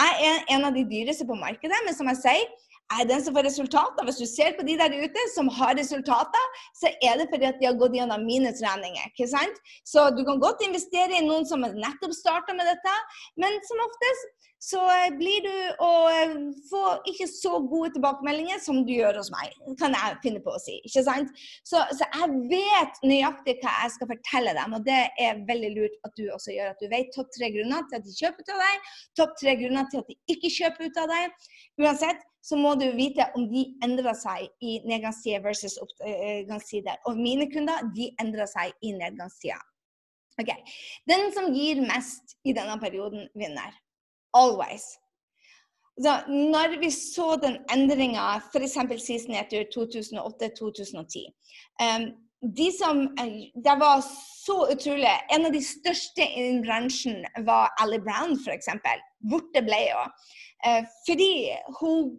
Jeg 0.00 0.30
er 0.30 0.56
en 0.56 0.64
av 0.64 0.76
de 0.76 0.86
dyreste 0.88 1.28
på 1.28 1.36
markedet, 1.38 1.84
men 1.86 1.96
som 1.96 2.08
jeg 2.10 2.22
sier, 2.24 2.48
er 2.96 3.08
den 3.08 3.22
som 3.24 3.36
får 3.36 3.46
resultater. 3.48 4.06
Hvis 4.08 4.20
du 4.22 4.26
ser 4.28 4.56
på 4.56 4.66
de 4.68 4.78
der 4.80 4.96
ute 4.96 5.24
som 5.34 5.50
har 5.58 5.76
resultater, 5.78 6.44
så 6.80 6.92
er 7.04 7.20
det 7.20 7.28
fordi 7.32 7.50
at 7.50 7.60
de 7.60 7.68
har 7.68 7.78
gått 7.80 7.96
gjennom 7.98 8.24
mine 8.28 8.52
treninger. 8.56 9.12
ikke 9.12 9.28
sant? 9.30 9.62
Så 9.84 10.08
du 10.16 10.24
kan 10.28 10.40
godt 10.42 10.64
investere 10.66 11.18
i 11.18 11.26
noen 11.26 11.46
som 11.48 11.64
nettopp 11.64 12.16
starta 12.16 12.56
med 12.56 12.68
dette, 12.70 12.98
men 13.40 13.60
som 13.68 13.86
oftest 13.86 14.48
så 14.58 14.80
blir 15.14 15.44
du 15.44 15.82
å 15.84 15.90
få 16.66 16.82
ikke 17.06 17.28
så 17.30 17.60
gode 17.70 17.92
tilbakemeldinger 17.94 18.58
som 18.62 18.80
du 18.86 18.90
gjør 18.90 19.20
hos 19.20 19.30
meg, 19.30 19.54
kan 19.78 19.94
jeg 19.94 20.16
finne 20.24 20.42
på 20.42 20.50
å 20.50 20.62
si. 20.62 20.80
ikke 20.88 21.04
sant? 21.06 21.30
Så, 21.62 21.82
så 21.94 22.08
jeg 22.08 22.40
vet 22.50 22.98
nøyaktig 23.06 23.58
hva 23.62 23.76
jeg 23.84 23.94
skal 23.94 24.10
fortelle 24.10 24.56
dem, 24.58 24.74
og 24.74 24.88
det 24.88 24.98
er 25.22 25.44
veldig 25.46 25.70
lurt 25.76 26.00
at 26.08 26.16
du 26.18 26.24
også 26.34 26.56
gjør. 26.56 26.74
At 26.74 26.82
du 26.82 26.90
vet 26.90 27.14
topp 27.14 27.30
tre 27.36 27.52
grunner 27.54 27.86
til 27.86 28.00
at 28.00 28.08
de 28.08 28.16
kjøper 28.18 28.42
ut 28.42 28.52
av 28.56 28.64
deg, 28.64 28.90
topp 29.20 29.38
tre 29.38 29.56
grunner 29.62 29.92
til 29.92 30.02
at 30.02 30.10
de 30.10 30.18
ikke 30.34 30.54
kjøper 30.58 30.90
ut 30.90 31.02
av 31.04 31.14
deg. 31.14 31.48
Uansett, 31.78 32.27
så 32.48 32.56
må 32.56 32.74
du 32.80 32.86
vite 32.96 33.26
om 33.36 33.44
de 33.50 33.64
endrer 33.84 34.16
seg 34.16 34.46
i 34.64 34.78
nedgangstider 34.88 35.42
versus 35.44 35.76
oppgangstider. 35.82 36.96
Og 37.08 37.18
mine 37.20 37.48
kunder 37.52 37.90
de 37.96 38.08
endrer 38.22 38.48
seg 38.48 38.72
i 38.80 38.94
nedgangstider. 38.96 39.60
Okay. 40.38 40.62
Den 41.10 41.28
som 41.34 41.50
gir 41.52 41.82
mest 41.82 42.38
i 42.46 42.54
denne 42.56 42.78
perioden, 42.80 43.26
vinner. 43.36 43.74
Always. 44.38 44.94
Så 45.98 46.14
når 46.30 46.78
vi 46.80 46.90
så 46.94 47.34
den 47.42 47.58
endringa, 47.74 48.38
f.eks. 48.52 48.78
sist 49.02 49.32
etter 49.34 49.66
2008-2010 49.74 51.24
um, 51.82 52.04
de 52.58 52.68
som, 52.70 53.00
Det 53.64 53.74
var 53.80 54.04
så 54.06 54.68
utrolig. 54.70 55.10
En 55.34 55.48
av 55.48 55.52
de 55.52 55.62
største 55.64 56.22
i 56.22 56.60
bransjen 56.62 57.24
var 57.42 57.74
Ali 57.82 57.98
Brown, 57.98 58.36
f.eks. 58.38 58.70
Borte 59.26 59.64
ble 59.66 59.80
hun. 59.90 60.14
Uh, 60.62 60.86
fordi 61.02 61.32
hun 61.80 62.14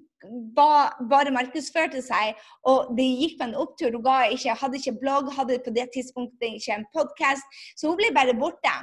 ba, 0.56 0.92
bare 1.10 1.32
markedsførte 1.34 2.02
seg, 2.04 2.38
og 2.68 2.92
det 2.98 3.06
gikk 3.22 3.38
på 3.40 3.48
en 3.48 3.58
opptur. 3.64 3.98
Hun 3.98 4.36
ikke, 4.36 4.56
hadde 4.62 4.80
ikke 4.80 4.96
blogg, 5.02 5.32
hadde 5.36 5.60
på 5.66 5.74
det 5.76 5.90
tidspunktet 5.96 6.60
ikke 6.60 6.78
en 6.80 6.88
podkast, 6.96 7.60
så 7.80 7.92
hun 7.92 8.00
ble 8.00 8.12
bare 8.16 8.36
borte. 8.40 8.74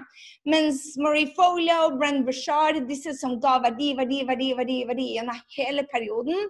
Mens 0.49 0.83
Marie 1.01 1.33
Folio, 1.37 1.93
Brenn 1.99 2.25
Bashar, 2.27 2.81
disse 2.89 3.17
som 3.21 3.39
ga 3.43 3.59
verdi, 3.65 3.93
verdi, 3.99 4.23
verdi, 4.29 4.53
verdi, 4.59 4.81
verdi 4.89 5.11
gjennom 5.17 5.43
hele 5.57 5.87
perioden, 5.93 6.49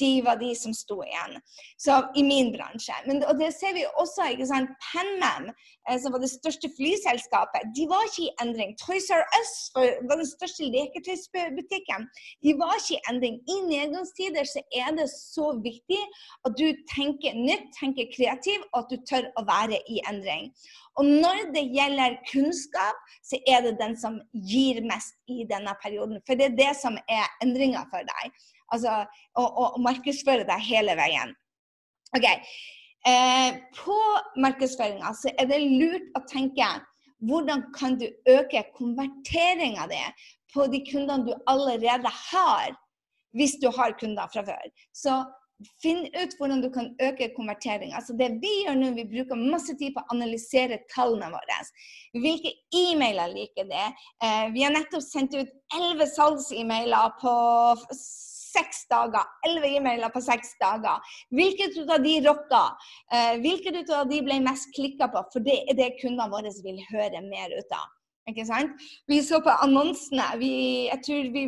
de 0.00 0.10
var 0.26 0.38
de 0.40 0.50
som 0.58 0.74
sto 0.74 0.98
igjen. 1.04 1.38
Så 1.78 1.98
i 2.18 2.22
min 2.26 2.50
bransje. 2.54 2.96
Men, 3.06 3.22
og 3.28 3.38
det 3.40 3.52
ser 3.54 3.74
vi 3.76 3.84
også. 4.02 4.30
ikke 4.32 4.48
sant, 4.50 4.72
Penman, 4.88 5.52
eh, 5.88 5.98
som 6.02 6.14
var 6.14 6.22
det 6.22 6.30
største 6.32 6.70
flyselskapet, 6.76 7.70
de 7.76 7.86
var 7.90 8.06
ikke 8.08 8.26
i 8.26 8.32
endring. 8.42 8.74
Toys 8.82 9.10
R 9.14 9.24
Us 9.40 9.54
var 9.76 10.16
den 10.16 10.26
største 10.28 10.66
leketøysbutikken. 10.74 12.08
De 12.44 12.56
var 12.58 12.74
ikke 12.78 12.98
i 12.98 13.02
endring. 13.12 13.38
I 13.46 13.58
nedgangstider 13.68 14.48
så 14.48 14.64
er 14.82 14.90
det 14.98 15.08
så 15.14 15.52
viktig 15.64 16.02
at 16.46 16.58
du 16.58 16.66
tenker 16.94 17.38
nytt, 17.38 17.70
tenker 17.78 18.10
kreativ, 18.16 18.66
og 18.72 18.84
at 18.84 18.92
du 18.92 19.08
tør 19.08 19.30
å 19.38 19.46
være 19.48 19.80
i 19.88 20.02
endring. 20.10 20.52
Og 20.98 21.06
når 21.06 21.52
det 21.54 21.68
gjelder 21.70 22.18
kunnskap, 22.32 22.98
så 23.22 23.38
er 23.46 23.62
det 23.66 23.78
den 23.78 23.94
som 24.00 24.18
gir 24.32 24.80
mest 24.86 25.14
i 25.30 25.44
denne 25.46 25.74
perioden. 25.82 26.18
For 26.26 26.38
det 26.38 26.50
er 26.50 26.56
det 26.58 26.72
som 26.80 26.98
er 27.06 27.26
endringa 27.44 27.84
for 27.92 28.02
deg. 28.08 28.34
Altså 28.74 29.02
å, 29.38 29.44
å 29.44 29.66
markedsføre 29.84 30.46
deg 30.48 30.66
hele 30.68 30.96
veien. 30.98 31.34
Ok, 32.16 32.26
eh, 33.08 33.58
På 33.76 33.96
markedsføringa 34.40 35.12
så 35.16 35.32
er 35.36 35.48
det 35.50 35.62
lurt 35.64 36.12
å 36.18 36.24
tenke 36.28 36.68
hvordan 37.28 37.64
kan 37.74 37.96
du 37.98 38.06
øke 38.30 38.62
konverteringa 38.76 39.88
di 39.90 40.02
på 40.54 40.68
de 40.72 40.80
kundene 40.86 41.26
du 41.26 41.34
allerede 41.50 42.12
har, 42.30 42.76
hvis 43.36 43.58
du 43.60 43.68
har 43.74 43.96
kunder 44.00 44.30
fra 44.32 44.44
før. 44.46 44.70
Så 44.96 45.18
Finn 45.82 46.04
ut 46.14 46.34
hvordan 46.38 46.60
du 46.62 46.68
kan 46.70 46.92
øke 47.02 47.32
konvertering. 47.34 47.90
Altså 47.94 48.14
det 48.14 48.28
Vi 48.42 48.52
gjør 48.62 48.76
nå, 48.78 48.92
vi 48.94 49.04
bruker 49.10 49.40
masse 49.40 49.74
tid 49.74 49.90
på 49.96 50.04
å 50.04 50.14
analysere 50.14 50.78
tallene 50.92 51.32
våre. 51.32 51.56
Hvilke 52.14 52.52
e-mailer 52.70 53.32
liker 53.32 53.66
det? 53.66 53.88
Eh, 54.22 54.52
vi 54.54 54.62
har 54.62 54.70
nettopp 54.74 55.02
sendt 55.02 55.34
ut 55.34 55.50
elleve 55.74 56.06
salgs-e-mailer 56.12 57.10
på 57.18 57.32
seks 58.48 58.84
dager. 58.90 59.26
Elleve 59.46 59.70
e-mailer 59.78 60.12
på 60.14 60.22
seks 60.24 60.54
dager. 60.60 61.04
Hvilket 61.34 61.78
av 61.84 62.02
de 62.04 62.16
rocka? 62.26 62.64
Eh, 63.12 63.36
hvilket 63.44 63.92
av 63.94 64.08
de 64.10 64.22
ble 64.24 64.40
mest 64.44 64.72
klikka 64.76 65.10
på? 65.12 65.24
For 65.32 65.44
det 65.44 65.60
er 65.68 65.78
det 65.78 65.94
kundene 66.00 66.30
våre 66.32 66.52
vil 66.64 66.82
høre 66.90 67.22
mer 67.26 67.54
ut 67.54 67.76
av. 67.76 67.88
Ikke 68.28 68.44
sant? 68.48 68.76
Vi 69.08 69.22
så 69.24 69.40
på 69.44 69.52
annonsene. 69.64 70.34
Vi, 70.40 70.52
jeg 70.90 71.04
tror 71.06 71.32
vi 71.36 71.46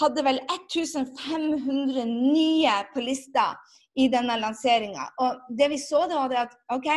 hadde 0.00 0.24
vel 0.26 0.40
1500 0.50 2.04
nye 2.06 2.78
på 2.94 3.02
lista 3.02 3.52
i 3.98 4.08
denne 4.10 4.38
lanseringa. 4.42 5.08
Og 5.22 5.54
det 5.58 5.70
vi 5.74 5.78
så, 5.78 6.04
da, 6.10 6.24
var 6.24 6.46
at 6.46 6.56
OK, 6.74 6.88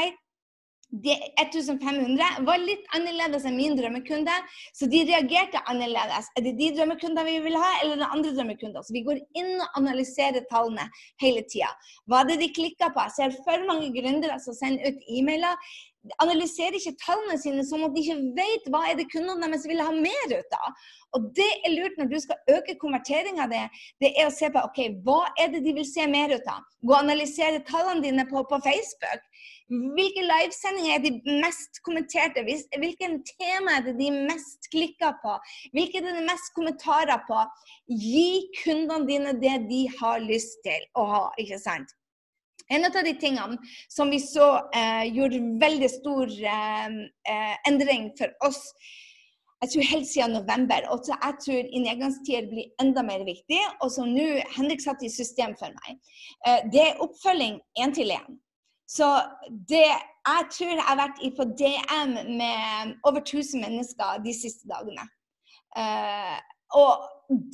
de 0.91 1.15
1500 1.41 2.45
var 2.47 2.61
litt 2.63 2.85
annerledes 2.95 3.43
enn 3.47 3.57
min 3.59 3.75
drømmekunde, 3.75 4.33
så 4.73 4.87
de 4.87 5.01
reagerte 5.09 5.59
annerledes. 5.67 6.29
Er 6.39 6.45
det 6.45 6.55
de 6.59 6.69
drømmekundene 6.77 7.25
vi 7.27 7.41
vil 7.49 7.59
ha, 7.59 7.73
eller 7.81 7.99
det 7.99 8.07
andre 8.07 8.31
drømmekunder? 8.37 8.85
Så 8.85 8.95
vi 8.95 9.03
går 9.07 9.19
inn 9.39 9.57
og 9.57 9.81
analyserer 9.81 10.47
tallene 10.51 10.87
hele 11.23 11.43
tida. 11.51 11.73
Hva 12.07 12.23
er 12.23 12.31
det 12.31 12.39
de 12.45 12.53
klikker 12.55 12.95
på? 12.95 13.03
Jeg 13.03 13.17
ser 13.17 13.43
for 13.43 13.67
mange 13.67 13.91
gründere 13.95 14.39
som 14.43 14.55
sender 14.55 14.87
ut 14.87 15.11
e-mailer. 15.11 15.59
Analyserer 16.23 16.77
ikke 16.77 16.95
tallene 17.01 17.35
sine 17.41 17.65
sånn 17.67 17.83
at 17.83 17.91
de 17.91 18.05
ikke 18.05 18.21
vet 18.37 18.69
hva 18.71 18.85
er 18.87 18.95
det 18.95 19.09
kundene 19.11 19.43
deres 19.43 19.67
vil 19.67 19.83
ha 19.83 19.89
mer 19.91 20.37
ut 20.37 20.55
av. 20.55 20.87
Og 21.19 21.27
det 21.35 21.49
er 21.67 21.75
lurt 21.75 21.99
når 21.99 22.13
du 22.13 22.17
skal 22.23 22.55
øke 22.55 22.77
konverteringa 22.79 23.49
di, 23.51 23.59
det 23.99 24.13
er 24.15 24.29
å 24.29 24.31
se 24.31 24.47
på 24.53 24.63
ok, 24.69 24.79
hva 25.03 25.25
er 25.35 25.51
det 25.51 25.65
de 25.67 25.75
vil 25.75 25.87
se 25.89 26.07
mer 26.07 26.31
ut 26.31 26.47
av. 26.53 26.63
Gå 26.79 26.95
og 26.95 27.01
analysere 27.01 27.59
tallene 27.67 28.05
dine 28.07 28.27
på, 28.31 28.45
på 28.47 28.63
Facebook. 28.63 29.27
Hvilke 29.67 30.23
livesendinger 30.23 30.93
er 30.95 31.01
de 31.03 31.39
mest 31.43 31.81
kommenterte? 31.83 32.43
Hvilken 32.45 33.17
tema 33.27 33.75
er 33.75 33.87
det 33.89 33.97
de 33.99 34.11
mest 34.15 34.69
klikker 34.71 35.17
på? 35.23 35.33
Hvilke 35.75 35.99
er 35.99 36.07
det 36.07 36.27
mest 36.29 36.53
kommentarer 36.55 37.19
på? 37.27 37.41
Gi 37.91 38.47
kundene 38.61 39.07
dine 39.09 39.33
det 39.41 39.57
de 39.67 39.81
har 39.99 40.23
lyst 40.23 40.61
til 40.63 40.87
å 40.95 41.03
ha, 41.11 41.25
ikke 41.43 41.59
sant? 41.59 41.91
En 42.71 42.87
av 42.87 42.95
de 42.95 43.13
tingene 43.19 43.59
som 43.91 44.09
vi 44.11 44.21
så 44.23 44.47
eh, 44.75 45.03
gjorde 45.15 45.43
veldig 45.59 45.91
stor 45.91 46.31
eh, 46.31 46.97
eh 47.31 47.69
endring 47.69 48.09
for 48.17 48.33
oss 48.47 48.63
jeg 49.63 49.71
tror 49.71 49.87
helt 49.89 50.07
siden 50.07 50.35
november. 50.37 50.85
Og 50.93 51.05
så 51.05 51.15
jeg 51.17 51.37
tror 51.43 51.69
i 51.73 51.79
nedgangstider 51.81 52.49
blir 52.49 52.67
enda 52.83 53.01
mer 53.03 53.23
viktig. 53.25 53.59
Og 53.81 53.91
som 53.91 54.11
nå 54.13 54.27
Henrik 54.55 54.83
satt 54.83 55.01
i 55.03 55.09
system 55.09 55.55
for 55.59 55.73
meg. 55.79 55.97
Eh, 56.45 56.59
det 56.73 56.83
er 56.83 57.01
oppfølging 57.03 57.57
én 57.81 57.95
til 57.95 58.13
én. 58.13 58.37
Så 58.87 59.07
det, 59.69 59.83
jeg 59.83 60.47
tror 60.53 60.71
jeg 60.71 60.87
har 60.87 60.99
vært 60.99 61.23
på 61.35 61.45
DM 61.59 62.13
med 62.39 62.93
over 63.03 63.19
1000 63.19 63.61
mennesker 63.65 64.21
de 64.23 64.33
siste 64.35 64.69
dagene. 64.69 65.03
Uh, 65.75 66.37
og 66.79 67.03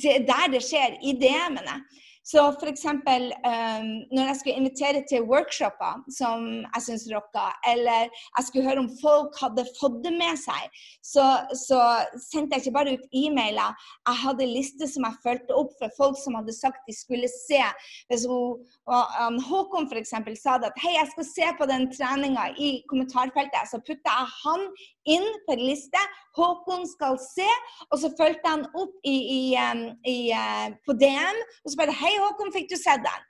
det 0.02 0.12
er 0.14 0.26
der 0.28 0.52
det 0.54 0.62
skjer, 0.62 0.94
i 1.02 1.16
DM-ene. 1.18 1.80
Så 2.24 2.40
f.eks. 2.56 2.84
Um, 2.88 3.88
når 4.14 4.28
jeg 4.30 4.36
skulle 4.38 4.56
invitere 4.56 5.02
til 5.08 5.26
workshoper 5.28 6.00
som 6.18 6.46
jeg 6.62 6.84
syns 6.86 7.04
rocka, 7.12 7.50
eller 7.68 8.08
jeg 8.08 8.46
skulle 8.46 8.64
høre 8.64 8.80
om 8.80 8.88
folk 9.02 9.36
hadde 9.42 9.66
fått 9.76 9.98
det 10.06 10.14
med 10.16 10.40
seg, 10.40 10.78
så, 11.04 11.26
så 11.66 11.80
sendte 12.16 12.56
jeg 12.56 12.64
ikke 12.64 12.76
bare 12.78 12.94
ut 12.96 13.18
e-mailer. 13.20 13.76
Jeg 14.08 14.20
hadde 14.22 14.48
lister 14.48 14.88
som 14.88 15.04
jeg 15.04 15.20
fulgte 15.26 15.58
opp 15.60 15.76
for 15.80 15.92
folk 15.98 16.16
som 16.22 16.38
hadde 16.40 16.56
sagt 16.56 16.88
de 16.88 16.96
skulle 16.96 17.28
se. 17.28 17.60
Hvis 18.08 18.24
hun, 18.30 18.64
um, 18.88 19.38
Håkon 19.44 19.90
f.eks. 19.92 20.16
sa 20.40 20.56
det 20.62 20.72
at 20.72 20.82
hei, 20.86 20.96
jeg 20.96 21.12
skal 21.12 21.28
se 21.28 21.52
på 21.60 21.68
den 21.68 21.90
treninga 21.92 22.48
i 22.56 22.72
kommentarfeltet, 22.88 23.68
så 23.68 23.82
putta 23.84 24.16
jeg 24.16 24.36
han 24.40 24.68
inn 25.12 25.28
på 25.44 25.58
en 25.58 25.66
liste. 25.68 26.00
Håkon 26.38 26.88
skal 26.88 27.18
se, 27.20 27.46
og 27.92 28.00
så 28.00 28.08
fulgte 28.16 28.48
han 28.48 28.64
opp 28.72 28.96
i, 29.04 29.14
i, 29.36 29.42
um, 29.60 29.86
i, 30.08 30.18
uh, 30.32 30.72
på 30.88 30.96
DM. 30.96 31.44
og 31.64 31.70
så 31.70 31.78
bare 31.84 32.00
hei 32.00 32.13
Hei, 32.14 32.20
Håkon, 32.22 32.52
fikk 32.54 32.68
du 32.70 32.76
sett 32.78 33.02
den? 33.02 33.22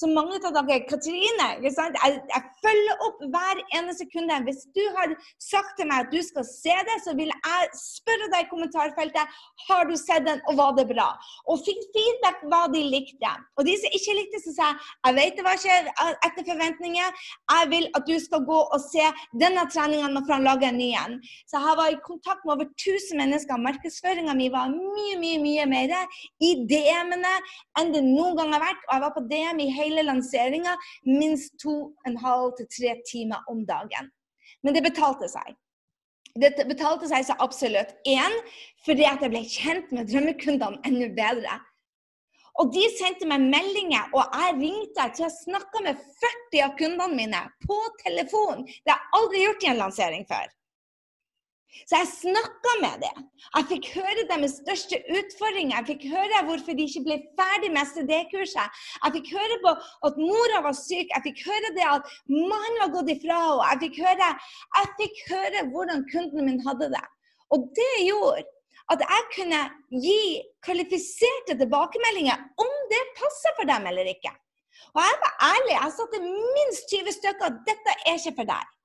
Så 0.00 0.08
mange 0.08 0.38
av 0.48 0.54
dere 0.56 0.78
Katrine, 0.88 1.46
jeg, 1.60 1.72
jeg, 1.76 2.42
følger 2.64 3.02
opp 3.04 3.18
hver 3.34 3.58
eneste 3.76 4.06
kunde. 4.08 4.38
Hvis 4.46 4.62
du 4.72 4.80
har 4.96 5.12
sagt 5.42 5.74
til 5.76 5.90
meg 5.90 6.06
at 6.06 6.14
du 6.14 6.22
skal 6.24 6.46
se 6.48 6.76
det, 6.88 6.96
så 7.04 7.12
vil 7.18 7.28
jeg 7.28 7.68
spørre 7.76 8.30
deg 8.32 8.46
i 8.46 8.48
kommentarfeltet 8.48 9.34
har 9.66 9.84
du 9.88 9.92
sett 10.00 10.24
den, 10.24 10.40
og 10.48 10.56
var 10.56 10.72
det 10.78 10.86
bra. 10.88 11.10
Og 11.52 11.60
fikk 11.66 11.82
feedback 11.92 12.46
hva 12.48 12.62
de 12.72 12.80
likte. 12.94 13.32
Og 13.60 13.68
de 13.68 13.74
som 13.82 13.96
ikke 13.98 14.16
likte, 14.16 14.40
så 14.46 14.54
sa 14.56 14.70
jeg 14.70 14.78
jeg 15.10 15.16
vet 15.18 15.36
det 15.36 15.44
var 15.44 15.60
ikke 15.60 16.08
etter 16.28 16.48
forventninger. 16.48 17.20
Jeg 17.52 17.70
vil 17.74 17.86
at 17.98 18.08
du 18.08 18.16
skal 18.24 18.44
gå 18.48 18.60
og 18.60 18.80
se 18.86 19.04
denne 19.42 19.66
treninga 19.72 20.08
når 20.14 20.32
han 20.32 20.48
lager 20.48 20.70
en 20.70 20.80
ny 20.80 20.90
en. 21.02 21.18
Så 21.50 21.60
jeg 21.60 21.76
var 21.82 21.92
i 21.92 22.00
kontakt 22.06 22.46
med 22.46 22.56
over 22.56 22.70
1000 22.72 23.20
mennesker. 23.20 23.60
Markedsføringa 23.68 24.36
mi 24.38 24.48
var 24.52 24.72
mye, 24.72 25.20
mye, 25.20 25.40
mye 25.44 25.68
mer 25.68 25.96
i 26.40 26.54
DM-ene 26.72 27.36
enn 27.80 27.92
det 27.92 28.04
noen 28.06 28.40
gang 28.40 28.56
har 28.56 28.64
vært. 28.64 28.84
Og 28.88 28.96
jeg 28.96 29.04
var 29.04 29.14
på 29.16 29.26
DM 29.28 29.64
i 29.66 29.70
hele 29.74 29.89
hele 29.90 30.06
lanseringa 30.06 30.76
minst 31.08 31.58
to 31.62 31.76
og 31.90 32.06
en 32.08 32.20
halv 32.22 32.54
til 32.58 32.70
tre 32.78 32.94
timer 33.10 33.42
om 33.50 33.64
dagen. 33.66 34.10
Men 34.62 34.76
det 34.76 34.84
betalte 34.86 35.28
seg. 35.30 35.56
Det 36.38 36.54
betalte 36.68 37.08
seg 37.10 37.26
så 37.26 37.34
absolutt. 37.42 37.90
Én, 38.06 38.36
fordi 38.86 39.06
at 39.08 39.22
jeg 39.24 39.32
ble 39.32 39.42
kjent 39.50 39.90
med 39.94 40.08
drømmekundene 40.12 40.78
enda 40.86 41.10
bedre. 41.16 41.58
Og 42.60 42.70
de 42.74 42.82
sendte 42.92 43.28
meg 43.28 43.42
meldinger, 43.48 44.10
og 44.12 44.34
jeg 44.36 44.56
ringte 44.58 45.06
til 45.16 45.26
å 45.26 45.32
snakke 45.32 45.82
med 45.86 46.00
40 46.22 46.64
av 46.66 46.74
kundene 46.78 47.16
mine 47.16 47.42
på 47.64 47.78
telefon. 48.02 48.66
Det 48.84 48.92
har 48.92 49.00
jeg 49.00 49.20
aldri 49.20 49.44
gjort 49.44 49.64
i 49.64 49.70
en 49.72 49.80
lansering 49.80 50.26
før. 50.28 50.50
Så 51.86 52.00
jeg 52.00 52.08
snakka 52.10 52.72
med 52.82 53.02
dem. 53.04 53.24
Jeg 53.56 53.66
fikk 53.70 53.88
høre 53.96 54.24
deres 54.30 54.56
største 54.60 54.98
utfordringer. 55.18 55.76
Jeg 55.78 55.88
fikk 55.90 56.06
høre 56.12 56.42
hvorfor 56.48 56.76
de 56.76 56.86
ikke 56.86 57.04
ble 57.06 57.16
ferdig 57.38 57.70
med 57.74 57.90
CD-kurset. 57.92 58.80
Jeg 59.04 59.14
fikk 59.16 59.32
høre 59.36 59.58
på 59.64 59.74
at 60.08 60.20
mora 60.20 60.62
var 60.66 60.76
syk. 60.76 61.10
Jeg 61.14 61.24
fikk 61.28 61.44
høre 61.46 61.72
det 61.78 61.86
at 61.88 62.14
mannen 62.28 62.80
var 62.82 62.94
gått 62.96 63.12
ifra 63.16 63.38
henne. 63.40 63.68
Jeg 63.70 63.82
fikk 63.84 64.00
høre, 64.06 64.30
jeg 64.78 64.92
fikk 65.02 65.22
høre 65.30 65.66
hvordan 65.72 66.06
kunden 66.12 66.50
min 66.50 66.62
hadde 66.66 66.90
det. 66.94 67.06
Og 67.54 67.70
det 67.78 67.92
gjorde 68.06 68.46
at 68.90 69.02
jeg 69.06 69.26
kunne 69.36 69.60
gi 70.02 70.22
kvalifiserte 70.66 71.54
tilbakemeldinger 71.58 72.42
om 72.64 72.72
det 72.90 73.02
passer 73.18 73.54
for 73.58 73.70
dem 73.70 73.86
eller 73.90 74.10
ikke. 74.10 74.32
Og 74.94 75.00
jeg 75.04 75.18
var 75.24 75.34
ærlig. 75.52 75.74
Jeg 75.76 75.96
satte 75.96 76.22
minst 76.26 76.94
20 76.94 77.16
stykker 77.18 77.58
dette 77.68 77.96
er 78.02 78.18
ikke 78.18 78.36
for 78.40 78.50
deg. 78.50 78.76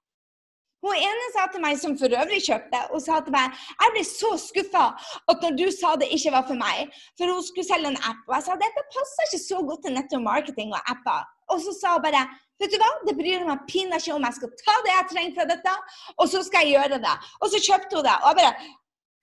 Hun 0.86 0.94
ene 1.02 1.30
sa 1.34 1.48
til 1.50 1.64
meg, 1.64 1.80
som 1.82 1.96
for 1.98 2.14
øvrig 2.14 2.42
kjøpte, 2.46 2.82
og 2.94 3.02
sa 3.02 3.20
til 3.26 3.34
meg 3.34 3.54
jeg 3.74 3.94
ble 3.96 4.04
så 4.06 4.32
skuffa 4.38 4.86
at 5.32 5.46
når 5.46 5.58
du 5.58 5.66
sa 5.74 5.96
det 5.98 6.12
ikke 6.14 6.34
var 6.36 6.46
for 6.50 6.60
meg, 6.60 6.94
for 7.18 7.32
hun 7.32 7.44
skulle 7.46 7.68
selge 7.68 7.90
en 7.90 8.02
app. 8.06 8.22
Og 8.30 8.36
jeg 8.38 8.48
sa 8.48 8.58
dette 8.62 8.86
passer 8.94 9.30
ikke 9.30 9.44
så 9.46 9.62
godt 9.70 9.86
til 9.88 9.98
nettmarketing 9.98 10.76
og 10.76 10.92
apper. 10.94 11.26
Og 11.54 11.62
så 11.66 11.74
sa 11.80 11.96
hun 11.98 12.06
bare 12.06 12.26
vet 12.62 12.72
du 12.72 12.78
hva, 12.80 12.92
det 13.08 13.18
bryr 13.18 13.44
meg 13.48 13.66
pinadø 13.68 14.00
ikke 14.00 14.16
om. 14.16 14.26
Jeg 14.30 14.38
skal 14.40 14.54
ta 14.62 14.76
det 14.86 14.94
jeg 14.94 15.08
trenger 15.12 15.38
fra 15.40 15.48
dette, 15.50 15.76
og 16.16 16.30
så 16.32 16.44
skal 16.46 16.66
jeg 16.66 16.78
gjøre 16.78 17.02
det. 17.04 17.16
Og 17.42 17.52
så 17.52 17.62
kjøpte 17.68 18.00
hun 18.00 18.08
det. 18.08 18.18
Og 18.22 18.30
jeg 18.32 18.40
bare 18.42 18.54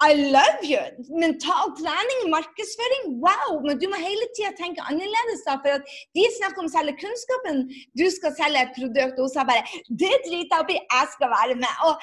i 0.03 0.15
love 0.35 0.63
you! 0.67 0.83
Mental 1.23 1.73
trening, 1.79 2.23
markedsføring, 2.35 3.05
wow! 3.25 3.61
Men 3.67 3.79
du 3.81 3.87
må 3.93 4.01
hele 4.01 4.29
tida 4.37 4.51
tenke 4.59 4.83
annerledes. 4.91 5.45
da, 5.47 5.59
for 5.63 5.79
at 5.79 5.95
De 6.17 6.25
snakker 6.39 6.63
om 6.63 6.71
å 6.71 6.75
selge 6.75 6.97
kunnskapen. 7.03 7.63
Du 7.99 8.05
skal 8.11 8.35
selge 8.39 8.65
et 8.65 8.75
produkt. 8.79 9.19
Og 9.19 9.29
hun 9.29 9.35
sa 9.35 9.47
bare 9.49 9.65
det 9.89 10.15
driter 10.27 10.57
jeg 10.57 10.65
opp 10.65 10.73
i, 10.75 10.81
jeg 10.81 11.13
skal 11.15 11.33
være 11.35 11.59
med. 11.63 11.87
Og 11.87 11.95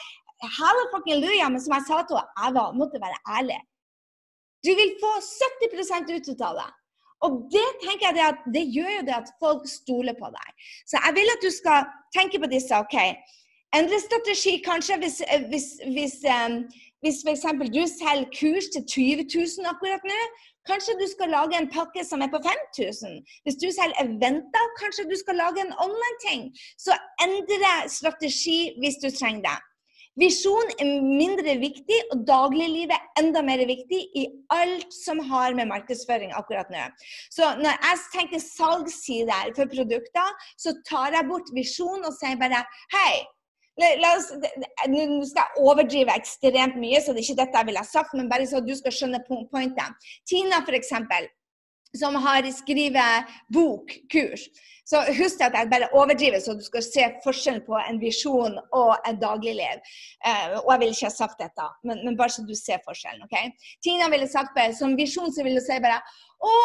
halleluja, 0.60 1.50
men 1.52 1.64
som 1.64 1.76
jeg 1.76 1.88
sa 1.90 2.02
til 2.08 2.20
henne, 2.20 2.44
jeg 2.44 2.58
var, 2.60 2.78
måtte 2.80 3.04
være 3.04 3.20
ærlig. 3.40 3.60
Du 4.66 4.72
vil 4.76 4.96
få 5.02 5.16
70 5.24 6.32
ut 6.32 6.46
av 6.52 6.62
det. 6.62 6.70
Og 7.28 7.36
det 7.52 7.68
tenker 7.84 8.06
jeg 8.08 8.16
det, 8.16 8.28
at, 8.32 8.46
det 8.56 8.64
gjør 8.72 8.94
jo 8.94 9.02
det 9.08 9.16
at 9.18 9.34
folk 9.44 9.68
stoler 9.68 10.16
på 10.16 10.32
deg. 10.32 10.72
Så 10.88 11.00
jeg 11.04 11.16
vil 11.18 11.34
at 11.36 11.44
du 11.44 11.52
skal 11.52 11.90
tenke 12.16 12.40
på 12.40 12.48
disse. 12.52 12.76
ok, 12.76 12.96
Endre 13.76 14.00
strategi 14.02 14.56
kanskje 14.66 14.96
hvis, 14.98 15.20
hvis, 15.52 15.68
hvis 15.94 16.16
um, 16.26 16.64
hvis 17.04 17.22
f.eks. 17.24 17.46
du 17.76 17.84
selger 17.88 18.30
kurs 18.40 18.68
til 18.74 18.84
20 18.96 19.26
000 19.36 19.72
akkurat 19.72 20.04
nå, 20.12 20.20
kanskje 20.70 20.98
du 21.00 21.08
skal 21.14 21.32
lage 21.38 21.58
en 21.60 21.72
pakke 21.78 22.04
som 22.10 22.22
er 22.26 22.32
på 22.34 22.42
5000. 22.44 23.24
Hvis 23.46 23.58
du 23.64 23.70
selger 23.72 24.04
eventer, 24.04 24.66
kanskje 24.82 25.08
du 25.12 25.16
skal 25.22 25.40
lage 25.44 25.64
en 25.64 25.74
online-ting. 25.86 26.52
Så 26.86 26.98
endre 27.26 27.74
strategi 27.98 28.60
hvis 28.82 29.02
du 29.04 29.10
trenger 29.16 29.48
det. 29.48 29.58
Visjon 30.20 30.72
er 30.84 30.88
mindre 31.06 31.54
viktig, 31.62 31.98
og 32.12 32.26
dagliglivet 32.28 32.92
er 32.92 33.22
enda 33.22 33.44
mer 33.46 33.62
viktig 33.70 34.00
i 34.20 34.26
alt 34.52 34.92
som 34.92 35.22
har 35.30 35.56
med 35.56 35.70
markedsføring 35.70 36.34
akkurat 36.36 36.72
nå. 36.74 36.90
Så 37.32 37.54
når 37.62 37.78
jeg 37.78 38.02
tenker 38.16 38.44
salgssider 38.44 39.54
for 39.56 39.72
produkter, 39.72 40.34
så 40.60 40.76
tar 40.90 41.16
jeg 41.16 41.30
bort 41.30 41.54
visjon 41.56 42.04
og 42.04 42.18
sier 42.18 42.40
bare 42.42 42.66
hei, 42.96 43.14
nå 43.80 45.26
skal 45.30 45.42
jeg 45.44 45.64
overdrive 45.64 46.16
ekstremt 46.20 46.80
mye, 46.80 47.02
så 47.02 47.14
det 47.14 47.24
er 47.24 47.28
ikke 47.28 47.42
dette 47.44 47.62
jeg 47.62 47.70
ville 47.70 47.84
ha 47.84 47.90
sagt, 47.90 48.16
men 48.18 48.32
bare 48.32 48.48
så 48.50 48.62
du 48.64 48.74
skal 48.78 48.96
skjønne 48.96 49.22
pointet. 49.28 50.10
Tina, 50.30 50.64
f.eks., 50.66 50.94
som 51.98 52.16
har 52.22 52.46
skrevet 52.54 53.32
bok, 53.54 53.96
kurs. 54.12 54.46
Så 54.90 55.02
husk 55.20 55.42
at 55.46 55.54
jeg 55.54 55.70
bare 55.70 55.90
overdriver, 55.94 56.40
så 56.42 56.56
du 56.58 56.64
skal 56.66 56.82
se 56.86 57.04
forskjellen 57.24 57.62
på 57.66 57.78
en 57.78 58.00
visjon 58.02 58.56
og 58.74 58.92
en 59.06 59.20
dagligliv. 59.22 59.82
Eh, 60.26 60.56
og 60.64 60.72
jeg 60.74 60.82
ville 60.82 60.96
ikke 60.96 61.10
ha 61.10 61.14
sagt 61.14 61.42
dette, 61.42 61.68
men, 61.86 62.02
men, 62.06 62.18
bare 62.18 62.34
så 62.34 62.46
du 62.46 62.56
ser 62.58 62.82
forskjellen. 62.86 63.26
ok? 63.28 63.68
Tina 63.86 64.10
ville 64.10 64.30
sagt 64.30 64.56
bare, 64.58 64.74
som 64.74 64.98
visjon 64.98 65.34
så 65.34 65.46
ville 65.46 65.62
du 65.62 65.66
si 65.66 65.78
bare 65.84 66.02
å, 66.40 66.60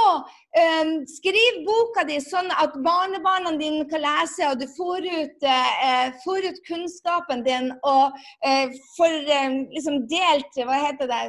um, 0.61 0.91
skriv 1.11 1.61
boka 1.66 2.05
di 2.07 2.20
sånn 2.22 2.51
at 2.62 2.77
barnebarna 2.85 3.55
dine 3.59 3.87
kan 3.91 4.05
lese, 4.05 4.47
og 4.51 4.61
du 4.61 4.66
får 4.77 5.07
ut, 5.09 5.47
uh, 5.47 6.09
får 6.25 6.49
ut 6.51 6.61
kunnskapen 6.68 7.43
din 7.47 7.72
og 7.83 8.14
uh, 8.14 8.66
får 8.95 9.16
um, 9.41 9.59
liksom 9.75 10.05
delt 10.11 10.61
Hva 10.64 10.81
heter 10.87 11.11
det? 11.11 11.22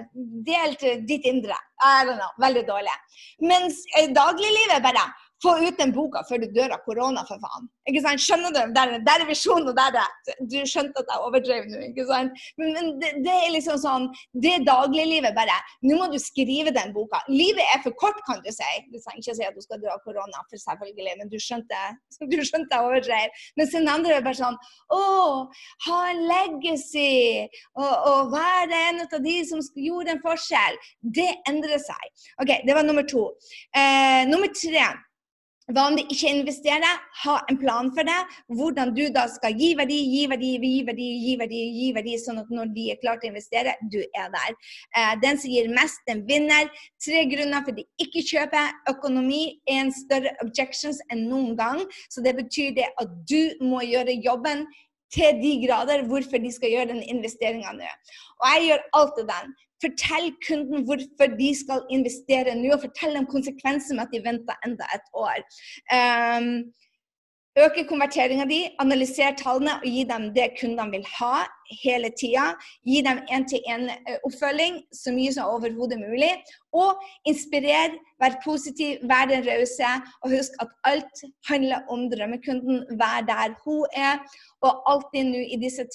Delt 0.46 0.86
ditt 1.10 1.26
indre. 1.26 1.58
I 1.82 2.06
don't 2.08 2.20
know. 2.22 2.32
Veldig 2.40 2.66
dårlig. 2.70 2.94
Mens 3.42 3.82
uh, 3.98 4.08
dagliglivet 4.14 4.84
bare 4.86 5.08
få 5.44 5.56
ut 5.68 5.78
den 5.80 5.92
boka 5.96 6.24
før 6.30 6.44
du 6.44 6.48
dør 6.56 6.76
av 6.76 6.84
korona, 6.86 7.24
for 7.28 7.42
faen. 7.44 7.68
Ikke 7.90 8.02
sant? 8.06 8.22
Skjønner 8.24 8.54
du? 8.56 8.60
Der, 8.76 8.94
der 9.06 9.24
er 9.24 9.30
visjonen, 9.30 9.70
og 9.70 9.78
der 9.78 10.00
er 10.02 10.40
Du 10.50 10.58
skjønte 10.68 11.02
at 11.02 11.12
jeg 11.12 11.24
overdrev 11.28 11.68
nå, 11.70 11.82
ikke 11.90 12.06
sant? 12.10 12.46
Men, 12.60 12.72
men 12.78 12.92
det, 13.02 13.12
det, 13.26 13.36
er 13.36 13.54
liksom 13.54 13.80
sånn 13.82 14.08
Det 14.46 14.56
dagliglivet 14.68 15.36
bare. 15.38 15.58
Nå 15.86 16.00
må 16.00 16.10
du 16.12 16.18
skrive 16.22 16.74
den 16.76 16.94
boka. 16.96 17.22
Livet 17.32 17.64
er 17.74 17.84
for 17.84 17.96
kort, 18.02 18.22
kan 18.28 18.42
du 18.46 18.52
si. 18.54 18.72
Du 18.92 18.98
trenger 19.00 19.22
ikke 19.22 19.38
si 19.38 19.48
at 19.48 19.58
du 19.58 19.64
skal 19.66 19.82
dø 19.84 19.92
av 19.94 20.02
korona, 20.08 20.44
for 20.50 20.62
selvfølgelig, 20.62 21.18
men 21.22 21.32
du 21.32 21.38
skjønte 21.42 21.84
du 22.32 22.40
skjønte 22.42 22.72
jeg 22.72 22.90
overdrev. 22.90 23.42
Mens 23.60 23.76
den 23.76 23.90
andre 23.92 24.20
er 24.20 24.26
bare 24.26 24.40
sånn 24.40 24.60
Å, 24.96 25.02
ha 25.88 26.02
en 26.12 26.24
legacy. 26.30 27.48
Og, 27.76 27.94
og 28.12 28.34
være 28.34 28.84
en 28.90 29.04
av 29.06 29.18
de 29.24 29.36
som 29.48 29.62
gjorde 29.80 30.16
en 30.16 30.24
forskjell. 30.24 30.80
Det 31.20 31.30
endrer 31.50 31.82
seg. 31.82 32.30
OK, 32.42 32.62
det 32.66 32.78
var 32.78 32.88
nummer 32.88 33.06
to. 33.10 33.28
Eh, 33.76 34.24
nummer 34.30 34.52
tre. 34.56 34.88
Hva 35.74 35.88
om 35.90 35.96
de 35.98 36.04
ikke 36.14 36.30
investerer? 36.30 37.00
Ha 37.24 37.36
en 37.50 37.58
plan 37.58 37.88
for 37.96 38.06
det. 38.06 38.18
Hvordan 38.54 38.92
du 38.94 39.02
da 39.14 39.24
skal 39.34 39.56
gi 39.58 39.72
verdi, 39.78 39.98
gi 40.12 40.28
verdi, 40.30 40.52
gi 40.62 40.76
verdi, 40.86 41.08
gi 41.24 41.34
verdi, 41.42 41.62
gi 41.80 41.88
verdi, 41.96 42.14
sånn 42.22 42.38
at 42.44 42.52
når 42.54 42.70
de 42.76 42.86
er 42.94 43.00
klare 43.02 43.24
til 43.24 43.32
å 43.32 43.34
investere, 43.34 43.74
du 43.90 43.98
er 44.04 44.30
der. 44.36 44.54
Eh, 44.94 45.16
den 45.24 45.42
som 45.42 45.50
gir 45.56 45.72
mest, 45.74 46.04
den 46.06 46.22
vinner. 46.30 46.70
Tre 47.02 47.26
grunner 47.32 47.66
for 47.66 47.78
de 47.78 47.88
ikke 48.06 48.22
kjøper. 48.30 48.78
Økonomi 48.94 49.44
er 49.66 49.88
en 49.88 49.94
større 49.96 50.36
objections 50.46 51.02
enn 51.10 51.26
noen 51.32 51.58
gang. 51.58 51.82
Så 52.14 52.22
det 52.22 52.38
betyr 52.38 52.76
det 52.78 52.92
at 53.02 53.18
du 53.26 53.58
må 53.66 53.82
gjøre 53.90 54.20
jobben 54.22 54.68
til 55.16 55.42
de 55.42 55.58
grader 55.66 56.06
hvorfor 56.06 56.42
de 56.42 56.54
skal 56.54 56.74
gjøre 56.76 56.94
den 56.94 57.04
investeringa 57.10 57.74
nå. 57.74 57.90
Og 58.42 58.52
jeg 58.54 58.70
gjør 58.70 58.90
alltid 59.02 59.34
den. 59.34 59.56
Fortell 59.84 60.32
kunden 60.48 60.86
hvorfor 60.88 61.36
de 61.40 61.50
skal 61.58 61.84
investere 61.98 62.56
nå, 62.56 62.74
og 62.76 62.84
fortell 62.86 63.18
dem 63.18 63.28
konsekvensen 63.30 64.00
med 64.00 64.08
at 64.08 64.14
de 64.14 64.24
venter 64.30 64.56
enda 64.68 64.88
et 64.96 65.08
år. 65.26 65.42
Um, 65.98 66.50
Øke 67.56 67.86
konverteringa 67.88 68.44
di, 68.50 68.58
analysere 68.84 69.32
tallene 69.40 69.78
og 69.80 69.86
gi 69.88 70.02
dem 70.10 70.26
det 70.36 70.50
kundene 70.60 70.92
vil 70.92 71.06
ha 71.08 71.46
hele 71.86 72.10
tida. 72.20 72.50
Gi 72.84 73.00
dem 73.06 73.22
én-til-én-oppfølging 73.32 74.82
så 74.92 75.14
mye 75.16 75.32
som 75.32 75.54
overhodet 75.54 75.96
mulig. 76.02 76.34
Og 76.76 77.00
inspirer, 77.32 77.96
vær 78.20 78.36
positiv, 78.44 79.00
vær 79.08 79.30
den 79.32 79.48
rause. 79.48 79.92
Og 80.24 80.36
husk 80.36 80.58
at 80.60 80.74
alt 80.92 81.24
handler 81.48 81.88
om 81.88 82.10
drømmekunden. 82.12 82.84
Vær 83.00 83.24
der 83.32 83.56
hun 83.64 83.88
er. 83.96 84.20
Og 84.60 84.84
alltid 84.92 85.32
nå 85.32 85.46
i 85.56 85.62
disse 85.64 85.88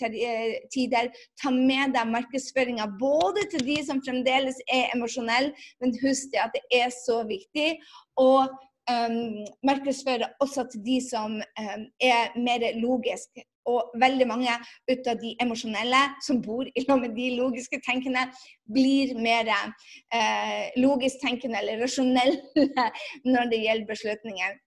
tider, 0.73 1.13
ta 1.43 1.53
med 1.53 1.93
deg 1.93 2.09
markedsføringa 2.17 2.89
både 3.05 3.45
til 3.53 3.67
de 3.69 3.77
som 3.85 4.01
fremdeles 4.01 4.65
er 4.73 4.89
emosjonelle, 4.97 5.53
men 5.81 5.93
husk 6.01 6.33
det 6.33 6.41
at 6.47 6.57
det 6.57 6.65
er 6.81 6.89
så 7.05 7.21
viktig. 7.29 7.75
Og 8.17 8.49
um, 8.91 9.47
markedsføre 9.67 10.29
også 10.45 10.67
til 10.73 10.85
de 10.87 10.99
som 11.05 11.39
um, 11.39 11.87
er 12.13 12.37
mer 12.37 12.67
logiske. 12.81 13.47
Og 13.71 13.93
veldig 14.03 14.27
mange 14.27 14.53
ut 14.91 15.09
av 15.11 15.19
de 15.21 15.35
emosjonelle 15.45 15.99
som 16.25 16.41
bor 16.43 16.65
i 16.65 16.85
lag 16.89 17.03
med 17.03 17.13
de 17.15 17.29
logiske 17.37 17.79
tenkende, 17.87 18.25
blir 18.73 19.13
mer 19.21 19.53
uh, 19.53 20.65
logisk 20.81 21.21
tenkende 21.23 21.61
eller 21.61 21.85
rasjonelle 21.85 22.67
når 23.33 23.53
det 23.53 23.63
gjelder 23.67 23.93
beslutninger. 23.93 24.59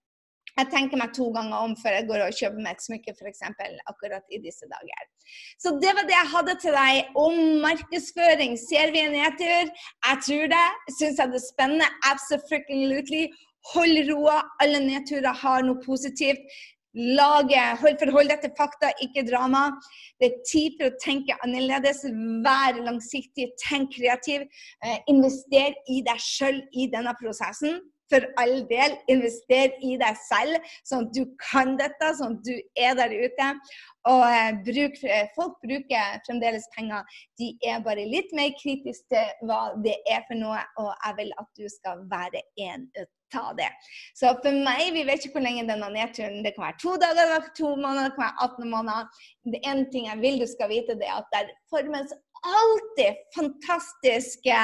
Jeg 0.53 0.69
tenker 0.69 0.99
meg 1.01 1.13
to 1.17 1.31
ganger 1.33 1.65
om 1.65 1.71
før 1.79 1.95
jeg 1.97 2.05
går 2.09 2.23
og 2.27 2.35
kjøper 2.37 2.61
meg 2.61 2.75
et 2.75 2.83
smykke, 2.85 3.13
f.eks. 3.17 3.41
akkurat 3.89 4.35
i 4.35 4.39
disse 4.43 4.67
dager. 4.69 5.07
Så 5.61 5.73
det 5.81 5.93
var 5.97 6.05
det 6.05 6.13
jeg 6.13 6.31
hadde 6.33 6.55
til 6.61 6.77
deg 6.77 7.17
om 7.17 7.39
markedsføring. 7.63 8.53
Ser 8.61 8.93
vi 8.93 9.01
en 9.01 9.15
nedtur? 9.17 9.71
Jeg 9.73 10.21
tror 10.27 10.53
det. 10.53 10.67
Syns 10.99 11.21
jeg 11.23 11.33
det 11.33 11.39
er 11.41 11.45
spennende? 11.47 11.89
Absolutely. 12.11 13.25
Hold 13.71 14.09
roa. 14.11 14.41
Alle 14.63 14.83
nedturer 14.83 15.35
har 15.43 15.63
noe 15.63 15.79
positivt. 15.85 16.43
Lage, 16.93 17.61
hold, 17.81 17.95
forhold 17.97 18.29
deg 18.29 18.43
til 18.43 18.51
fakta, 18.57 18.91
ikke 19.01 19.23
drama. 19.25 19.63
Det 20.21 20.27
er 20.27 20.43
tid 20.45 20.75
for 20.77 20.91
å 20.91 20.99
tenke 21.01 21.37
annerledes. 21.45 22.03
Vær 22.45 22.77
langsiktig, 22.85 23.49
tenk 23.63 23.95
kreativ. 23.95 24.45
Eh, 24.85 24.99
invester 25.09 25.73
i 25.89 26.03
deg 26.05 26.21
sjøl 26.21 26.61
i 26.69 26.85
denne 26.93 27.15
prosessen. 27.17 27.81
For 28.11 28.27
all 28.37 28.59
del, 28.69 28.93
invester 29.09 29.71
i 29.81 29.95
deg 29.97 30.19
selv, 30.27 30.67
sånn 30.85 31.07
at 31.07 31.15
du 31.17 31.23
kan 31.41 31.73
dette, 31.79 32.11
sånn 32.19 32.35
at 32.35 32.45
du 32.45 32.53
er 32.77 32.93
der 32.99 33.15
ute. 33.23 33.49
Og 34.11 34.23
eh, 34.27 34.51
bruk, 34.67 35.01
folk 35.33 35.57
bruker 35.65 36.21
fremdeles 36.27 36.69
penger. 36.77 37.09
De 37.41 37.55
er 37.65 37.81
bare 37.81 38.05
litt 38.05 38.29
mer 38.37 38.53
kritiske 38.59 39.09
til 39.15 39.49
hva 39.49 39.63
det 39.81 39.97
er 40.05 40.21
for 40.29 40.37
noe, 40.37 40.61
og 40.77 40.93
jeg 40.93 41.19
vil 41.23 41.35
at 41.41 41.51
du 41.57 41.65
skal 41.73 42.05
være 42.11 42.45
en 42.69 42.85
ut 43.01 43.13
ta 43.33 43.45
det. 43.57 43.69
Så 44.17 44.33
for 44.43 44.63
meg, 44.67 44.91
vi 44.95 45.05
vet 45.07 45.25
ikke 45.25 45.39
hvor 45.39 45.47
lenge 45.47 45.65
denne 45.69 45.89
nedturen 45.93 46.43
Det 46.45 46.53
kan 46.55 46.67
være 46.69 46.81
to 46.83 46.97
dager, 47.01 47.17
det 47.17 47.25
kan 47.25 47.33
være 47.37 47.57
to 47.61 47.71
måneder, 47.75 48.03
det 48.09 48.15
kan 48.17 48.27
være 48.27 48.49
18 48.49 48.75
måneder. 48.75 49.25
Det 49.55 49.63
ene 49.71 49.89
ting 49.93 50.11
jeg 50.11 50.21
vil 50.23 50.39
du 50.43 50.47
skal 50.49 50.71
vite, 50.71 50.99
det 50.99 51.09
er 51.09 51.19
at 51.21 51.33
det 51.33 51.57
formes 51.73 52.13
alltid 52.43 53.19
fantastiske 53.35 54.57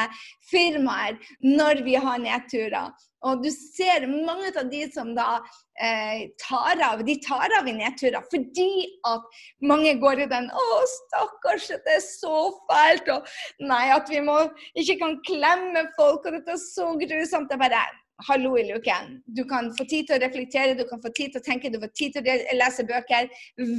firmaer 0.52 1.20
når 1.44 1.84
vi 1.86 1.96
har 1.96 2.20
nedturer. 2.22 2.92
Og 3.28 3.42
du 3.44 3.50
ser 3.52 4.06
mange 4.08 4.52
av 4.56 4.70
de 4.72 4.86
som 4.94 5.12
da 5.16 5.42
eh, 5.84 6.30
tar 6.40 6.80
av, 6.86 7.04
de 7.04 7.18
tar 7.24 7.52
av 7.58 7.68
i 7.68 7.76
nedturer 7.76 8.24
fordi 8.32 8.86
at 9.10 9.42
mange 9.60 9.98
går 10.00 10.24
i 10.24 10.30
den 10.32 10.48
'Å, 10.48 10.68
stakkars, 10.96 11.68
det 11.68 11.98
er 11.98 12.06
så 12.06 12.38
fælt', 12.70 13.12
og 13.16 13.28
'Nei, 13.60 13.86
at 13.96 14.08
vi 14.12 14.24
må, 14.24 14.38
ikke 14.76 15.00
kan 15.04 15.18
klemme 15.28 15.88
folk', 16.00 16.24
og 16.26 16.32
'dette 16.32 16.56
er 16.56 16.64
så 16.64 16.94
grusomt'. 16.96 17.52
Det 17.52 17.60
er 17.60 17.66
bare 17.68 17.84
hallo 18.28 18.58
i 18.58 18.66
luken. 18.68 19.22
Du 19.26 19.44
kan 19.48 19.70
få 19.78 19.86
tid 19.90 20.08
til 20.10 20.18
å 20.18 20.22
reflektere, 20.24 20.76
du 20.78 20.86
kan 20.90 21.02
få 21.04 21.12
tid 21.16 21.34
til 21.34 21.42
å 21.42 21.46
tenke, 21.46 21.72
du 21.72 21.80
får 21.82 21.92
tid 21.98 22.16
til 22.16 22.28
å 22.28 22.58
lese 22.60 22.86
bøker. 22.90 23.30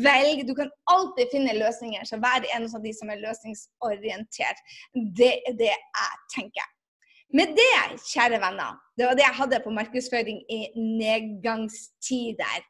Velg. 0.04 0.44
Du 0.48 0.54
kan 0.58 0.72
alltid 0.92 1.32
finne 1.34 1.56
løsninger. 1.58 2.06
Så 2.08 2.20
vær 2.22 2.46
en 2.56 2.68
av 2.68 2.84
de 2.84 2.92
som 2.96 3.12
er 3.12 3.22
løsningsorientert. 3.24 4.64
Det 4.94 5.32
er 5.48 5.56
det 5.60 5.72
jeg 5.72 6.20
tenker. 6.34 6.76
Med 7.36 7.52
det, 7.54 7.70
kjære 8.10 8.40
venner, 8.42 8.78
det 8.98 9.06
var 9.06 9.14
det 9.14 9.22
jeg 9.22 9.38
hadde 9.38 9.60
på 9.62 9.70
markedsføring 9.74 10.40
i 10.50 10.60
nedgangstider. 10.74 12.64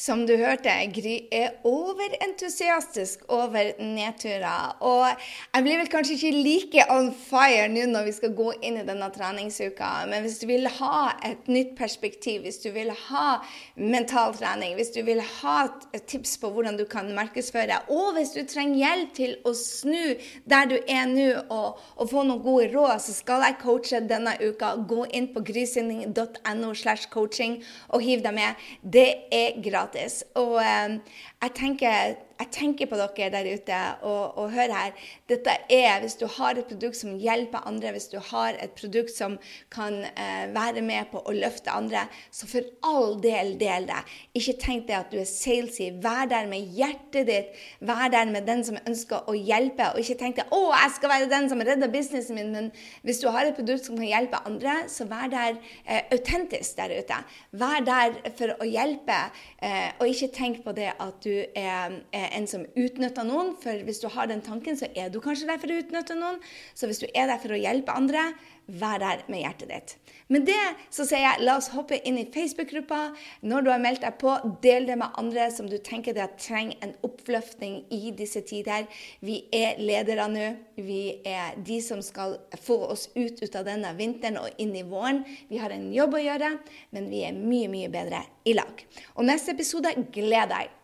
Som 0.00 0.22
du 0.24 0.32
hørte, 0.40 0.72
Gry 0.96 1.26
er 1.28 1.58
overentusiastisk 1.68 3.26
over 3.28 3.74
nedturer. 3.84 4.78
Og 4.80 5.04
jeg 5.10 5.64
blir 5.66 5.76
vel 5.76 5.90
kanskje 5.92 6.14
ikke 6.16 6.38
like 6.38 6.86
on 6.94 7.10
fire 7.12 7.66
nå 7.68 7.84
når 7.90 8.06
vi 8.06 8.14
skal 8.16 8.32
gå 8.38 8.46
inn 8.64 8.78
i 8.80 8.84
denne 8.88 9.10
treningsuka, 9.12 9.90
men 10.08 10.24
hvis 10.24 10.38
du 10.40 10.46
vil 10.48 10.64
ha 10.78 11.10
et 11.28 11.50
nytt 11.52 11.74
perspektiv, 11.76 12.46
hvis 12.46 12.62
du 12.62 12.70
vil 12.72 12.88
ha 13.10 13.42
mental 13.76 14.32
trening, 14.38 14.72
hvis 14.78 14.94
du 14.94 15.02
vil 15.04 15.20
ha 15.20 15.58
et 15.92 16.08
tips 16.08 16.38
på 16.40 16.48
hvordan 16.54 16.80
du 16.80 16.86
kan 16.88 17.12
markedsføre, 17.18 17.82
og 17.92 18.16
hvis 18.16 18.32
du 18.38 18.40
trenger 18.48 18.80
hjelp 18.80 19.12
til 19.20 19.36
å 19.44 19.52
snu 19.52 20.16
der 20.48 20.72
du 20.72 20.78
er 20.80 21.12
nå 21.12 21.28
og, 21.42 21.76
og 22.00 22.12
få 22.14 22.24
noen 22.24 22.40
gode 22.46 22.70
råd, 22.72 22.96
så 23.04 23.18
skal 23.18 23.44
jeg 23.50 23.60
coache 23.66 24.00
denne 24.08 24.38
uka. 24.40 24.72
Gå 24.80 25.04
inn 25.12 25.28
på 25.36 25.44
grysynding.no 25.44 26.72
slash 26.72 27.12
coaching 27.12 27.60
og 27.92 28.08
hiv 28.08 28.24
deg 28.24 28.38
med. 28.40 28.68
Det 28.80 29.08
er 29.28 29.60
gratis 29.60 29.89
gratis. 29.90 30.24
Og 30.34 30.60
eh, 30.62 30.98
jeg 31.42 31.50
tenker 31.54 32.14
jeg 32.40 32.48
tenker 32.54 32.88
på 32.88 32.96
dere 32.96 33.28
der 33.34 33.48
ute 33.52 33.78
og, 34.08 34.38
og 34.40 34.52
hør 34.54 34.72
her. 34.72 34.94
Dette 35.28 35.56
er 35.68 36.00
hvis 36.00 36.16
du 36.20 36.26
har 36.38 36.56
et 36.56 36.68
produkt 36.68 36.96
som 36.96 37.18
hjelper 37.20 37.66
andre, 37.68 37.92
hvis 37.94 38.08
du 38.12 38.16
har 38.30 38.56
et 38.62 38.72
produkt 38.78 39.12
som 39.12 39.36
kan 39.72 40.00
eh, 40.08 40.46
være 40.54 40.84
med 40.84 41.10
på 41.12 41.20
å 41.20 41.34
løfte 41.36 41.72
andre, 41.74 42.06
så 42.32 42.48
for 42.48 42.64
all 42.86 43.18
del 43.20 43.56
del 43.60 43.88
det. 43.90 44.00
Ikke 44.38 44.56
tenk 44.62 44.86
deg 44.88 44.96
at 45.02 45.12
du 45.12 45.18
er 45.20 45.28
salesy. 45.28 45.90
Vær 46.00 46.30
der 46.30 46.48
med 46.50 46.72
hjertet 46.76 47.28
ditt. 47.28 47.60
Vær 47.84 48.08
der 48.12 48.32
med 48.32 48.48
den 48.48 48.64
som 48.66 48.80
ønsker 48.80 49.28
å 49.28 49.36
hjelpe. 49.36 49.90
Og 49.92 50.00
ikke 50.02 50.18
tenk 50.22 50.40
deg 50.40 50.56
å, 50.56 50.62
jeg 50.72 50.96
skal 50.96 51.14
være 51.14 51.30
den 51.32 51.50
som 51.52 51.64
redder 51.66 51.92
businessen 51.92 52.40
min. 52.40 52.52
Men 52.56 52.70
hvis 53.04 53.20
du 53.20 53.28
har 53.28 53.48
et 53.48 53.58
produkt 53.58 53.84
som 53.84 54.00
kan 54.00 54.08
hjelpe 54.08 54.40
andre, 54.48 54.78
så 54.88 55.04
vær 55.10 55.28
der 55.32 55.60
eh, 55.84 56.08
autentisk 56.14 56.80
der 56.80 56.96
ute. 56.96 57.20
Vær 57.60 57.84
der 57.84 58.16
for 58.38 58.56
å 58.56 58.68
hjelpe, 58.68 59.20
eh, 59.60 59.92
og 60.00 60.08
ikke 60.08 60.32
tenk 60.40 60.64
på 60.64 60.74
det 60.76 60.92
at 60.96 61.20
du 61.24 61.34
er, 61.36 62.00
er 62.16 62.29
en 62.36 62.46
som 62.50 62.64
utnytter 62.78 63.26
noen. 63.26 63.54
For 63.62 63.84
hvis 63.86 64.02
du 64.02 64.08
har 64.12 64.30
den 64.30 64.42
tanken, 64.44 64.78
så 64.78 64.90
er 64.94 65.10
du 65.12 65.20
kanskje 65.22 65.48
der 65.50 65.60
for 65.60 65.72
å 65.72 65.80
utnytte 65.82 66.16
noen. 66.18 66.40
Så 66.74 66.90
hvis 66.90 67.02
du 67.02 67.08
er 67.10 67.30
der 67.30 67.42
for 67.42 67.54
å 67.54 67.60
hjelpe 67.60 67.94
andre, 67.96 68.30
vær 68.70 69.00
der 69.02 69.22
med 69.30 69.42
hjertet 69.42 69.70
ditt. 69.70 69.94
Med 70.30 70.44
det 70.46 70.60
så 70.94 71.04
sier 71.08 71.24
jeg 71.24 71.44
la 71.44 71.56
oss 71.58 71.70
hoppe 71.74 71.98
inn 72.06 72.18
i 72.20 72.26
Facebook-gruppa. 72.30 73.00
Når 73.42 73.66
du 73.66 73.70
har 73.72 73.82
meldt 73.82 74.04
deg 74.04 74.18
på, 74.20 74.36
del 74.62 74.86
det 74.88 74.98
med 75.00 75.18
andre 75.20 75.48
som 75.54 75.68
du 75.70 75.76
tenker 75.82 76.14
det 76.16 76.28
trenger 76.40 76.78
en 76.84 76.94
oppløftning 77.06 77.80
i 77.94 78.14
disse 78.16 78.42
tider. 78.46 78.86
Vi 79.26 79.42
er 79.54 79.80
ledere 79.82 80.28
nå. 80.30 80.48
Vi 80.80 81.02
er 81.26 81.58
de 81.66 81.80
som 81.84 82.02
skal 82.04 82.38
få 82.62 82.78
oss 82.92 83.08
ut, 83.16 83.42
ut 83.42 83.58
av 83.58 83.66
denne 83.68 83.92
vinteren 83.98 84.40
og 84.42 84.62
inn 84.62 84.74
i 84.78 84.86
våren. 84.86 85.24
Vi 85.50 85.60
har 85.62 85.74
en 85.74 85.90
jobb 85.94 86.18
å 86.18 86.24
gjøre, 86.24 86.56
men 86.94 87.10
vi 87.10 87.24
er 87.26 87.36
mye, 87.36 87.70
mye 87.72 87.90
bedre 87.92 88.22
i 88.46 88.54
lag. 88.56 88.86
Og 89.16 89.26
neste 89.26 89.56
episode, 89.56 89.96
gleder 90.14 90.54
deg. 90.54 90.79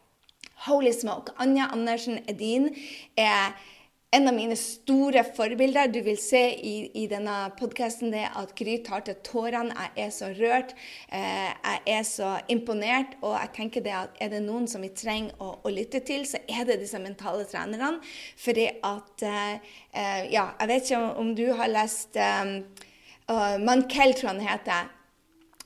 Holy 0.67 0.93
smoke! 0.93 1.33
Anja 1.39 1.69
Andersen 1.73 2.19
Edin 2.27 2.73
er 3.17 3.53
en 4.11 4.27
av 4.27 4.35
mine 4.35 4.57
store 4.59 5.23
forbilder. 5.37 5.93
Du 5.95 6.01
vil 6.03 6.17
se 6.19 6.41
i, 6.55 6.73
i 6.99 7.05
denne 7.11 7.35
podkasten 7.59 8.15
at 8.17 8.55
Gry 8.59 8.81
tar 8.83 9.05
til 9.07 9.15
tårene. 9.27 9.77
Jeg 9.95 10.09
er 10.09 10.11
så 10.17 10.33
rørt. 10.35 10.75
Eh, 11.07 11.53
jeg 11.53 11.83
er 11.99 12.03
så 12.09 12.33
imponert. 12.51 13.15
Og 13.21 13.37
jeg 13.37 13.53
tenker 13.61 13.87
det 13.87 13.95
at 13.95 14.19
er 14.19 14.35
det 14.35 14.43
noen 14.43 14.67
som 14.71 14.83
vi 14.83 14.91
trenger 14.91 15.39
å, 15.39 15.53
å 15.63 15.75
lytte 15.75 16.03
til, 16.07 16.27
så 16.27 16.43
er 16.51 16.67
det 16.67 16.81
disse 16.83 16.99
mentale 17.03 17.47
trenerne. 17.47 18.01
Fordi 18.35 18.67
at 18.83 19.27
eh, 19.27 19.73
eh 19.95 20.21
Ja, 20.35 20.49
jeg 20.59 20.73
vet 20.73 20.91
ikke 20.91 21.05
om, 21.23 21.35
du 21.39 21.47
har 21.55 21.71
lest 21.71 22.19
eh, 22.19 22.57
uh, 23.31 23.57
Mankell, 23.63 24.19
tror 24.19 24.35
han 24.35 24.43
heter. 24.43 24.96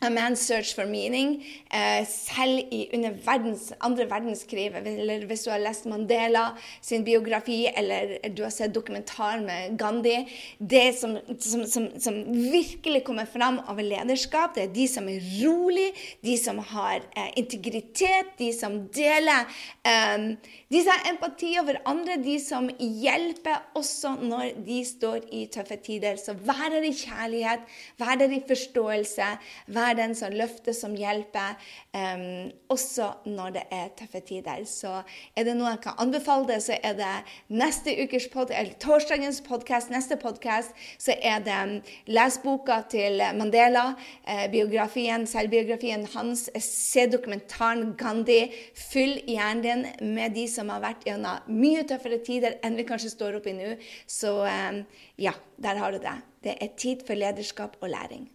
A 0.02 0.08
Man's 0.08 0.40
Search 0.40 0.74
for 0.74 0.86
Meaning. 0.86 1.44
Eh, 1.70 2.06
selv 2.08 2.72
i, 2.72 2.88
under 2.94 3.12
verdens, 3.24 3.72
andre 3.84 4.06
verdenskrig, 4.08 4.70
eller 4.72 5.26
hvis 5.28 5.44
du 5.44 5.50
har 5.52 5.60
lest 5.60 5.84
Mandela 5.86 6.46
sin 6.80 7.04
biografi, 7.04 7.66
eller 7.76 8.16
du 8.32 8.42
har 8.42 8.50
sett 8.54 8.72
dokumentar 8.74 9.42
med 9.44 9.76
Gandhi 9.78 10.24
Det 10.58 10.94
som, 10.96 11.18
som, 11.38 11.66
som, 11.66 11.88
som 12.00 12.16
virkelig 12.32 13.04
kommer 13.04 13.28
fram 13.28 13.60
av 13.68 13.78
lederskap, 13.78 14.54
det 14.56 14.64
er 14.64 14.72
de 14.74 14.86
som 14.88 15.08
er 15.08 15.20
rolig, 15.42 15.90
de 16.24 16.38
som 16.40 16.58
har 16.72 17.04
eh, 17.12 17.30
integritet, 17.42 18.32
de 18.38 18.50
som 18.56 18.80
deler 18.96 19.44
eh, 19.84 20.30
De 20.70 20.80
som 20.80 20.94
har 20.94 21.12
empati 21.12 21.52
over 21.60 21.80
andre, 21.84 22.16
de 22.24 22.38
som 22.40 22.70
hjelper 22.78 23.76
også 23.76 24.16
når 24.22 24.56
de 24.64 24.80
står 24.86 25.28
i 25.34 25.44
tøffe 25.52 25.76
tider. 25.84 26.16
Så 26.16 26.32
vær 26.32 26.70
der 26.72 26.88
i 26.88 26.94
kjærlighet, 26.94 27.68
vær 28.00 28.16
der 28.16 28.32
i 28.32 28.42
forståelse. 28.48 29.28
vær 29.66 29.89
være 29.90 30.06
den 30.06 30.14
som 30.14 30.32
løfter, 30.34 30.74
som 30.76 30.94
hjelper, 30.96 31.56
um, 31.94 32.50
også 32.70 33.10
når 33.26 33.54
det 33.56 33.62
er 33.74 33.90
tøffe 33.98 34.20
tider. 34.26 34.64
Så 34.68 35.02
er 35.36 35.46
det 35.46 35.56
noe 35.58 35.74
jeg 35.74 35.82
kan 35.84 35.98
anbefale 36.02 36.46
det, 36.48 36.60
så 36.64 36.76
er 36.82 36.96
det 36.98 37.12
neste 37.48 37.94
ukes 38.04 38.28
pod, 38.32 38.52
eller 38.54 38.76
torsdagens 38.82 39.40
podkast, 39.46 39.90
neste 39.90 40.18
podkast, 40.20 40.74
så 40.98 41.16
er 41.16 41.42
det 41.44 41.58
um, 41.58 41.76
les 42.10 42.38
boka 42.44 42.80
til 42.90 43.22
Mandela, 43.36 43.94
eh, 44.24 44.46
biografien, 44.52 45.26
selvbiografien 45.28 46.06
hans, 46.14 46.48
se 46.64 47.06
dokumentaren 47.10 47.94
Gandhi. 47.98 48.40
Fyll 48.74 49.18
hjernen 49.28 49.62
din 49.64 50.14
med 50.14 50.34
de 50.36 50.46
som 50.48 50.70
har 50.72 50.82
vært 50.82 51.04
gjennom 51.06 51.50
mye 51.52 51.84
tøffere 51.88 52.20
tider 52.24 52.58
enn 52.64 52.78
vi 52.78 52.86
kanskje 52.88 53.12
står 53.12 53.40
oppe 53.40 53.52
i 53.52 53.56
nå. 53.58 53.74
Så 54.08 54.36
um, 54.46 54.82
ja, 55.20 55.34
der 55.60 55.80
har 55.80 55.92
du 55.92 56.00
det. 56.02 56.18
Det 56.44 56.56
er 56.56 56.76
tid 56.80 57.04
for 57.06 57.18
lederskap 57.18 57.76
og 57.82 57.90
læring. 57.92 58.28